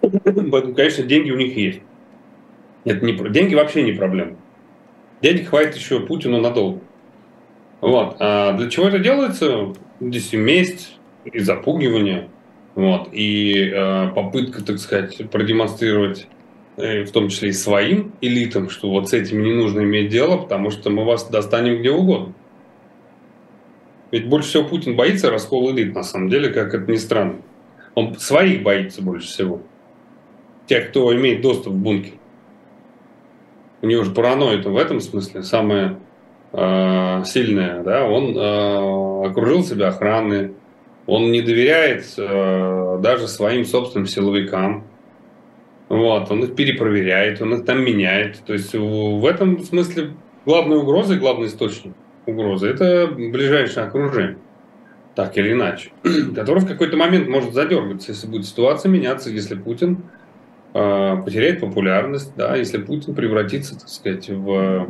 Поэтому, 0.00 0.74
конечно, 0.74 1.04
деньги 1.04 1.30
у 1.30 1.36
них 1.36 1.56
есть. 1.56 1.80
Это 2.84 3.04
не, 3.04 3.12
деньги 3.30 3.54
вообще 3.54 3.82
не 3.82 3.92
проблема. 3.92 4.36
Денег 5.22 5.48
хватит 5.48 5.76
еще 5.76 6.00
Путину 6.00 6.40
надолго. 6.40 6.80
Вот. 7.80 8.16
А 8.18 8.52
для 8.54 8.68
чего 8.70 8.88
это 8.88 8.98
делается? 8.98 9.72
Здесь 10.00 10.32
и 10.32 10.36
месть, 10.36 10.98
и 11.24 11.38
запугивание– 11.40 12.28
вот. 12.74 13.08
И 13.12 13.70
э, 13.74 14.08
попытка, 14.14 14.64
так 14.64 14.78
сказать, 14.78 15.30
продемонстрировать 15.30 16.28
э, 16.76 17.04
в 17.04 17.10
том 17.10 17.28
числе 17.28 17.50
и 17.50 17.52
своим 17.52 18.12
элитам, 18.20 18.70
что 18.70 18.90
вот 18.90 19.10
с 19.10 19.12
этими 19.12 19.42
не 19.42 19.54
нужно 19.54 19.80
иметь 19.80 20.10
дело, 20.10 20.38
потому 20.38 20.70
что 20.70 20.90
мы 20.90 21.04
вас 21.04 21.28
достанем 21.28 21.80
где 21.80 21.90
угодно. 21.90 22.32
Ведь 24.12 24.28
больше 24.28 24.48
всего 24.48 24.64
Путин 24.64 24.96
боится 24.96 25.30
раскола 25.30 25.70
элит, 25.72 25.94
на 25.94 26.02
самом 26.02 26.28
деле, 26.28 26.48
как 26.48 26.74
это 26.74 26.90
ни 26.90 26.96
странно. 26.96 27.36
Он 27.94 28.16
своих 28.16 28.62
боится 28.62 29.02
больше 29.02 29.28
всего. 29.28 29.62
Тех, 30.66 30.90
кто 30.90 31.14
имеет 31.14 31.42
доступ 31.42 31.74
в 31.74 31.76
бункер. 31.76 32.14
У 33.82 33.86
него 33.86 34.04
же 34.04 34.10
паранойя 34.10 34.62
в 34.62 34.76
этом 34.76 35.00
смысле 35.00 35.42
самая 35.42 35.98
э, 36.52 37.22
сильная. 37.24 37.82
Да? 37.82 38.04
Он 38.04 38.36
э, 38.36 39.26
окружил 39.28 39.62
себя 39.62 39.88
охраной, 39.88 40.52
он 41.06 41.32
не 41.32 41.42
доверяет 41.42 42.04
э, 42.16 42.98
даже 43.02 43.28
своим 43.28 43.64
собственным 43.64 44.06
силовикам. 44.06 44.84
Вот, 45.88 46.30
он 46.30 46.44
их 46.44 46.54
перепроверяет, 46.54 47.42
он 47.42 47.54
их 47.54 47.64
там 47.64 47.82
меняет. 47.84 48.38
То 48.46 48.52
есть 48.52 48.74
в 48.74 49.26
этом 49.26 49.60
смысле 49.60 50.10
главная 50.46 50.78
угроза 50.78 51.14
и 51.14 51.18
главный 51.18 51.48
источник 51.48 51.94
угрозы– 52.26 52.68
это 52.68 53.08
ближайшее 53.08 53.86
окружение, 53.86 54.38
так 55.14 55.36
или 55.36 55.52
иначе, 55.52 55.90
которое 56.34 56.60
в 56.60 56.66
какой-то 56.68 56.96
момент 56.96 57.28
может 57.28 57.54
задергаться, 57.54 58.12
если 58.12 58.26
будет 58.26 58.46
ситуация 58.46 58.88
меняться, 58.88 59.30
если 59.30 59.54
Путин 59.54 60.04
э, 60.74 61.16
потеряет 61.24 61.60
популярность, 61.60 62.32
да, 62.36 62.56
если 62.56 62.78
Путин 62.78 63.14
превратится, 63.14 63.78
так 63.78 63.88
сказать, 63.88 64.28
в 64.28 64.88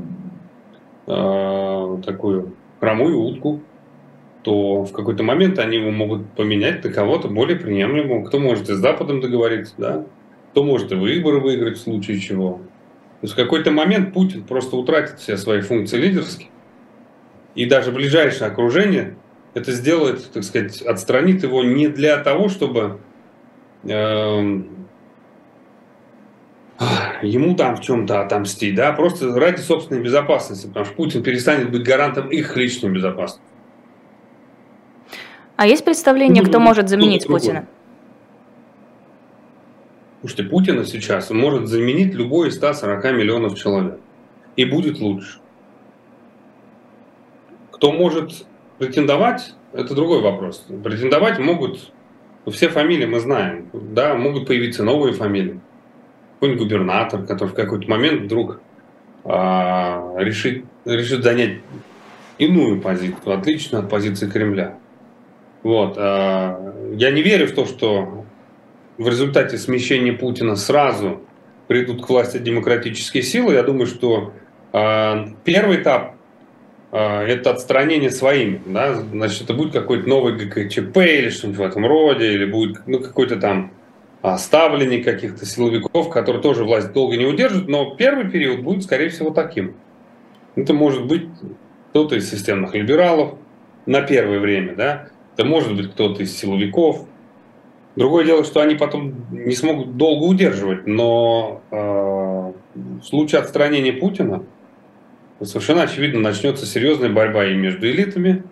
э, 1.10 2.02
такую 2.04 2.54
хромую 2.80 3.18
утку, 3.18 3.60
то 4.42 4.84
в 4.84 4.92
какой-то 4.92 5.22
момент 5.22 5.58
они 5.58 5.76
его 5.76 5.90
могут 5.90 6.26
поменять 6.30 6.82
на 6.84 6.90
кого-то 6.90 7.28
более 7.28 7.58
приемлемого. 7.58 8.24
Кто 8.24 8.38
может 8.38 8.70
и 8.70 8.74
с 8.74 8.78
Западом 8.78 9.20
договориться, 9.20 9.74
да? 9.76 10.04
Кто 10.52 10.64
может 10.64 10.92
и 10.92 10.94
выборы 10.94 11.40
выиграть 11.40 11.78
в 11.78 11.82
случае 11.82 12.18
чего. 12.20 12.60
То 13.20 13.26
есть 13.26 13.34
в 13.34 13.36
какой-то 13.36 13.70
момент 13.70 14.14
Путин 14.14 14.44
просто 14.44 14.76
утратит 14.76 15.18
все 15.18 15.36
свои 15.36 15.60
функции 15.60 15.98
лидерские. 15.98 16.48
И 17.54 17.66
даже 17.66 17.92
ближайшее 17.92 18.50
окружение 18.50 19.16
это 19.52 19.72
сделает, 19.72 20.30
так 20.32 20.44
сказать, 20.44 20.80
отстранит 20.80 21.42
его 21.42 21.62
не 21.62 21.88
для 21.88 22.16
того, 22.18 22.48
чтобы 22.48 23.00
э, 23.84 24.62
ему 27.22 27.54
там 27.54 27.76
в 27.76 27.80
чем-то 27.80 28.20
отомстить, 28.20 28.74
да, 28.74 28.92
просто 28.92 29.38
ради 29.38 29.60
собственной 29.60 30.02
безопасности, 30.02 30.66
потому 30.66 30.86
что 30.86 30.94
Путин 30.94 31.22
перестанет 31.22 31.70
быть 31.70 31.82
гарантом 31.82 32.28
их 32.28 32.56
личной 32.56 32.90
безопасности. 32.90 33.42
А 35.56 35.66
есть 35.66 35.84
представление, 35.84 36.42
кто 36.42 36.58
может 36.58 36.88
заменить 36.88 37.26
Путина? 37.26 37.66
Слушайте, 40.20 40.44
Путина 40.44 40.84
сейчас 40.84 41.30
может 41.30 41.66
заменить 41.66 42.14
любой 42.14 42.48
из 42.48 42.56
140 42.56 43.04
миллионов 43.12 43.58
человек. 43.58 43.98
И 44.56 44.64
будет 44.64 45.00
лучше. 45.00 45.38
Кто 47.70 47.92
может 47.92 48.46
претендовать, 48.78 49.54
это 49.72 49.94
другой 49.94 50.20
вопрос. 50.20 50.66
Претендовать 50.82 51.38
могут, 51.38 51.92
все 52.50 52.68
фамилии 52.68 53.06
мы 53.06 53.20
знаем, 53.20 53.70
да, 53.72 54.14
могут 54.14 54.46
появиться 54.46 54.82
новые 54.82 55.14
фамилии. 55.14 55.60
Какой-нибудь 56.40 56.62
губернатор, 56.62 57.22
который 57.26 57.50
в 57.50 57.54
какой-то 57.54 57.88
момент 57.88 58.22
вдруг 58.22 58.60
а, 59.24 60.14
решит, 60.16 60.64
решит 60.86 61.22
занять 61.22 61.58
иную 62.38 62.80
позицию, 62.80 63.38
отличную 63.38 63.84
от 63.84 63.90
позиции 63.90 64.26
Кремля. 64.26 64.78
Вот. 65.62 65.96
А, 65.98 66.74
я 66.94 67.10
не 67.10 67.20
верю 67.20 67.46
в 67.46 67.52
то, 67.52 67.66
что 67.66 68.24
в 68.96 69.06
результате 69.06 69.58
смещения 69.58 70.14
Путина 70.14 70.56
сразу 70.56 71.20
придут 71.68 72.04
к 72.04 72.08
власти 72.08 72.38
демократические 72.38 73.22
силы, 73.22 73.54
я 73.54 73.62
думаю, 73.62 73.86
что 73.86 74.32
э, 74.72 75.26
первый 75.44 75.76
этап 75.76 76.16
э, 76.90 76.98
это 76.98 77.52
отстранение 77.52 78.10
своими, 78.10 78.60
да, 78.66 78.94
значит, 78.94 79.42
это 79.42 79.54
будет 79.54 79.72
какой-то 79.72 80.08
новый 80.08 80.34
ГКЧП 80.34 80.96
или 80.96 81.28
что-нибудь 81.28 81.60
в 81.60 81.62
этом 81.62 81.86
роде, 81.86 82.32
или 82.32 82.44
будет 82.44 82.80
ну, 82.86 82.98
какой-то 82.98 83.36
там 83.36 83.70
ставленник 84.22 85.04
каких-то 85.04 85.46
силовиков, 85.46 86.10
которые 86.10 86.42
тоже 86.42 86.64
власть 86.64 86.92
долго 86.92 87.16
не 87.16 87.26
удержат, 87.26 87.68
но 87.68 87.94
первый 87.94 88.30
период 88.30 88.60
будет, 88.60 88.84
скорее 88.84 89.08
всего, 89.08 89.30
таким. 89.30 89.74
Это 90.56 90.74
может 90.74 91.06
быть 91.06 91.28
кто-то 91.90 92.16
из 92.16 92.30
системных 92.30 92.74
либералов 92.74 93.34
на 93.86 94.02
первое 94.02 94.38
время, 94.38 94.74
да, 94.74 95.08
это 95.36 95.46
может 95.46 95.74
быть 95.74 95.90
кто-то 95.92 96.22
из 96.22 96.36
силовиков. 96.36 97.06
Другое 97.96 98.24
дело, 98.24 98.44
что 98.44 98.60
они 98.60 98.74
потом 98.74 99.14
не 99.30 99.54
смогут 99.54 99.96
долго 99.96 100.24
удерживать, 100.24 100.86
но 100.86 101.62
э, 101.70 101.76
в 101.76 103.02
случае 103.02 103.40
отстранения 103.40 103.92
Путина 103.92 104.44
совершенно 105.42 105.82
очевидно 105.82 106.20
начнется 106.20 106.66
серьезная 106.66 107.10
борьба 107.10 107.46
и 107.46 107.54
между 107.54 107.88
элитами. 107.88 108.44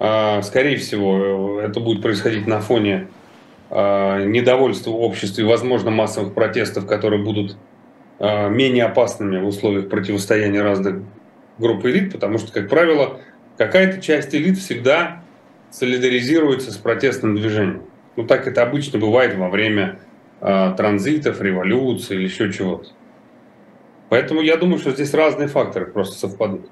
Э, 0.00 0.42
скорее 0.42 0.76
всего, 0.76 1.60
это 1.60 1.80
будет 1.80 2.02
происходить 2.02 2.46
на 2.46 2.60
фоне 2.60 3.08
э, 3.74 4.24
недовольства 4.26 4.90
общества 4.92 5.42
и, 5.42 5.44
возможно, 5.44 5.90
массовых 5.90 6.32
протестов, 6.32 6.86
которые 6.86 7.22
будут 7.22 7.56
э, 8.20 8.48
менее 8.48 8.84
опасными 8.84 9.38
в 9.40 9.46
условиях 9.46 9.90
противостояния 9.90 10.62
разных 10.62 11.02
групп 11.58 11.84
элит, 11.84 12.12
потому 12.12 12.38
что, 12.38 12.52
как 12.52 12.68
правило, 12.70 13.20
какая-то 13.58 14.00
часть 14.00 14.34
элит 14.34 14.58
всегда 14.58 15.22
солидаризируется 15.70 16.72
с 16.72 16.76
протестным 16.76 17.34
движением. 17.34 17.82
Ну, 18.16 18.24
так 18.24 18.46
это 18.46 18.62
обычно 18.62 18.98
бывает 18.98 19.34
во 19.36 19.50
время 19.50 19.98
э, 20.40 20.74
транзитов, 20.76 21.42
революции 21.42 22.14
или 22.14 22.24
еще 22.24 22.52
чего-то. 22.52 22.90
Поэтому 24.08 24.40
я 24.40 24.56
думаю, 24.56 24.78
что 24.78 24.92
здесь 24.92 25.12
разные 25.12 25.48
факторы 25.48 25.86
просто 25.86 26.16
совпадут. 26.16 26.70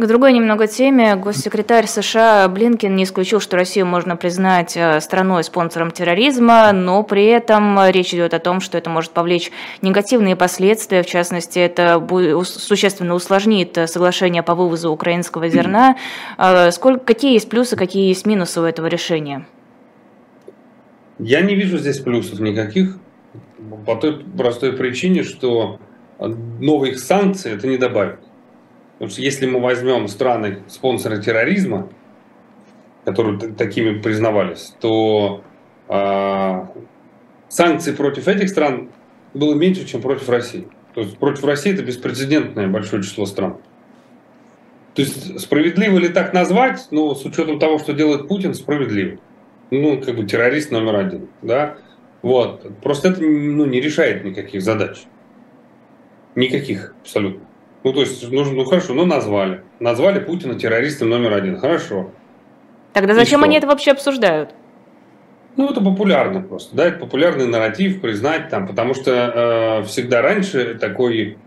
К 0.00 0.06
другой 0.06 0.32
немного 0.32 0.66
теме. 0.66 1.14
Госсекретарь 1.14 1.86
США 1.86 2.48
Блинкин 2.48 2.96
не 2.96 3.04
исключил, 3.04 3.38
что 3.38 3.58
Россию 3.58 3.84
можно 3.84 4.16
признать 4.16 4.74
э, 4.74 4.98
страной-спонсором 4.98 5.90
терроризма, 5.90 6.72
но 6.72 7.02
при 7.02 7.26
этом 7.26 7.78
речь 7.90 8.14
идет 8.14 8.32
о 8.32 8.38
том, 8.38 8.62
что 8.62 8.78
это 8.78 8.88
может 8.88 9.10
повлечь 9.10 9.52
негативные 9.82 10.36
последствия. 10.36 11.02
В 11.02 11.06
частности, 11.06 11.58
это 11.58 12.02
существенно 12.44 13.12
усложнит 13.12 13.78
соглашение 13.84 14.42
по 14.42 14.54
вывозу 14.54 14.90
украинского 14.90 15.50
зерна. 15.50 15.98
Э, 16.38 16.70
сколько, 16.70 17.04
какие 17.04 17.34
есть 17.34 17.50
плюсы, 17.50 17.76
какие 17.76 18.08
есть 18.08 18.24
минусы 18.24 18.62
у 18.62 18.64
этого 18.64 18.86
решения? 18.86 19.44
Я 21.18 21.42
не 21.42 21.54
вижу 21.54 21.76
здесь 21.76 21.98
плюсов 21.98 22.40
никаких 22.40 22.96
по 23.84 23.96
той 23.96 24.24
простой 24.34 24.72
причине, 24.72 25.24
что 25.24 25.78
новых 26.18 26.98
санкций 26.98 27.52
это 27.52 27.66
не 27.66 27.76
добавит. 27.76 28.20
Потому 29.00 29.12
что 29.12 29.22
если 29.22 29.46
мы 29.46 29.60
возьмем 29.60 30.08
страны 30.08 30.58
спонсоры 30.68 31.22
терроризма, 31.22 31.88
которые 33.06 33.38
такими 33.38 33.98
признавались, 33.98 34.74
то 34.78 35.42
э, 35.88 36.66
санкций 37.48 37.94
против 37.94 38.28
этих 38.28 38.50
стран 38.50 38.90
было 39.32 39.54
меньше, 39.54 39.86
чем 39.86 40.02
против 40.02 40.28
России. 40.28 40.68
То 40.92 41.00
есть 41.00 41.16
против 41.16 41.44
России 41.44 41.72
это 41.72 41.82
беспрецедентное 41.82 42.68
большое 42.68 43.02
число 43.02 43.24
стран. 43.24 43.56
То 44.92 45.00
есть 45.00 45.40
справедливо 45.40 45.96
ли 45.96 46.10
так 46.10 46.34
назвать, 46.34 46.88
ну, 46.90 47.14
с 47.14 47.24
учетом 47.24 47.58
того, 47.58 47.78
что 47.78 47.94
делает 47.94 48.28
Путин, 48.28 48.52
справедливо. 48.52 49.18
Ну, 49.70 49.98
как 49.98 50.14
бы 50.14 50.26
террорист 50.26 50.72
номер 50.72 50.96
один, 50.96 51.28
да. 51.40 51.78
Вот. 52.20 52.70
Просто 52.82 53.08
это 53.08 53.22
ну, 53.22 53.64
не 53.64 53.80
решает 53.80 54.26
никаких 54.26 54.60
задач. 54.60 55.04
Никаких 56.34 56.94
абсолютно. 57.00 57.46
Ну, 57.82 57.92
то 57.92 58.00
есть, 58.00 58.30
ну, 58.30 58.44
ну 58.44 58.64
хорошо, 58.64 58.94
ну 58.94 59.06
назвали. 59.06 59.62
Назвали 59.78 60.20
Путина 60.20 60.54
террористом 60.58 61.08
номер 61.08 61.32
один. 61.32 61.58
Хорошо. 61.58 62.10
Тогда 62.92 63.14
зачем 63.14 63.42
они 63.42 63.56
это 63.56 63.66
вообще 63.66 63.92
обсуждают? 63.92 64.50
Ну, 65.56 65.68
это 65.68 65.80
популярно 65.80 66.42
просто, 66.42 66.76
да, 66.76 66.86
это 66.86 66.98
популярный 66.98 67.46
нарратив 67.46 68.00
признать 68.00 68.48
там, 68.48 68.66
потому 68.68 68.94
что 68.94 69.80
э, 69.82 69.86
всегда 69.86 70.22
раньше 70.22 70.74
такой, 70.74 71.38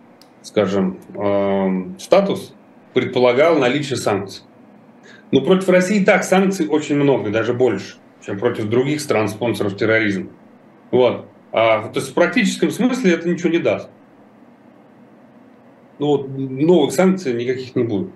скажем, 0.41 0.99
э, 1.15 1.99
статус 1.99 2.53
предполагал 2.93 3.57
наличие 3.57 3.97
санкций. 3.97 4.43
Но 5.31 5.41
против 5.41 5.69
России 5.69 6.01
и 6.01 6.05
так 6.05 6.23
санкций 6.23 6.67
очень 6.67 6.95
много, 6.95 7.31
даже 7.31 7.53
больше, 7.53 7.95
чем 8.25 8.37
против 8.37 8.65
других 8.65 8.99
стран-спонсоров 9.01 9.77
терроризма. 9.77 10.27
Вот. 10.91 11.25
А, 11.51 11.87
то 11.87 11.99
есть 11.99 12.11
в 12.11 12.13
практическом 12.13 12.71
смысле 12.71 13.13
это 13.13 13.29
ничего 13.29 13.49
не 13.49 13.59
даст 13.59 13.89
ну, 15.99 16.27
новых 16.27 16.91
санкций 16.91 17.33
никаких 17.33 17.75
не 17.75 17.83
будет. 17.83 18.09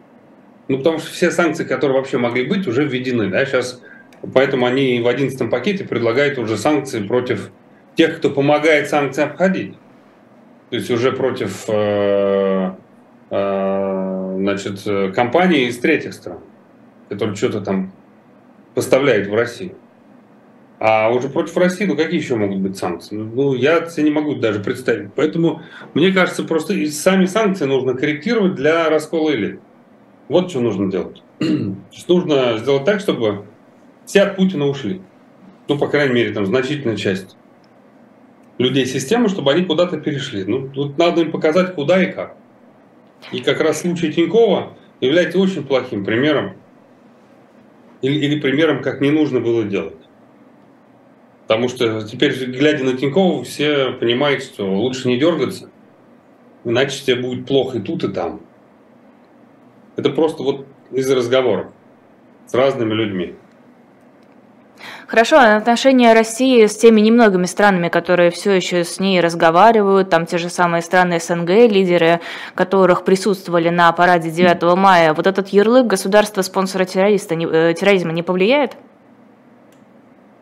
Ну, 0.68 0.78
потому 0.80 1.00
что 1.00 1.12
все 1.12 1.32
санкции, 1.32 1.64
которые 1.64 1.98
вообще 1.98 2.18
могли 2.18 2.46
быть, 2.46 2.68
уже 2.68 2.86
введены. 2.86 3.30
Да? 3.30 3.46
Сейчас, 3.46 3.82
поэтому 4.34 4.66
они 4.66 5.00
в 5.00 5.08
11 5.08 5.50
пакете 5.50 5.86
предлагают 5.86 6.38
уже 6.38 6.58
санкции 6.58 7.06
против 7.06 7.52
тех, 7.96 8.18
кто 8.18 8.30
помогает 8.30 8.90
санкции 8.90 9.24
обходить. 9.24 9.76
То 10.70 10.76
есть 10.76 10.92
уже 10.92 11.14
против 11.14 11.64
э, 11.70 12.72
э, 13.30 14.36
значит, 14.40 15.14
компаний 15.16 15.68
из 15.68 15.78
третьих 15.80 16.14
стран, 16.14 16.40
которые 17.08 17.36
что-то 17.36 17.62
там 17.62 17.94
поставляют 18.76 19.28
в 19.28 19.34
Россию. 19.34 19.76
А 20.80 21.10
уже 21.10 21.30
против 21.30 21.58
России, 21.58 21.86
ну 21.86 21.96
какие 21.96 22.20
еще 22.20 22.36
могут 22.36 22.60
быть 22.60 22.78
санкции? 22.78 23.16
Ну, 23.16 23.56
я 23.56 23.86
себе 23.88 24.04
не 24.04 24.12
могу 24.12 24.36
даже 24.36 24.60
представить. 24.60 25.12
Поэтому, 25.16 25.64
мне 25.96 26.12
кажется, 26.12 26.44
просто 26.44 26.74
и 26.74 26.86
сами 26.88 27.26
санкции 27.26 27.66
нужно 27.66 27.96
корректировать 27.96 28.56
для 28.56 28.88
раскола 28.90 29.34
элит. 29.34 29.60
Вот 30.30 30.52
что 30.52 30.60
нужно 30.60 30.92
делать. 30.92 31.24
Нужно 32.08 32.58
сделать 32.58 32.84
так, 32.84 33.00
чтобы 33.00 33.46
все 34.06 34.24
от 34.24 34.36
Путина 34.36 34.66
ушли. 34.68 35.02
Ну, 35.68 35.78
по 35.78 35.88
крайней 35.88 36.14
мере, 36.14 36.34
там 36.34 36.46
значительная 36.46 36.98
часть 36.98 37.38
людей 38.58 38.86
системы, 38.86 39.30
чтобы 39.30 39.52
они 39.52 39.64
куда-то 39.64 39.98
перешли. 39.98 40.44
Ну, 40.44 40.68
тут 40.68 40.98
надо 40.98 41.22
им 41.22 41.32
показать, 41.32 41.76
куда 41.76 42.04
и 42.04 42.12
как. 42.12 42.36
И 43.32 43.40
как 43.40 43.62
раз 43.62 43.82
случай 43.82 44.12
Тинькова 44.12 44.74
является 45.00 45.40
очень 45.40 45.64
плохим 45.64 46.04
примером. 46.04 46.56
Или, 48.02 48.20
или 48.26 48.40
примером, 48.40 48.82
как 48.82 49.02
не 49.02 49.12
нужно 49.12 49.40
было 49.40 49.64
делать. 49.64 50.07
Потому 51.48 51.70
что 51.70 52.06
теперь, 52.06 52.34
глядя 52.34 52.84
на 52.84 52.98
Тинькова, 52.98 53.44
все 53.46 53.94
понимают, 53.94 54.44
что 54.44 54.66
лучше 54.66 55.08
не 55.08 55.18
дергаться, 55.18 55.70
иначе 56.66 57.02
тебе 57.06 57.22
будет 57.22 57.46
плохо 57.46 57.78
и 57.78 57.82
тут, 57.82 58.04
и 58.04 58.10
там. 58.10 58.42
Это 59.96 60.10
просто 60.10 60.44
вот 60.44 60.66
из 60.92 61.10
разговоров 61.10 61.68
с 62.48 62.54
разными 62.54 62.94
людьми. 62.94 63.36
Хорошо, 65.08 65.38
а 65.38 65.56
отношения 65.56 66.12
России 66.12 66.66
с 66.66 66.76
теми 66.76 67.00
немногими 67.00 67.46
странами, 67.46 67.88
которые 67.88 68.30
все 68.30 68.52
еще 68.52 68.84
с 68.84 69.00
ней 69.00 69.22
разговаривают, 69.22 70.10
там 70.10 70.26
те 70.26 70.38
же 70.38 70.50
самые 70.50 70.82
страны 70.82 71.22
СНГ, 71.22 71.50
лидеры 71.50 72.20
которых 72.56 73.06
присутствовали 73.06 73.70
на 73.70 73.90
параде 73.94 74.30
9 74.30 74.76
мая, 74.76 75.14
вот 75.14 75.26
этот 75.26 75.48
ярлык 75.48 75.88
государства-спонсора 75.88 76.84
террориста, 76.84 77.36
э, 77.36 77.74
терроризма 77.74 78.12
не 78.12 78.22
повлияет? 78.22 78.76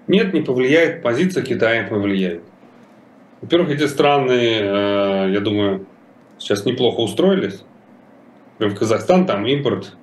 Нет, 0.07 0.33
не 0.33 0.41
повлияет. 0.41 1.01
Позиция 1.01 1.43
Китая 1.43 1.87
повлияет. 1.87 2.43
Во-первых, 3.41 3.71
эти 3.71 3.87
страны, 3.87 4.31
э, 4.31 5.31
я 5.31 5.39
думаю, 5.39 5.85
сейчас 6.37 6.65
неплохо 6.65 6.99
устроились. 7.01 7.63
В 8.59 8.73
Казахстан 8.73 9.25
там 9.25 9.45
импорт, 9.45 9.95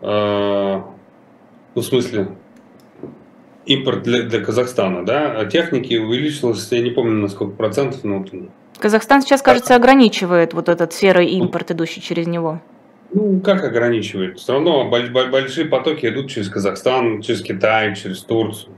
э, 0.00 0.80
ну, 1.74 1.80
в 1.80 1.84
смысле, 1.84 2.28
импорт 3.66 4.02
для, 4.02 4.22
для 4.22 4.40
Казахстана, 4.40 5.04
да, 5.04 5.44
техники 5.44 5.94
увеличился, 5.94 6.76
я 6.76 6.82
не 6.82 6.90
помню 6.90 7.14
на 7.14 7.28
сколько 7.28 7.54
процентов, 7.54 8.02
но... 8.04 8.24
Казахстан 8.78 9.20
сейчас, 9.22 9.42
кажется, 9.42 9.74
ограничивает 9.74 10.54
вот 10.54 10.68
этот 10.68 10.92
серый 10.92 11.26
импорт, 11.26 11.70
идущий 11.72 12.00
через 12.00 12.26
него. 12.26 12.60
Ну, 13.12 13.40
как 13.40 13.64
ограничивает? 13.64 14.38
Все 14.38 14.54
равно 14.54 14.88
большие 14.88 15.66
потоки 15.66 16.06
идут 16.06 16.30
через 16.30 16.48
Казахстан, 16.48 17.20
через 17.20 17.42
Китай, 17.42 17.94
через 17.94 18.20
Турцию 18.22 18.74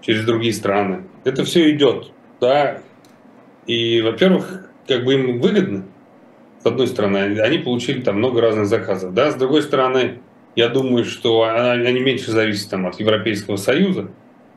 через 0.00 0.24
другие 0.24 0.52
страны. 0.52 1.04
Это 1.24 1.44
все 1.44 1.70
идет, 1.70 2.12
да. 2.40 2.80
И, 3.66 4.00
во-первых, 4.00 4.70
как 4.86 5.04
бы 5.04 5.14
им 5.14 5.40
выгодно, 5.40 5.84
с 6.62 6.66
одной 6.66 6.86
стороны, 6.86 7.40
они 7.40 7.58
получили 7.58 8.00
там 8.00 8.18
много 8.18 8.40
разных 8.40 8.66
заказов, 8.66 9.14
да. 9.14 9.30
С 9.30 9.34
другой 9.34 9.62
стороны, 9.62 10.20
я 10.54 10.68
думаю, 10.68 11.04
что 11.04 11.44
они 11.44 12.00
меньше 12.00 12.30
зависят 12.30 12.70
там 12.70 12.86
от 12.86 12.98
Европейского 12.98 13.56
Союза, 13.56 14.10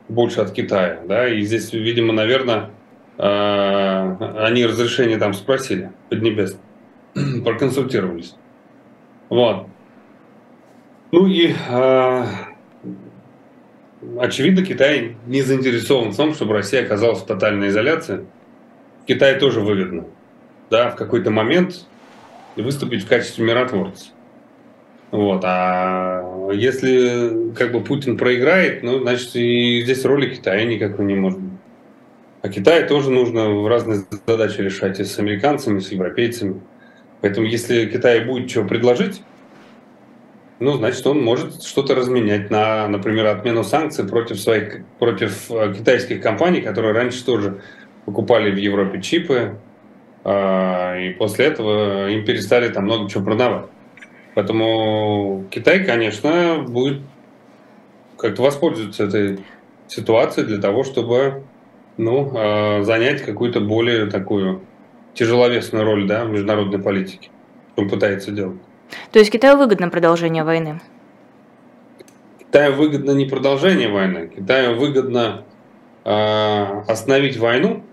больше 0.07 0.41
от 0.41 0.51
Китая, 0.51 1.01
да. 1.07 1.27
И 1.27 1.41
здесь, 1.41 1.73
видимо, 1.73 2.13
наверное, 2.13 2.71
э, 3.17 4.15
они 4.39 4.65
разрешение 4.65 5.17
там 5.17 5.33
спросили, 5.33 5.91
Поднебесно, 6.09 6.59
проконсультировались. 7.43 8.35
Вот. 9.29 9.67
Ну 11.11 11.27
и 11.27 11.51
э, 11.51 12.23
очевидно, 14.19 14.65
Китай 14.65 15.15
не 15.27 15.41
заинтересован 15.41 16.11
в 16.11 16.17
том, 16.17 16.33
чтобы 16.33 16.53
Россия 16.53 16.83
оказалась 16.83 17.19
в 17.19 17.25
тотальной 17.25 17.69
изоляции. 17.69 18.25
Китаю 19.07 19.39
тоже 19.39 19.61
выгодно, 19.61 20.05
да, 20.69 20.91
в 20.91 20.95
какой-то 20.95 21.31
момент 21.31 21.85
выступить 22.55 23.03
в 23.03 23.07
качестве 23.07 23.45
миротворца. 23.45 24.09
Вот. 25.11 25.41
А 25.43 26.51
если 26.51 27.53
как 27.53 27.71
бы 27.71 27.81
Путин 27.81 28.17
проиграет, 28.17 28.83
ну, 28.83 28.99
значит, 28.99 29.35
и 29.35 29.81
здесь 29.81 30.05
роли 30.05 30.33
Китая 30.35 30.63
никакой 30.65 31.05
не 31.05 31.15
может 31.15 31.39
быть. 31.39 31.59
А 32.41 32.49
Китаю 32.49 32.87
тоже 32.87 33.09
нужно 33.09 33.67
разные 33.67 34.03
задачи 34.27 34.61
решать 34.61 34.99
и 34.99 35.03
с 35.03 35.17
американцами, 35.19 35.79
и 35.79 35.81
с 35.81 35.91
европейцами. 35.91 36.61
Поэтому 37.21 37.47
если 37.47 37.85
Китай 37.87 38.23
будет 38.23 38.49
что 38.49 38.63
предложить, 38.63 39.21
ну, 40.59 40.73
значит, 40.73 41.05
он 41.07 41.21
может 41.21 41.63
что-то 41.63 41.95
разменять 41.95 42.49
на, 42.49 42.87
например, 42.87 43.27
отмену 43.27 43.63
санкций 43.63 44.05
против 44.05 44.39
своих, 44.39 44.83
против 44.99 45.49
э, 45.49 45.73
китайских 45.73 46.21
компаний, 46.21 46.61
которые 46.61 46.93
раньше 46.93 47.23
тоже 47.23 47.61
покупали 48.05 48.51
в 48.51 48.57
Европе 48.57 49.01
чипы, 49.01 49.57
а, 50.23 50.97
и 50.97 51.11
после 51.11 51.45
этого 51.45 52.09
им 52.09 52.25
перестали 52.25 52.67
там 52.69 52.85
много 52.85 53.09
чего 53.09 53.23
продавать. 53.23 53.67
Поэтому 54.35 55.45
Китай, 55.49 55.85
конечно, 55.85 56.65
будет 56.67 57.01
как-то 58.17 58.41
воспользоваться 58.41 59.05
этой 59.05 59.39
ситуацией 59.87 60.45
для 60.45 60.57
того, 60.57 60.83
чтобы 60.83 61.43
ну, 61.97 62.31
а, 62.35 62.83
занять 62.83 63.21
какую-то 63.23 63.61
более 63.61 64.07
такую 64.07 64.61
тяжеловесную 65.13 65.85
роль 65.85 66.05
да, 66.05 66.25
в 66.25 66.29
международной 66.31 66.79
политике, 66.79 67.29
он 67.77 67.89
пытается 67.89 68.31
делать. 68.31 68.59
То 69.11 69.19
есть 69.19 69.31
Китаю 69.31 69.57
выгодно 69.57 69.89
продолжение 69.89 70.43
войны? 70.43 70.81
Китаю 72.39 72.73
выгодно 72.73 73.11
не 73.11 73.25
продолжение 73.25 73.89
войны, 73.89 74.31
Китаю 74.35 74.75
выгодно 74.77 75.45
э, 76.03 76.81
остановить 76.87 77.37
войну, 77.37 77.83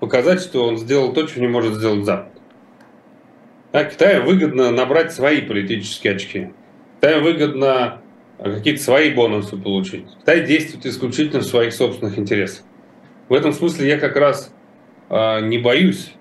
показать, 0.00 0.40
что 0.40 0.66
он 0.66 0.76
сделал 0.76 1.12
то, 1.12 1.26
что 1.26 1.40
не 1.40 1.48
может 1.48 1.74
сделать 1.74 2.04
Запад. 2.04 2.32
Да, 3.72 3.84
Китаю 3.84 4.24
выгодно 4.24 4.70
набрать 4.70 5.12
свои 5.12 5.40
политические 5.40 6.14
очки. 6.14 6.50
Китаю 7.00 7.24
выгодно 7.24 8.00
какие-то 8.38 8.82
свои 8.82 9.10
бонусы 9.10 9.56
получить. 9.56 10.06
Китай 10.20 10.44
действует 10.44 10.86
исключительно 10.86 11.40
в 11.40 11.46
своих 11.46 11.72
собственных 11.72 12.18
интересах. 12.18 12.64
В 13.28 13.32
этом 13.32 13.52
смысле 13.52 13.88
я 13.88 13.98
как 13.98 14.16
раз 14.16 14.52
э, 15.08 15.40
не 15.46 15.58
боюсь 15.58 16.12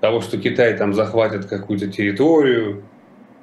того, 0.00 0.20
что 0.20 0.38
Китай 0.38 0.76
там 0.76 0.94
захватит 0.94 1.46
какую-то 1.46 1.88
территорию 1.88 2.84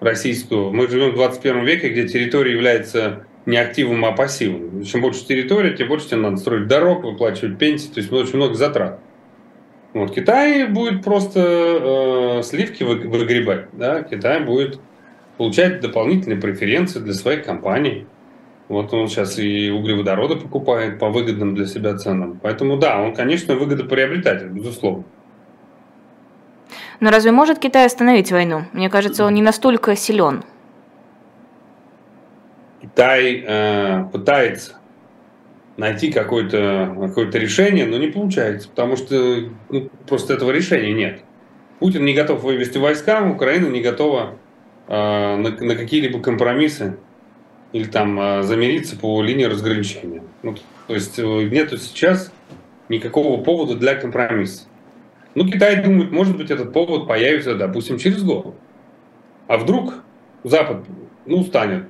российскую. 0.03 0.71
Мы 0.71 0.87
живем 0.87 1.11
в 1.11 1.15
21 1.15 1.65
веке, 1.65 1.89
где 1.89 2.07
территория 2.07 2.51
является 2.51 3.25
не 3.45 3.57
активом, 3.57 4.05
а 4.05 4.11
пассивом. 4.11 4.83
Чем 4.83 5.01
больше 5.01 5.25
территория, 5.25 5.75
тем 5.75 5.87
больше 5.87 6.07
тебе 6.07 6.17
надо 6.17 6.37
строить 6.37 6.67
дорог, 6.67 7.03
выплачивать 7.03 7.57
пенсии, 7.57 7.89
то 7.89 7.99
есть 7.99 8.11
очень 8.11 8.37
много 8.37 8.53
затрат. 8.53 8.99
Вот 9.93 10.13
Китай 10.13 10.67
будет 10.67 11.03
просто 11.03 12.39
э, 12.39 12.43
сливки 12.43 12.83
вы, 12.83 12.95
выгребать, 12.95 13.67
да? 13.73 14.01
Китай 14.01 14.39
будет 14.43 14.79
получать 15.37 15.81
дополнительные 15.81 16.39
преференции 16.39 16.99
для 16.99 17.13
своих 17.13 17.45
компаний. 17.45 18.07
Вот 18.69 18.93
он 18.93 19.07
сейчас 19.07 19.37
и 19.37 19.69
углеводороды 19.69 20.37
покупает 20.37 20.97
по 20.97 21.09
выгодным 21.09 21.53
для 21.53 21.67
себя 21.67 21.95
ценам. 21.95 22.39
Поэтому 22.41 22.77
да, 22.77 22.99
он, 23.01 23.13
конечно, 23.13 23.55
выгодоприобретатель, 23.55 24.47
безусловно. 24.47 25.03
Но 26.99 27.09
разве 27.09 27.31
может 27.31 27.59
Китай 27.59 27.85
остановить 27.85 28.31
войну? 28.31 28.65
Мне 28.73 28.89
кажется, 28.89 29.25
он 29.25 29.33
не 29.33 29.41
настолько 29.41 29.95
силен. 29.95 30.43
Китай 32.81 33.43
э, 33.45 34.05
пытается 34.11 34.75
найти 35.77 36.11
какое-то 36.11 36.95
какое 36.99 37.31
решение, 37.31 37.85
но 37.85 37.97
не 37.97 38.07
получается, 38.07 38.69
потому 38.69 38.95
что 38.95 39.49
ну, 39.69 39.89
просто 40.07 40.33
этого 40.33 40.51
решения 40.51 40.93
нет. 40.93 41.21
Путин 41.79 42.05
не 42.05 42.13
готов 42.13 42.43
вывести 42.43 42.77
войска, 42.77 43.27
Украина 43.27 43.67
не 43.67 43.81
готова 43.81 44.35
э, 44.87 44.93
на, 44.93 45.49
на 45.49 45.75
какие-либо 45.75 46.19
компромиссы 46.19 46.97
или 47.71 47.85
там 47.85 48.19
э, 48.19 48.43
замириться 48.43 48.95
по 48.95 49.21
линии 49.21 49.45
разграничения. 49.45 50.23
Ну, 50.43 50.55
то 50.87 50.93
есть 50.93 51.17
э, 51.17 51.23
нет 51.23 51.71
сейчас 51.81 52.31
никакого 52.89 53.41
повода 53.43 53.75
для 53.75 53.95
компромисса. 53.95 54.65
Ну, 55.35 55.45
Китай 55.49 55.83
думает, 55.83 56.11
может 56.11 56.37
быть, 56.37 56.51
этот 56.51 56.73
повод 56.73 57.07
появится, 57.07 57.55
допустим, 57.55 57.97
через 57.97 58.23
год. 58.23 58.55
А 59.47 59.57
вдруг 59.57 59.95
Запад, 60.43 60.85
ну, 61.25 61.43
станет 61.43 61.85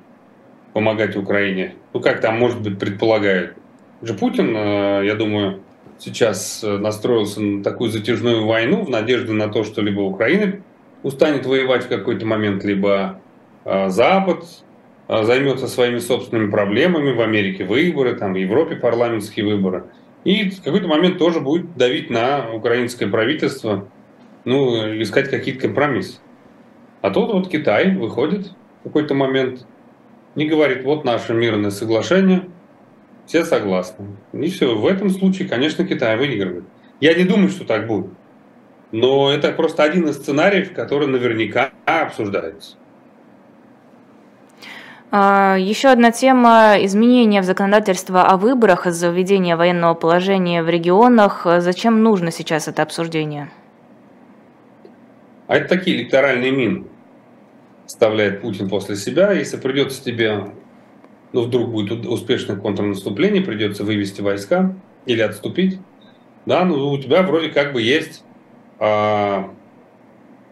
помогать 0.73 1.15
Украине? 1.15 1.75
Ну, 1.93 1.99
как 1.99 2.21
там, 2.21 2.39
может 2.39 2.61
быть, 2.61 2.79
предполагают. 2.79 3.55
Же 4.01 4.13
Путин, 4.13 4.55
э, 4.55 5.05
я 5.05 5.15
думаю, 5.15 5.61
сейчас 5.99 6.63
настроился 6.63 7.41
на 7.41 7.63
такую 7.63 7.89
затяжную 7.89 8.45
войну 8.45 8.83
в 8.83 8.89
надежде 8.89 9.33
на 9.33 9.47
то, 9.47 9.63
что 9.63 9.81
либо 9.81 10.01
Украина 10.01 10.61
устанет 11.03 11.45
воевать 11.45 11.85
в 11.85 11.89
какой-то 11.89 12.25
момент, 12.25 12.63
либо 12.63 13.19
Запад 13.65 14.45
а, 15.07 15.23
займется 15.23 15.67
своими 15.67 15.99
собственными 15.99 16.49
проблемами, 16.49 17.11
в 17.11 17.21
Америке 17.21 17.65
выборы, 17.65 18.15
там, 18.15 18.33
в 18.33 18.37
Европе 18.37 18.75
парламентские 18.75 19.45
выборы. 19.45 19.85
И 20.23 20.49
в 20.49 20.61
какой-то 20.61 20.87
момент 20.87 21.17
тоже 21.17 21.39
будет 21.39 21.75
давить 21.75 22.09
на 22.09 22.53
украинское 22.53 23.09
правительство, 23.09 23.87
ну, 24.45 25.01
искать 25.01 25.29
какие-то 25.29 25.61
компромиссы. 25.61 26.19
А 27.01 27.09
тут 27.09 27.33
вот 27.33 27.49
Китай 27.49 27.95
выходит 27.95 28.51
в 28.81 28.83
какой-то 28.85 29.13
момент 29.13 29.65
и 30.35 30.45
говорит, 30.45 30.83
вот 30.83 31.03
наше 31.03 31.33
мирное 31.33 31.71
соглашение, 31.71 32.47
все 33.25 33.43
согласны. 33.43 34.17
И 34.33 34.49
все, 34.49 34.75
в 34.75 34.85
этом 34.85 35.09
случае, 35.09 35.47
конечно, 35.47 35.85
Китай 35.85 36.17
выигрывает. 36.17 36.65
Я 36.99 37.13
не 37.13 37.25
думаю, 37.25 37.49
что 37.49 37.65
так 37.65 37.87
будет. 37.87 38.11
Но 38.91 39.31
это 39.31 39.51
просто 39.51 39.83
один 39.83 40.07
из 40.07 40.17
сценариев, 40.17 40.73
который 40.73 41.07
наверняка 41.07 41.71
обсуждается. 41.85 42.77
А, 45.15 45.57
Еще 45.59 45.89
одна 45.89 46.11
тема– 46.11 46.73
изменения 46.85 47.41
в 47.41 47.45
законодательство 47.45 48.23
о 48.23 48.35
выборах 48.35 48.87
из-за 48.87 49.09
введения 49.09 49.55
военного 49.55 49.93
положения 49.93 50.63
в 50.63 50.69
регионах. 50.69 51.45
Зачем 51.59 52.01
нужно 52.01 52.31
сейчас 52.31 52.67
это 52.67 52.81
обсуждение? 52.81 53.51
А 55.45 55.57
это 55.57 55.69
такие 55.69 55.97
электоральные 55.97 56.49
мины 56.49 56.85
вставляет 57.85 58.41
Путин 58.41 58.69
после 58.69 58.95
себя. 58.95 59.31
Если 59.33 59.57
придется 59.57 60.03
тебе, 60.03 60.47
ну 61.31 61.43
вдруг 61.43 61.69
будет 61.69 62.07
успешное 62.07 62.55
контрнаступление, 62.55 63.43
придется 63.43 63.83
вывести 63.83 64.21
войска 64.21 64.73
или 65.05 65.21
отступить, 65.21 65.77
да, 66.47 66.65
ну 66.65 66.89
у 66.89 66.97
тебя 66.97 67.21
вроде 67.21 67.49
как 67.49 67.73
бы 67.73 67.83
есть 67.83 68.23
а, 68.79 69.51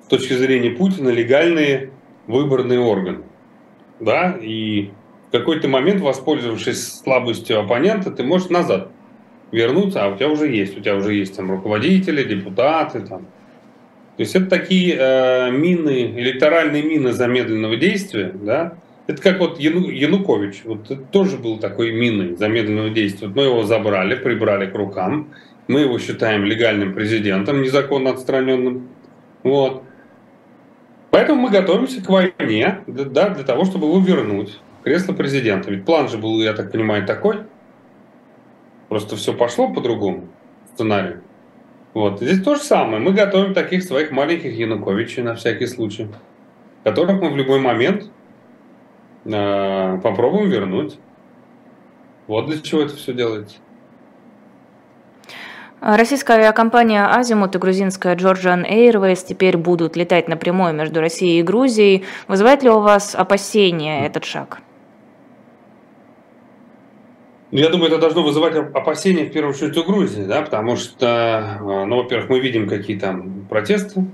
с 0.04 0.08
точки 0.08 0.34
зрения 0.34 0.70
Путина 0.70 1.10
легальные 1.10 1.90
выборные 2.28 2.80
органы 2.80 3.24
да, 4.02 4.38
и 4.42 4.90
в 5.30 5.32
какой-то 5.32 5.68
момент, 5.68 6.02
воспользовавшись 6.02 7.00
слабостью 7.00 7.60
оппонента, 7.60 8.12
ты 8.12 8.24
можешь 8.24 8.50
назад 8.50 8.90
вернуться, 9.52 10.04
а 10.04 10.10
у 10.10 10.18
тебя 10.18 10.30
уже 10.30 10.48
есть, 10.48 10.78
у 10.78 10.82
тебя 10.82 10.96
уже 10.96 11.14
есть 11.14 11.36
там 11.36 11.50
руководители, 11.52 12.24
депутаты, 12.24 13.02
там. 13.02 13.22
То 14.18 14.24
есть 14.24 14.36
это 14.36 14.48
такие 14.48 14.96
э, 15.00 15.52
мины, 15.52 16.14
электоральные 16.18 16.84
мины 16.84 17.14
замедленного 17.14 17.78
действия, 17.78 18.32
да, 18.34 18.74
это 19.08 19.22
как 19.22 19.40
вот 19.40 19.60
Яну, 19.60 19.90
Янукович, 19.90 20.62
вот 20.64 21.12
тоже 21.12 21.38
был 21.38 21.58
такой 21.58 21.92
миной 21.92 22.36
замедленного 22.36 22.90
действия. 22.90 23.28
Вот 23.28 23.36
мы 23.36 23.44
его 23.44 23.64
забрали, 23.64 24.16
прибрали 24.16 24.68
к 24.68 24.76
рукам, 24.76 25.30
мы 25.68 25.82
его 25.82 26.00
считаем 26.00 26.46
легальным 26.46 26.94
президентом, 26.94 27.62
незаконно 27.62 28.12
отстраненным. 28.12 28.90
Вот. 29.44 29.84
Поэтому 31.12 31.42
мы 31.42 31.50
готовимся 31.50 32.02
к 32.04 32.10
войне, 32.10 32.80
да, 32.88 33.30
для 33.30 33.44
того, 33.44 33.66
чтобы 33.66 33.88
его 33.88 34.00
вернуть. 34.00 34.60
Кресло 34.84 35.14
президента. 35.14 35.70
Ведь 35.70 35.86
план 35.86 36.08
же 36.08 36.18
был, 36.18 36.42
я 36.42 36.54
так 36.54 36.72
понимаю, 36.72 37.06
такой. 37.06 37.42
Просто 38.88 39.16
все 39.16 39.34
пошло 39.34 39.72
по 39.72 39.82
другому 39.82 40.30
сценарию. 40.74 41.22
Вот. 41.94 42.22
Здесь 42.22 42.42
то 42.42 42.56
же 42.56 42.62
самое. 42.62 43.00
Мы 43.00 43.12
готовим 43.12 43.54
таких 43.54 43.84
своих 43.84 44.12
маленьких 44.12 44.58
Януковичей 44.58 45.22
на 45.22 45.36
всякий 45.36 45.68
случай, 45.68 46.08
которых 46.84 47.22
мы 47.22 47.30
в 47.30 47.36
любой 47.36 47.60
момент 47.60 48.10
э, 49.26 50.00
попробуем 50.02 50.50
вернуть. 50.50 50.98
Вот 52.28 52.48
для 52.48 52.60
чего 52.60 52.82
это 52.82 52.96
все 52.96 53.14
делается. 53.14 53.58
Российская 55.82 56.34
авиакомпания 56.34 57.12
«Азимут» 57.12 57.56
и 57.56 57.58
грузинская 57.58 58.16
«Georgian 58.16 58.70
Airways» 58.70 59.26
теперь 59.28 59.58
будут 59.58 59.96
летать 59.96 60.28
напрямую 60.28 60.76
между 60.76 61.02
Россией 61.02 61.40
и 61.40 61.44
Грузией. 61.44 62.06
Вызывает 62.28 62.62
ли 62.62 62.70
у 62.70 62.82
вас 62.82 63.16
опасения 63.16 64.06
этот 64.06 64.24
шаг? 64.24 64.60
Ну, 67.50 67.58
я 67.58 67.70
думаю, 67.70 67.88
это 67.88 67.98
должно 67.98 68.22
вызывать 68.22 68.56
опасения 68.56 69.26
в 69.26 69.32
первую 69.32 69.56
очередь 69.56 69.76
у 69.76 69.84
Грузии, 69.84 70.22
да, 70.22 70.44
потому 70.44 70.76
что, 70.76 71.58
э, 71.60 71.86
ну, 71.86 71.98
во-первых, 71.98 72.30
мы 72.30 72.40
видим 72.40 72.70
какие 72.70 73.00
там 73.00 73.48
протесты 73.50 74.06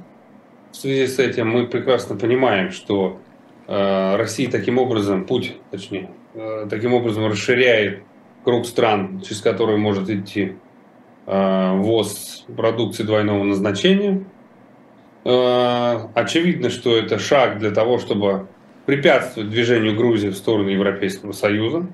в 0.71 0.75
связи 0.77 1.05
с 1.05 1.19
этим. 1.19 1.49
Мы 1.49 1.67
прекрасно 1.67 2.15
понимаем, 2.15 2.71
что 2.71 3.19
э, 3.67 4.15
Россия 4.15 4.49
таким 4.49 4.77
образом, 4.77 5.25
путь, 5.25 5.57
точнее, 5.69 6.11
э, 6.33 6.65
таким 6.69 6.93
образом 6.93 7.27
расширяет 7.27 8.03
круг 8.45 8.65
стран, 8.65 9.21
через 9.21 9.41
которые 9.41 9.77
может 9.77 10.09
идти 10.09 10.55
ввоз 11.27 12.45
продукции 12.55 13.03
двойного 13.03 13.43
назначения. 13.43 14.25
Э, 15.25 16.07
очевидно, 16.13 16.69
что 16.69 16.97
это 16.97 17.19
шаг 17.19 17.59
для 17.59 17.71
того, 17.71 17.99
чтобы 17.99 18.47
препятствовать 18.85 19.49
движению 19.49 19.97
Грузии 19.97 20.29
в 20.29 20.37
сторону 20.37 20.69
Европейского 20.69 21.33
Союза. 21.33 21.85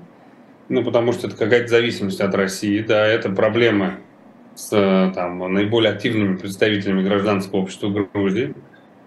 Ну, 0.68 0.84
потому 0.84 1.12
что 1.12 1.26
это 1.26 1.36
какая-то 1.36 1.66
зависимость 1.66 2.20
от 2.20 2.32
России, 2.34 2.80
да, 2.80 3.04
это 3.04 3.30
проблемы 3.30 3.96
с 4.54 4.70
там, 5.14 5.52
наиболее 5.52 5.92
активными 5.92 6.36
представителями 6.36 7.02
гражданского 7.02 7.60
общества 7.60 7.88
Грузии. 7.88 8.54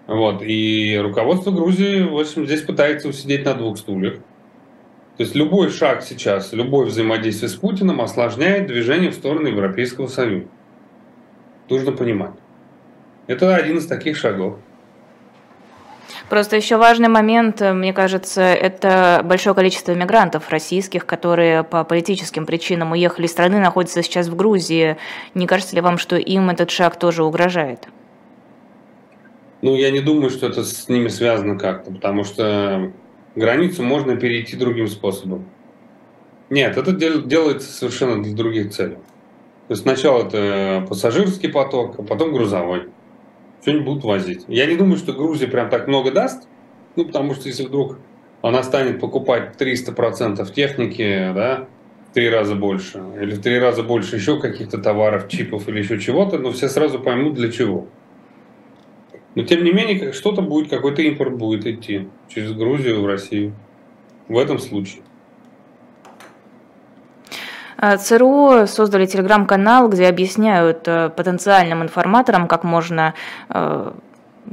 Вот. 0.06 0.42
И 0.42 0.98
руководство 1.02 1.50
Грузии, 1.50 2.02
в 2.02 2.18
общем, 2.18 2.44
здесь 2.44 2.60
пытается 2.60 3.08
усидеть 3.08 3.46
на 3.46 3.54
двух 3.54 3.78
стульях. 3.78 4.18
То 5.18 5.24
есть 5.24 5.34
любой 5.34 5.70
шаг 5.70 6.04
сейчас, 6.04 6.52
любое 6.52 6.86
взаимодействие 6.86 7.48
с 7.48 7.56
Путиным 7.56 8.00
осложняет 8.00 8.68
движение 8.68 9.10
в 9.10 9.14
сторону 9.14 9.48
Европейского 9.48 10.06
Союза. 10.06 10.46
Нужно 11.68 11.90
понимать. 11.90 12.34
Это 13.26 13.56
один 13.56 13.78
из 13.78 13.86
таких 13.86 14.16
шагов. 14.16 14.58
Просто 16.28 16.54
еще 16.54 16.76
важный 16.76 17.08
момент, 17.08 17.60
мне 17.60 17.92
кажется, 17.92 18.42
это 18.42 19.22
большое 19.24 19.56
количество 19.56 19.92
мигрантов 19.92 20.50
российских, 20.50 21.04
которые 21.04 21.64
по 21.64 21.82
политическим 21.82 22.46
причинам 22.46 22.92
уехали 22.92 23.26
из 23.26 23.32
страны, 23.32 23.58
находятся 23.58 24.04
сейчас 24.04 24.28
в 24.28 24.36
Грузии. 24.36 24.98
Не 25.34 25.48
кажется 25.48 25.74
ли 25.74 25.80
вам, 25.80 25.98
что 25.98 26.14
им 26.14 26.48
этот 26.48 26.70
шаг 26.70 26.96
тоже 26.96 27.24
угрожает? 27.24 27.88
Ну, 29.62 29.74
я 29.74 29.90
не 29.90 30.00
думаю, 30.00 30.30
что 30.30 30.46
это 30.46 30.62
с 30.62 30.88
ними 30.88 31.08
связано 31.08 31.58
как-то, 31.58 31.90
потому 31.90 32.22
что 32.22 32.92
границу 33.34 33.82
можно 33.82 34.16
перейти 34.16 34.56
другим 34.56 34.88
способом. 34.88 35.46
Нет, 36.50 36.76
это 36.76 36.92
делается 36.92 37.70
совершенно 37.70 38.22
для 38.22 38.34
других 38.34 38.70
целей. 38.70 38.96
То 39.68 39.72
есть 39.72 39.82
сначала 39.82 40.26
это 40.26 40.86
пассажирский 40.88 41.50
поток, 41.50 41.98
а 41.98 42.02
потом 42.02 42.32
грузовой. 42.32 42.88
Что-нибудь 43.60 43.84
будут 43.84 44.04
возить. 44.04 44.44
Я 44.48 44.66
не 44.66 44.76
думаю, 44.76 44.96
что 44.96 45.12
Грузия 45.12 45.46
прям 45.46 45.68
так 45.68 45.88
много 45.88 46.10
даст, 46.10 46.48
ну, 46.96 47.04
потому 47.04 47.34
что 47.34 47.48
если 47.48 47.64
вдруг 47.64 47.98
она 48.40 48.62
станет 48.62 49.00
покупать 49.00 49.60
300% 49.60 50.52
техники, 50.54 51.32
да, 51.34 51.66
в 52.10 52.14
три 52.14 52.30
раза 52.30 52.54
больше, 52.54 53.02
или 53.20 53.32
в 53.32 53.42
три 53.42 53.58
раза 53.58 53.82
больше 53.82 54.16
еще 54.16 54.40
каких-то 54.40 54.78
товаров, 54.78 55.28
чипов 55.28 55.68
или 55.68 55.80
еще 55.80 55.98
чего-то, 55.98 56.38
но 56.38 56.52
все 56.52 56.68
сразу 56.68 56.98
поймут 56.98 57.34
для 57.34 57.52
чего. 57.52 57.88
Но 59.38 59.44
тем 59.44 59.62
не 59.62 59.70
менее, 59.70 60.12
что-то 60.12 60.42
будет, 60.42 60.68
какой-то 60.68 61.00
импорт 61.00 61.34
будет 61.34 61.64
идти 61.64 62.08
через 62.28 62.50
Грузию 62.54 63.02
в 63.02 63.06
Россию. 63.06 63.54
В 64.26 64.36
этом 64.36 64.58
случае. 64.58 65.02
А, 67.76 67.98
ЦРУ 67.98 68.66
создали 68.66 69.06
телеграм-канал, 69.06 69.88
где 69.90 70.08
объясняют 70.08 70.88
э, 70.88 71.10
потенциальным 71.10 71.84
информаторам, 71.84 72.48
как 72.48 72.64
можно 72.64 73.14
э, 73.48 73.92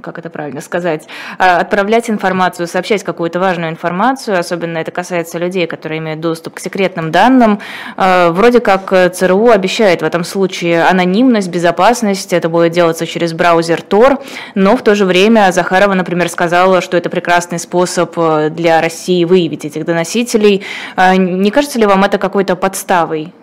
как 0.02 0.18
это 0.18 0.30
правильно 0.30 0.62
сказать, 0.62 1.08
а, 1.38 1.60
отправлять 1.60 2.10
информацию, 2.10 2.68
сообщать 2.68 3.04
какую-то 3.04 3.40
важную 3.40 3.72
информацию, 3.72 4.40
особенно 4.40 4.78
это 4.78 4.92
касается 4.92 5.38
людей, 5.38 5.68
которые 5.68 6.00
имеют 6.00 6.20
доступ 6.20 6.56
к 6.56 6.60
секретным 6.60 7.12
данным. 7.12 7.60
А, 7.98 8.32
вроде 8.32 8.60
как 8.60 8.92
э, 8.94 9.10
ЦРУ 9.10 9.50
обещает 9.50 10.02
в 10.02 10.06
этом 10.06 10.24
случае 10.24 10.84
анонимность, 10.84 11.50
безопасность, 11.50 12.34
это 12.34 12.50
будет 12.50 12.72
делаться 12.72 13.06
через 13.06 13.34
браузер 13.34 13.82
Tor, 13.88 14.20
но 14.56 14.78
в 14.78 14.82
то 14.82 14.96
же 14.96 15.06
время 15.06 15.52
Захарова, 15.52 15.94
например, 15.94 16.30
сказала, 16.30 16.82
что 16.82 16.98
это 16.98 17.10
прекрасный 17.10 17.60
способ 17.60 18.14
э, 18.18 18.50
для 18.50 18.82
России 18.82 19.26
выявить 19.26 19.66
этих 19.66 19.86
доносителей. 19.86 20.64
Не 20.98 21.52
кажется 21.52 21.80
ли 21.80 21.86
вам 21.86 22.04
это 22.04 22.18
какой-то 22.18 22.56
подставой? 22.56 23.34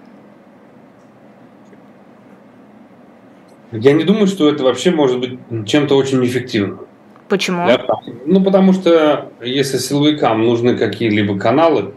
Я 3.72 3.92
не 3.92 4.04
думаю, 4.04 4.26
что 4.26 4.48
это 4.48 4.64
вообще 4.64 4.90
может 4.90 5.18
быть 5.18 5.38
чем-то 5.66 5.96
очень 5.96 6.24
эффективным. 6.24 6.80
Почему? 7.28 7.64
Для, 7.64 7.80
ну, 8.26 8.44
потому 8.44 8.74
что 8.74 9.30
если 9.40 9.78
силовикам 9.78 10.44
нужны 10.44 10.76
какие-либо 10.76 11.38
каналы 11.38 11.94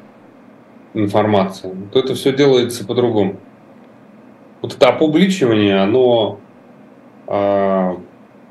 информации, 0.93 1.75
то 1.91 1.99
это 1.99 2.15
все 2.15 2.31
делается 2.31 2.85
по-другому. 2.85 3.35
Вот 4.61 4.75
это 4.75 4.87
опубличивание, 4.87 5.81
оно, 5.81 6.39
а, 7.27 7.97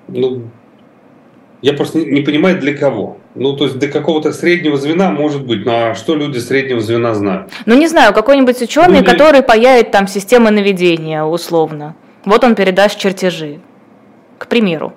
ну, 0.09 0.43
я 1.63 1.73
просто 1.73 1.99
не, 1.99 2.05
не 2.05 2.21
понимаю 2.21 2.61
для 2.61 2.77
кого. 2.77 3.17
Ну, 3.35 3.57
то 3.57 3.65
есть 3.65 3.79
до 3.79 3.89
какого-то 3.89 4.33
среднего 4.33 4.77
звена 4.77 5.11
может 5.11 5.47
быть, 5.47 5.65
но 5.65 5.91
а 5.91 5.95
что 5.95 6.15
люди 6.15 6.39
среднего 6.39 6.81
звена 6.81 7.15
знают? 7.15 7.51
Ну, 7.65 7.75
не 7.75 7.89
знаю, 7.89 8.13
какой-нибудь 8.13 8.61
ученый, 8.61 8.99
люди... 8.99 9.11
который 9.11 9.43
паяет 9.43 9.91
там 9.91 10.07
системы 10.07 10.51
наведения, 10.51 11.25
условно. 11.25 11.97
Вот 12.25 12.45
он 12.45 12.55
передаст 12.55 12.99
чертежи, 12.99 13.61
к 14.39 14.47
примеру. 14.47 14.95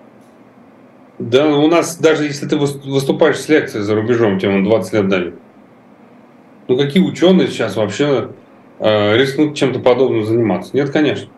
Да, 1.19 1.47
у 1.47 1.67
нас 1.67 1.97
даже 1.97 2.25
если 2.25 2.47
ты 2.47 2.57
выступаешь 2.57 3.37
с 3.37 3.49
лекцией 3.49 3.83
за 3.83 3.95
рубежом, 3.95 4.39
тебе 4.39 4.61
20 4.61 4.93
лет 4.93 5.07
дали. 5.07 5.33
Ну 6.67 6.77
какие 6.77 7.01
ученые 7.01 7.47
сейчас 7.47 7.75
вообще 7.75 8.31
э, 8.79 9.17
рискнут 9.17 9.55
чем-то 9.55 9.79
подобным 9.79 10.25
заниматься? 10.25 10.75
Нет, 10.75 10.91
конечно. 10.91 11.29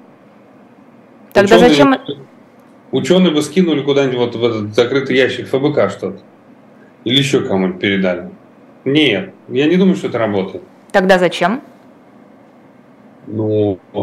Тогда 1.34 1.56
ученые, 1.56 1.70
зачем... 1.70 1.96
Ученые 2.92 3.32
бы 3.32 3.42
скинули 3.42 3.82
куда-нибудь 3.82 4.18
вот 4.18 4.36
в 4.36 4.44
этот 4.44 4.76
закрытый 4.76 5.16
ящик 5.16 5.48
ФБК 5.48 5.92
что-то. 5.92 6.20
Или 7.04 7.18
еще 7.20 7.42
кому-нибудь 7.42 7.80
передали. 7.80 8.30
Нет, 8.84 9.34
я 9.48 9.68
не 9.68 9.78
думаю, 9.78 9.96
что 9.96 10.08
это 10.08 10.18
работает. 10.18 10.64
Тогда 10.92 11.20
зачем? 11.20 11.62
Ну, 13.28 13.80
а, 13.94 13.98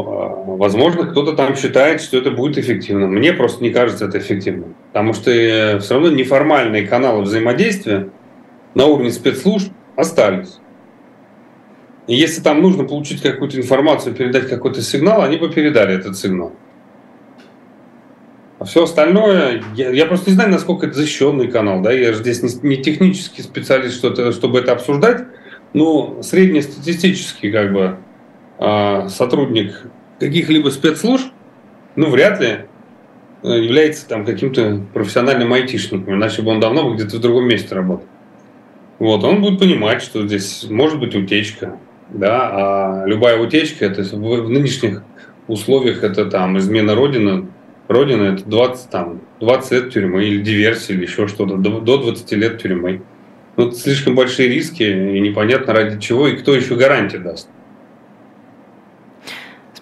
возможно, 0.57 1.07
кто-то 1.07 1.33
там 1.33 1.57
считает, 1.57 2.01
что 2.01 2.17
это 2.17 2.31
будет 2.31 2.59
эффективно. 2.59 3.07
Мне 3.07 3.33
просто 3.33 3.63
не 3.63 3.71
кажется 3.71 4.07
это 4.07 4.19
эффективным. 4.19 4.75
Потому 4.93 5.15
что 5.15 5.31
э, 5.31 5.79
все 5.81 5.95
равно 5.95 6.11
неформальные 6.11 6.87
каналы 6.87 7.23
взаимодействия 7.23 8.11
на 8.75 8.87
уровне 8.87 9.11
спецслужб 9.11 9.73
остались. 9.97 10.59
И 12.07 12.15
если 12.15 12.41
там 12.41 12.63
нужно 12.63 12.85
получить 12.85 13.21
какую-то 13.21 13.57
информацию, 13.57 14.15
передать 14.15 14.49
какой-то 14.49 14.81
сигнал, 14.81 15.23
они 15.23 15.39
бы 15.39 15.51
передали 15.51 15.95
этот 15.95 16.17
сигнал. 16.17 16.53
А 18.59 18.65
все 18.65 18.85
остальное, 18.85 19.63
я, 19.75 19.91
я 19.91 20.07
просто 20.07 20.31
не 20.31 20.35
знаю, 20.35 20.51
насколько 20.51 20.87
это 20.87 20.95
защищенный 20.95 21.49
канал, 21.49 21.83
да, 21.83 21.93
я 21.93 22.13
же 22.13 22.21
здесь 22.21 22.43
не, 22.43 22.77
не 22.77 22.83
технический 22.83 23.43
специалист, 23.43 23.97
что 23.97 24.33
чтобы 24.33 24.61
это 24.61 24.73
обсуждать, 24.73 25.25
но 25.73 26.23
среднестатистический 26.23 27.51
как 27.51 27.73
бы 27.73 27.97
а, 28.59 29.09
сотрудник 29.09 29.87
каких-либо 30.19 30.71
спецслужб, 30.71 31.27
ну, 31.95 32.11
вряд 32.11 32.41
ли 32.41 32.67
э, 33.43 33.49
является 33.49 34.09
там 34.09 34.25
каким-то 34.25 34.83
профессиональным 34.95 35.53
айтишником, 35.53 36.15
иначе 36.15 36.43
бы 36.43 36.51
он 36.51 36.61
давно 36.61 36.89
бы 36.89 36.95
где-то 36.95 37.17
в 37.17 37.21
другом 37.21 37.49
месте 37.49 37.75
работал. 37.75 38.07
Вот, 38.99 39.25
он 39.25 39.43
будет 39.43 39.61
понимать, 39.61 40.03
что 40.03 40.27
здесь 40.27 40.67
может 40.71 40.99
быть 40.99 41.15
утечка, 41.15 41.79
да, 42.11 43.03
а 43.03 43.07
любая 43.07 43.39
утечка, 43.39 43.85
это 43.85 44.03
в, 44.03 44.49
нынешних 44.49 45.03
условиях 45.49 46.03
это 46.03 46.27
там 46.27 46.57
измена 46.59 46.95
Родины, 46.95 47.49
Родина 47.89 48.35
это 48.35 48.45
20, 48.45 48.91
там, 48.91 49.21
20 49.41 49.73
лет 49.73 49.93
тюрьмы 49.93 50.25
или 50.25 50.43
диверсии 50.43 50.95
или 50.95 51.03
еще 51.03 51.29
что-то, 51.29 51.57
до, 51.57 51.81
до 51.81 51.99
20 51.99 52.33
лет 52.33 52.63
тюрьмы. 52.63 53.03
Ну, 53.57 53.69
это 53.69 53.77
слишком 53.77 54.15
большие 54.15 54.49
риски, 54.49 54.83
и 54.83 55.21
непонятно 55.21 55.73
ради 55.73 56.01
чего, 56.01 56.29
и 56.29 56.37
кто 56.37 56.55
еще 56.55 56.75
гарантии 56.75 57.17
даст. 57.19 57.49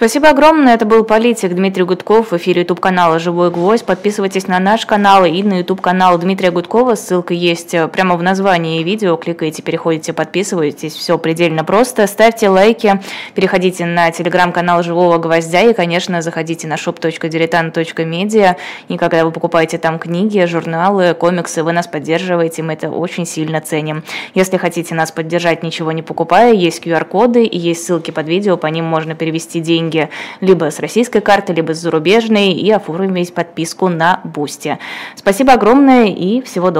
Спасибо 0.04 0.28
огромное. 0.28 0.74
Это 0.74 0.84
был 0.84 1.02
политик 1.02 1.54
Дмитрий 1.54 1.82
Гудков 1.82 2.30
в 2.30 2.36
эфире 2.36 2.60
YouTube 2.60 2.78
канала 2.78 3.18
«Живой 3.18 3.50
гвоздь». 3.50 3.86
Подписывайтесь 3.86 4.46
на 4.46 4.60
наш 4.60 4.84
канал 4.84 5.24
и 5.24 5.42
на 5.42 5.60
YouTube 5.60 5.80
канал 5.80 6.18
Дмитрия 6.18 6.50
Гудкова. 6.50 6.94
Ссылка 6.94 7.32
есть 7.32 7.72
э, 7.72 7.88
прямо 7.88 8.18
в 8.18 8.22
названии 8.22 8.82
видео. 8.82 9.16
Кликаете, 9.16 9.62
переходите, 9.62 10.12
подписывайтесь. 10.12 10.92
Все 10.92 11.16
предельно 11.16 11.64
просто. 11.64 12.06
Ставьте 12.06 12.50
лайки, 12.50 13.00
переходите 13.34 13.86
на 13.86 14.10
телеграм-канал 14.10 14.82
«Живого 14.82 15.16
гвоздя» 15.16 15.62
и, 15.62 15.72
конечно, 15.72 16.20
заходите 16.20 16.68
на 16.68 16.74
shop.diletant.media. 16.74 18.56
И 18.88 18.98
когда 18.98 19.24
вы 19.24 19.30
покупаете 19.32 19.78
там 19.78 19.98
книги, 19.98 20.44
журналы, 20.44 21.14
комиксы, 21.14 21.62
вы 21.62 21.72
нас 21.72 21.86
поддерживаете. 21.86 22.62
Мы 22.62 22.74
это 22.74 22.90
очень 22.90 23.24
сильно 23.24 23.62
ценим. 23.62 24.04
Если 24.34 24.58
хотите 24.58 24.94
нас 24.94 25.12
поддержать, 25.12 25.62
ничего 25.62 25.92
не 25.92 26.02
покупая, 26.02 26.52
есть 26.52 26.86
QR-коды 26.86 27.46
и 27.46 27.56
есть 27.56 27.86
ссылки 27.86 28.10
под 28.10 28.28
видео. 28.28 28.58
По 28.58 28.66
ним 28.66 28.84
можно 28.84 29.14
перевести 29.14 29.60
деньги 29.60 29.93
деньги 29.94 30.10
либо 30.40 30.70
с 30.70 30.80
российской 30.80 31.20
карты, 31.20 31.52
либо 31.52 31.74
с 31.74 31.78
зарубежной 31.78 32.52
и 32.52 32.70
оформить 32.70 33.32
подписку 33.32 33.88
на 33.88 34.20
Boosty. 34.24 34.78
Спасибо 35.14 35.52
огромное 35.52 36.06
и 36.06 36.42
всего 36.42 36.70
доброго. 36.70 36.74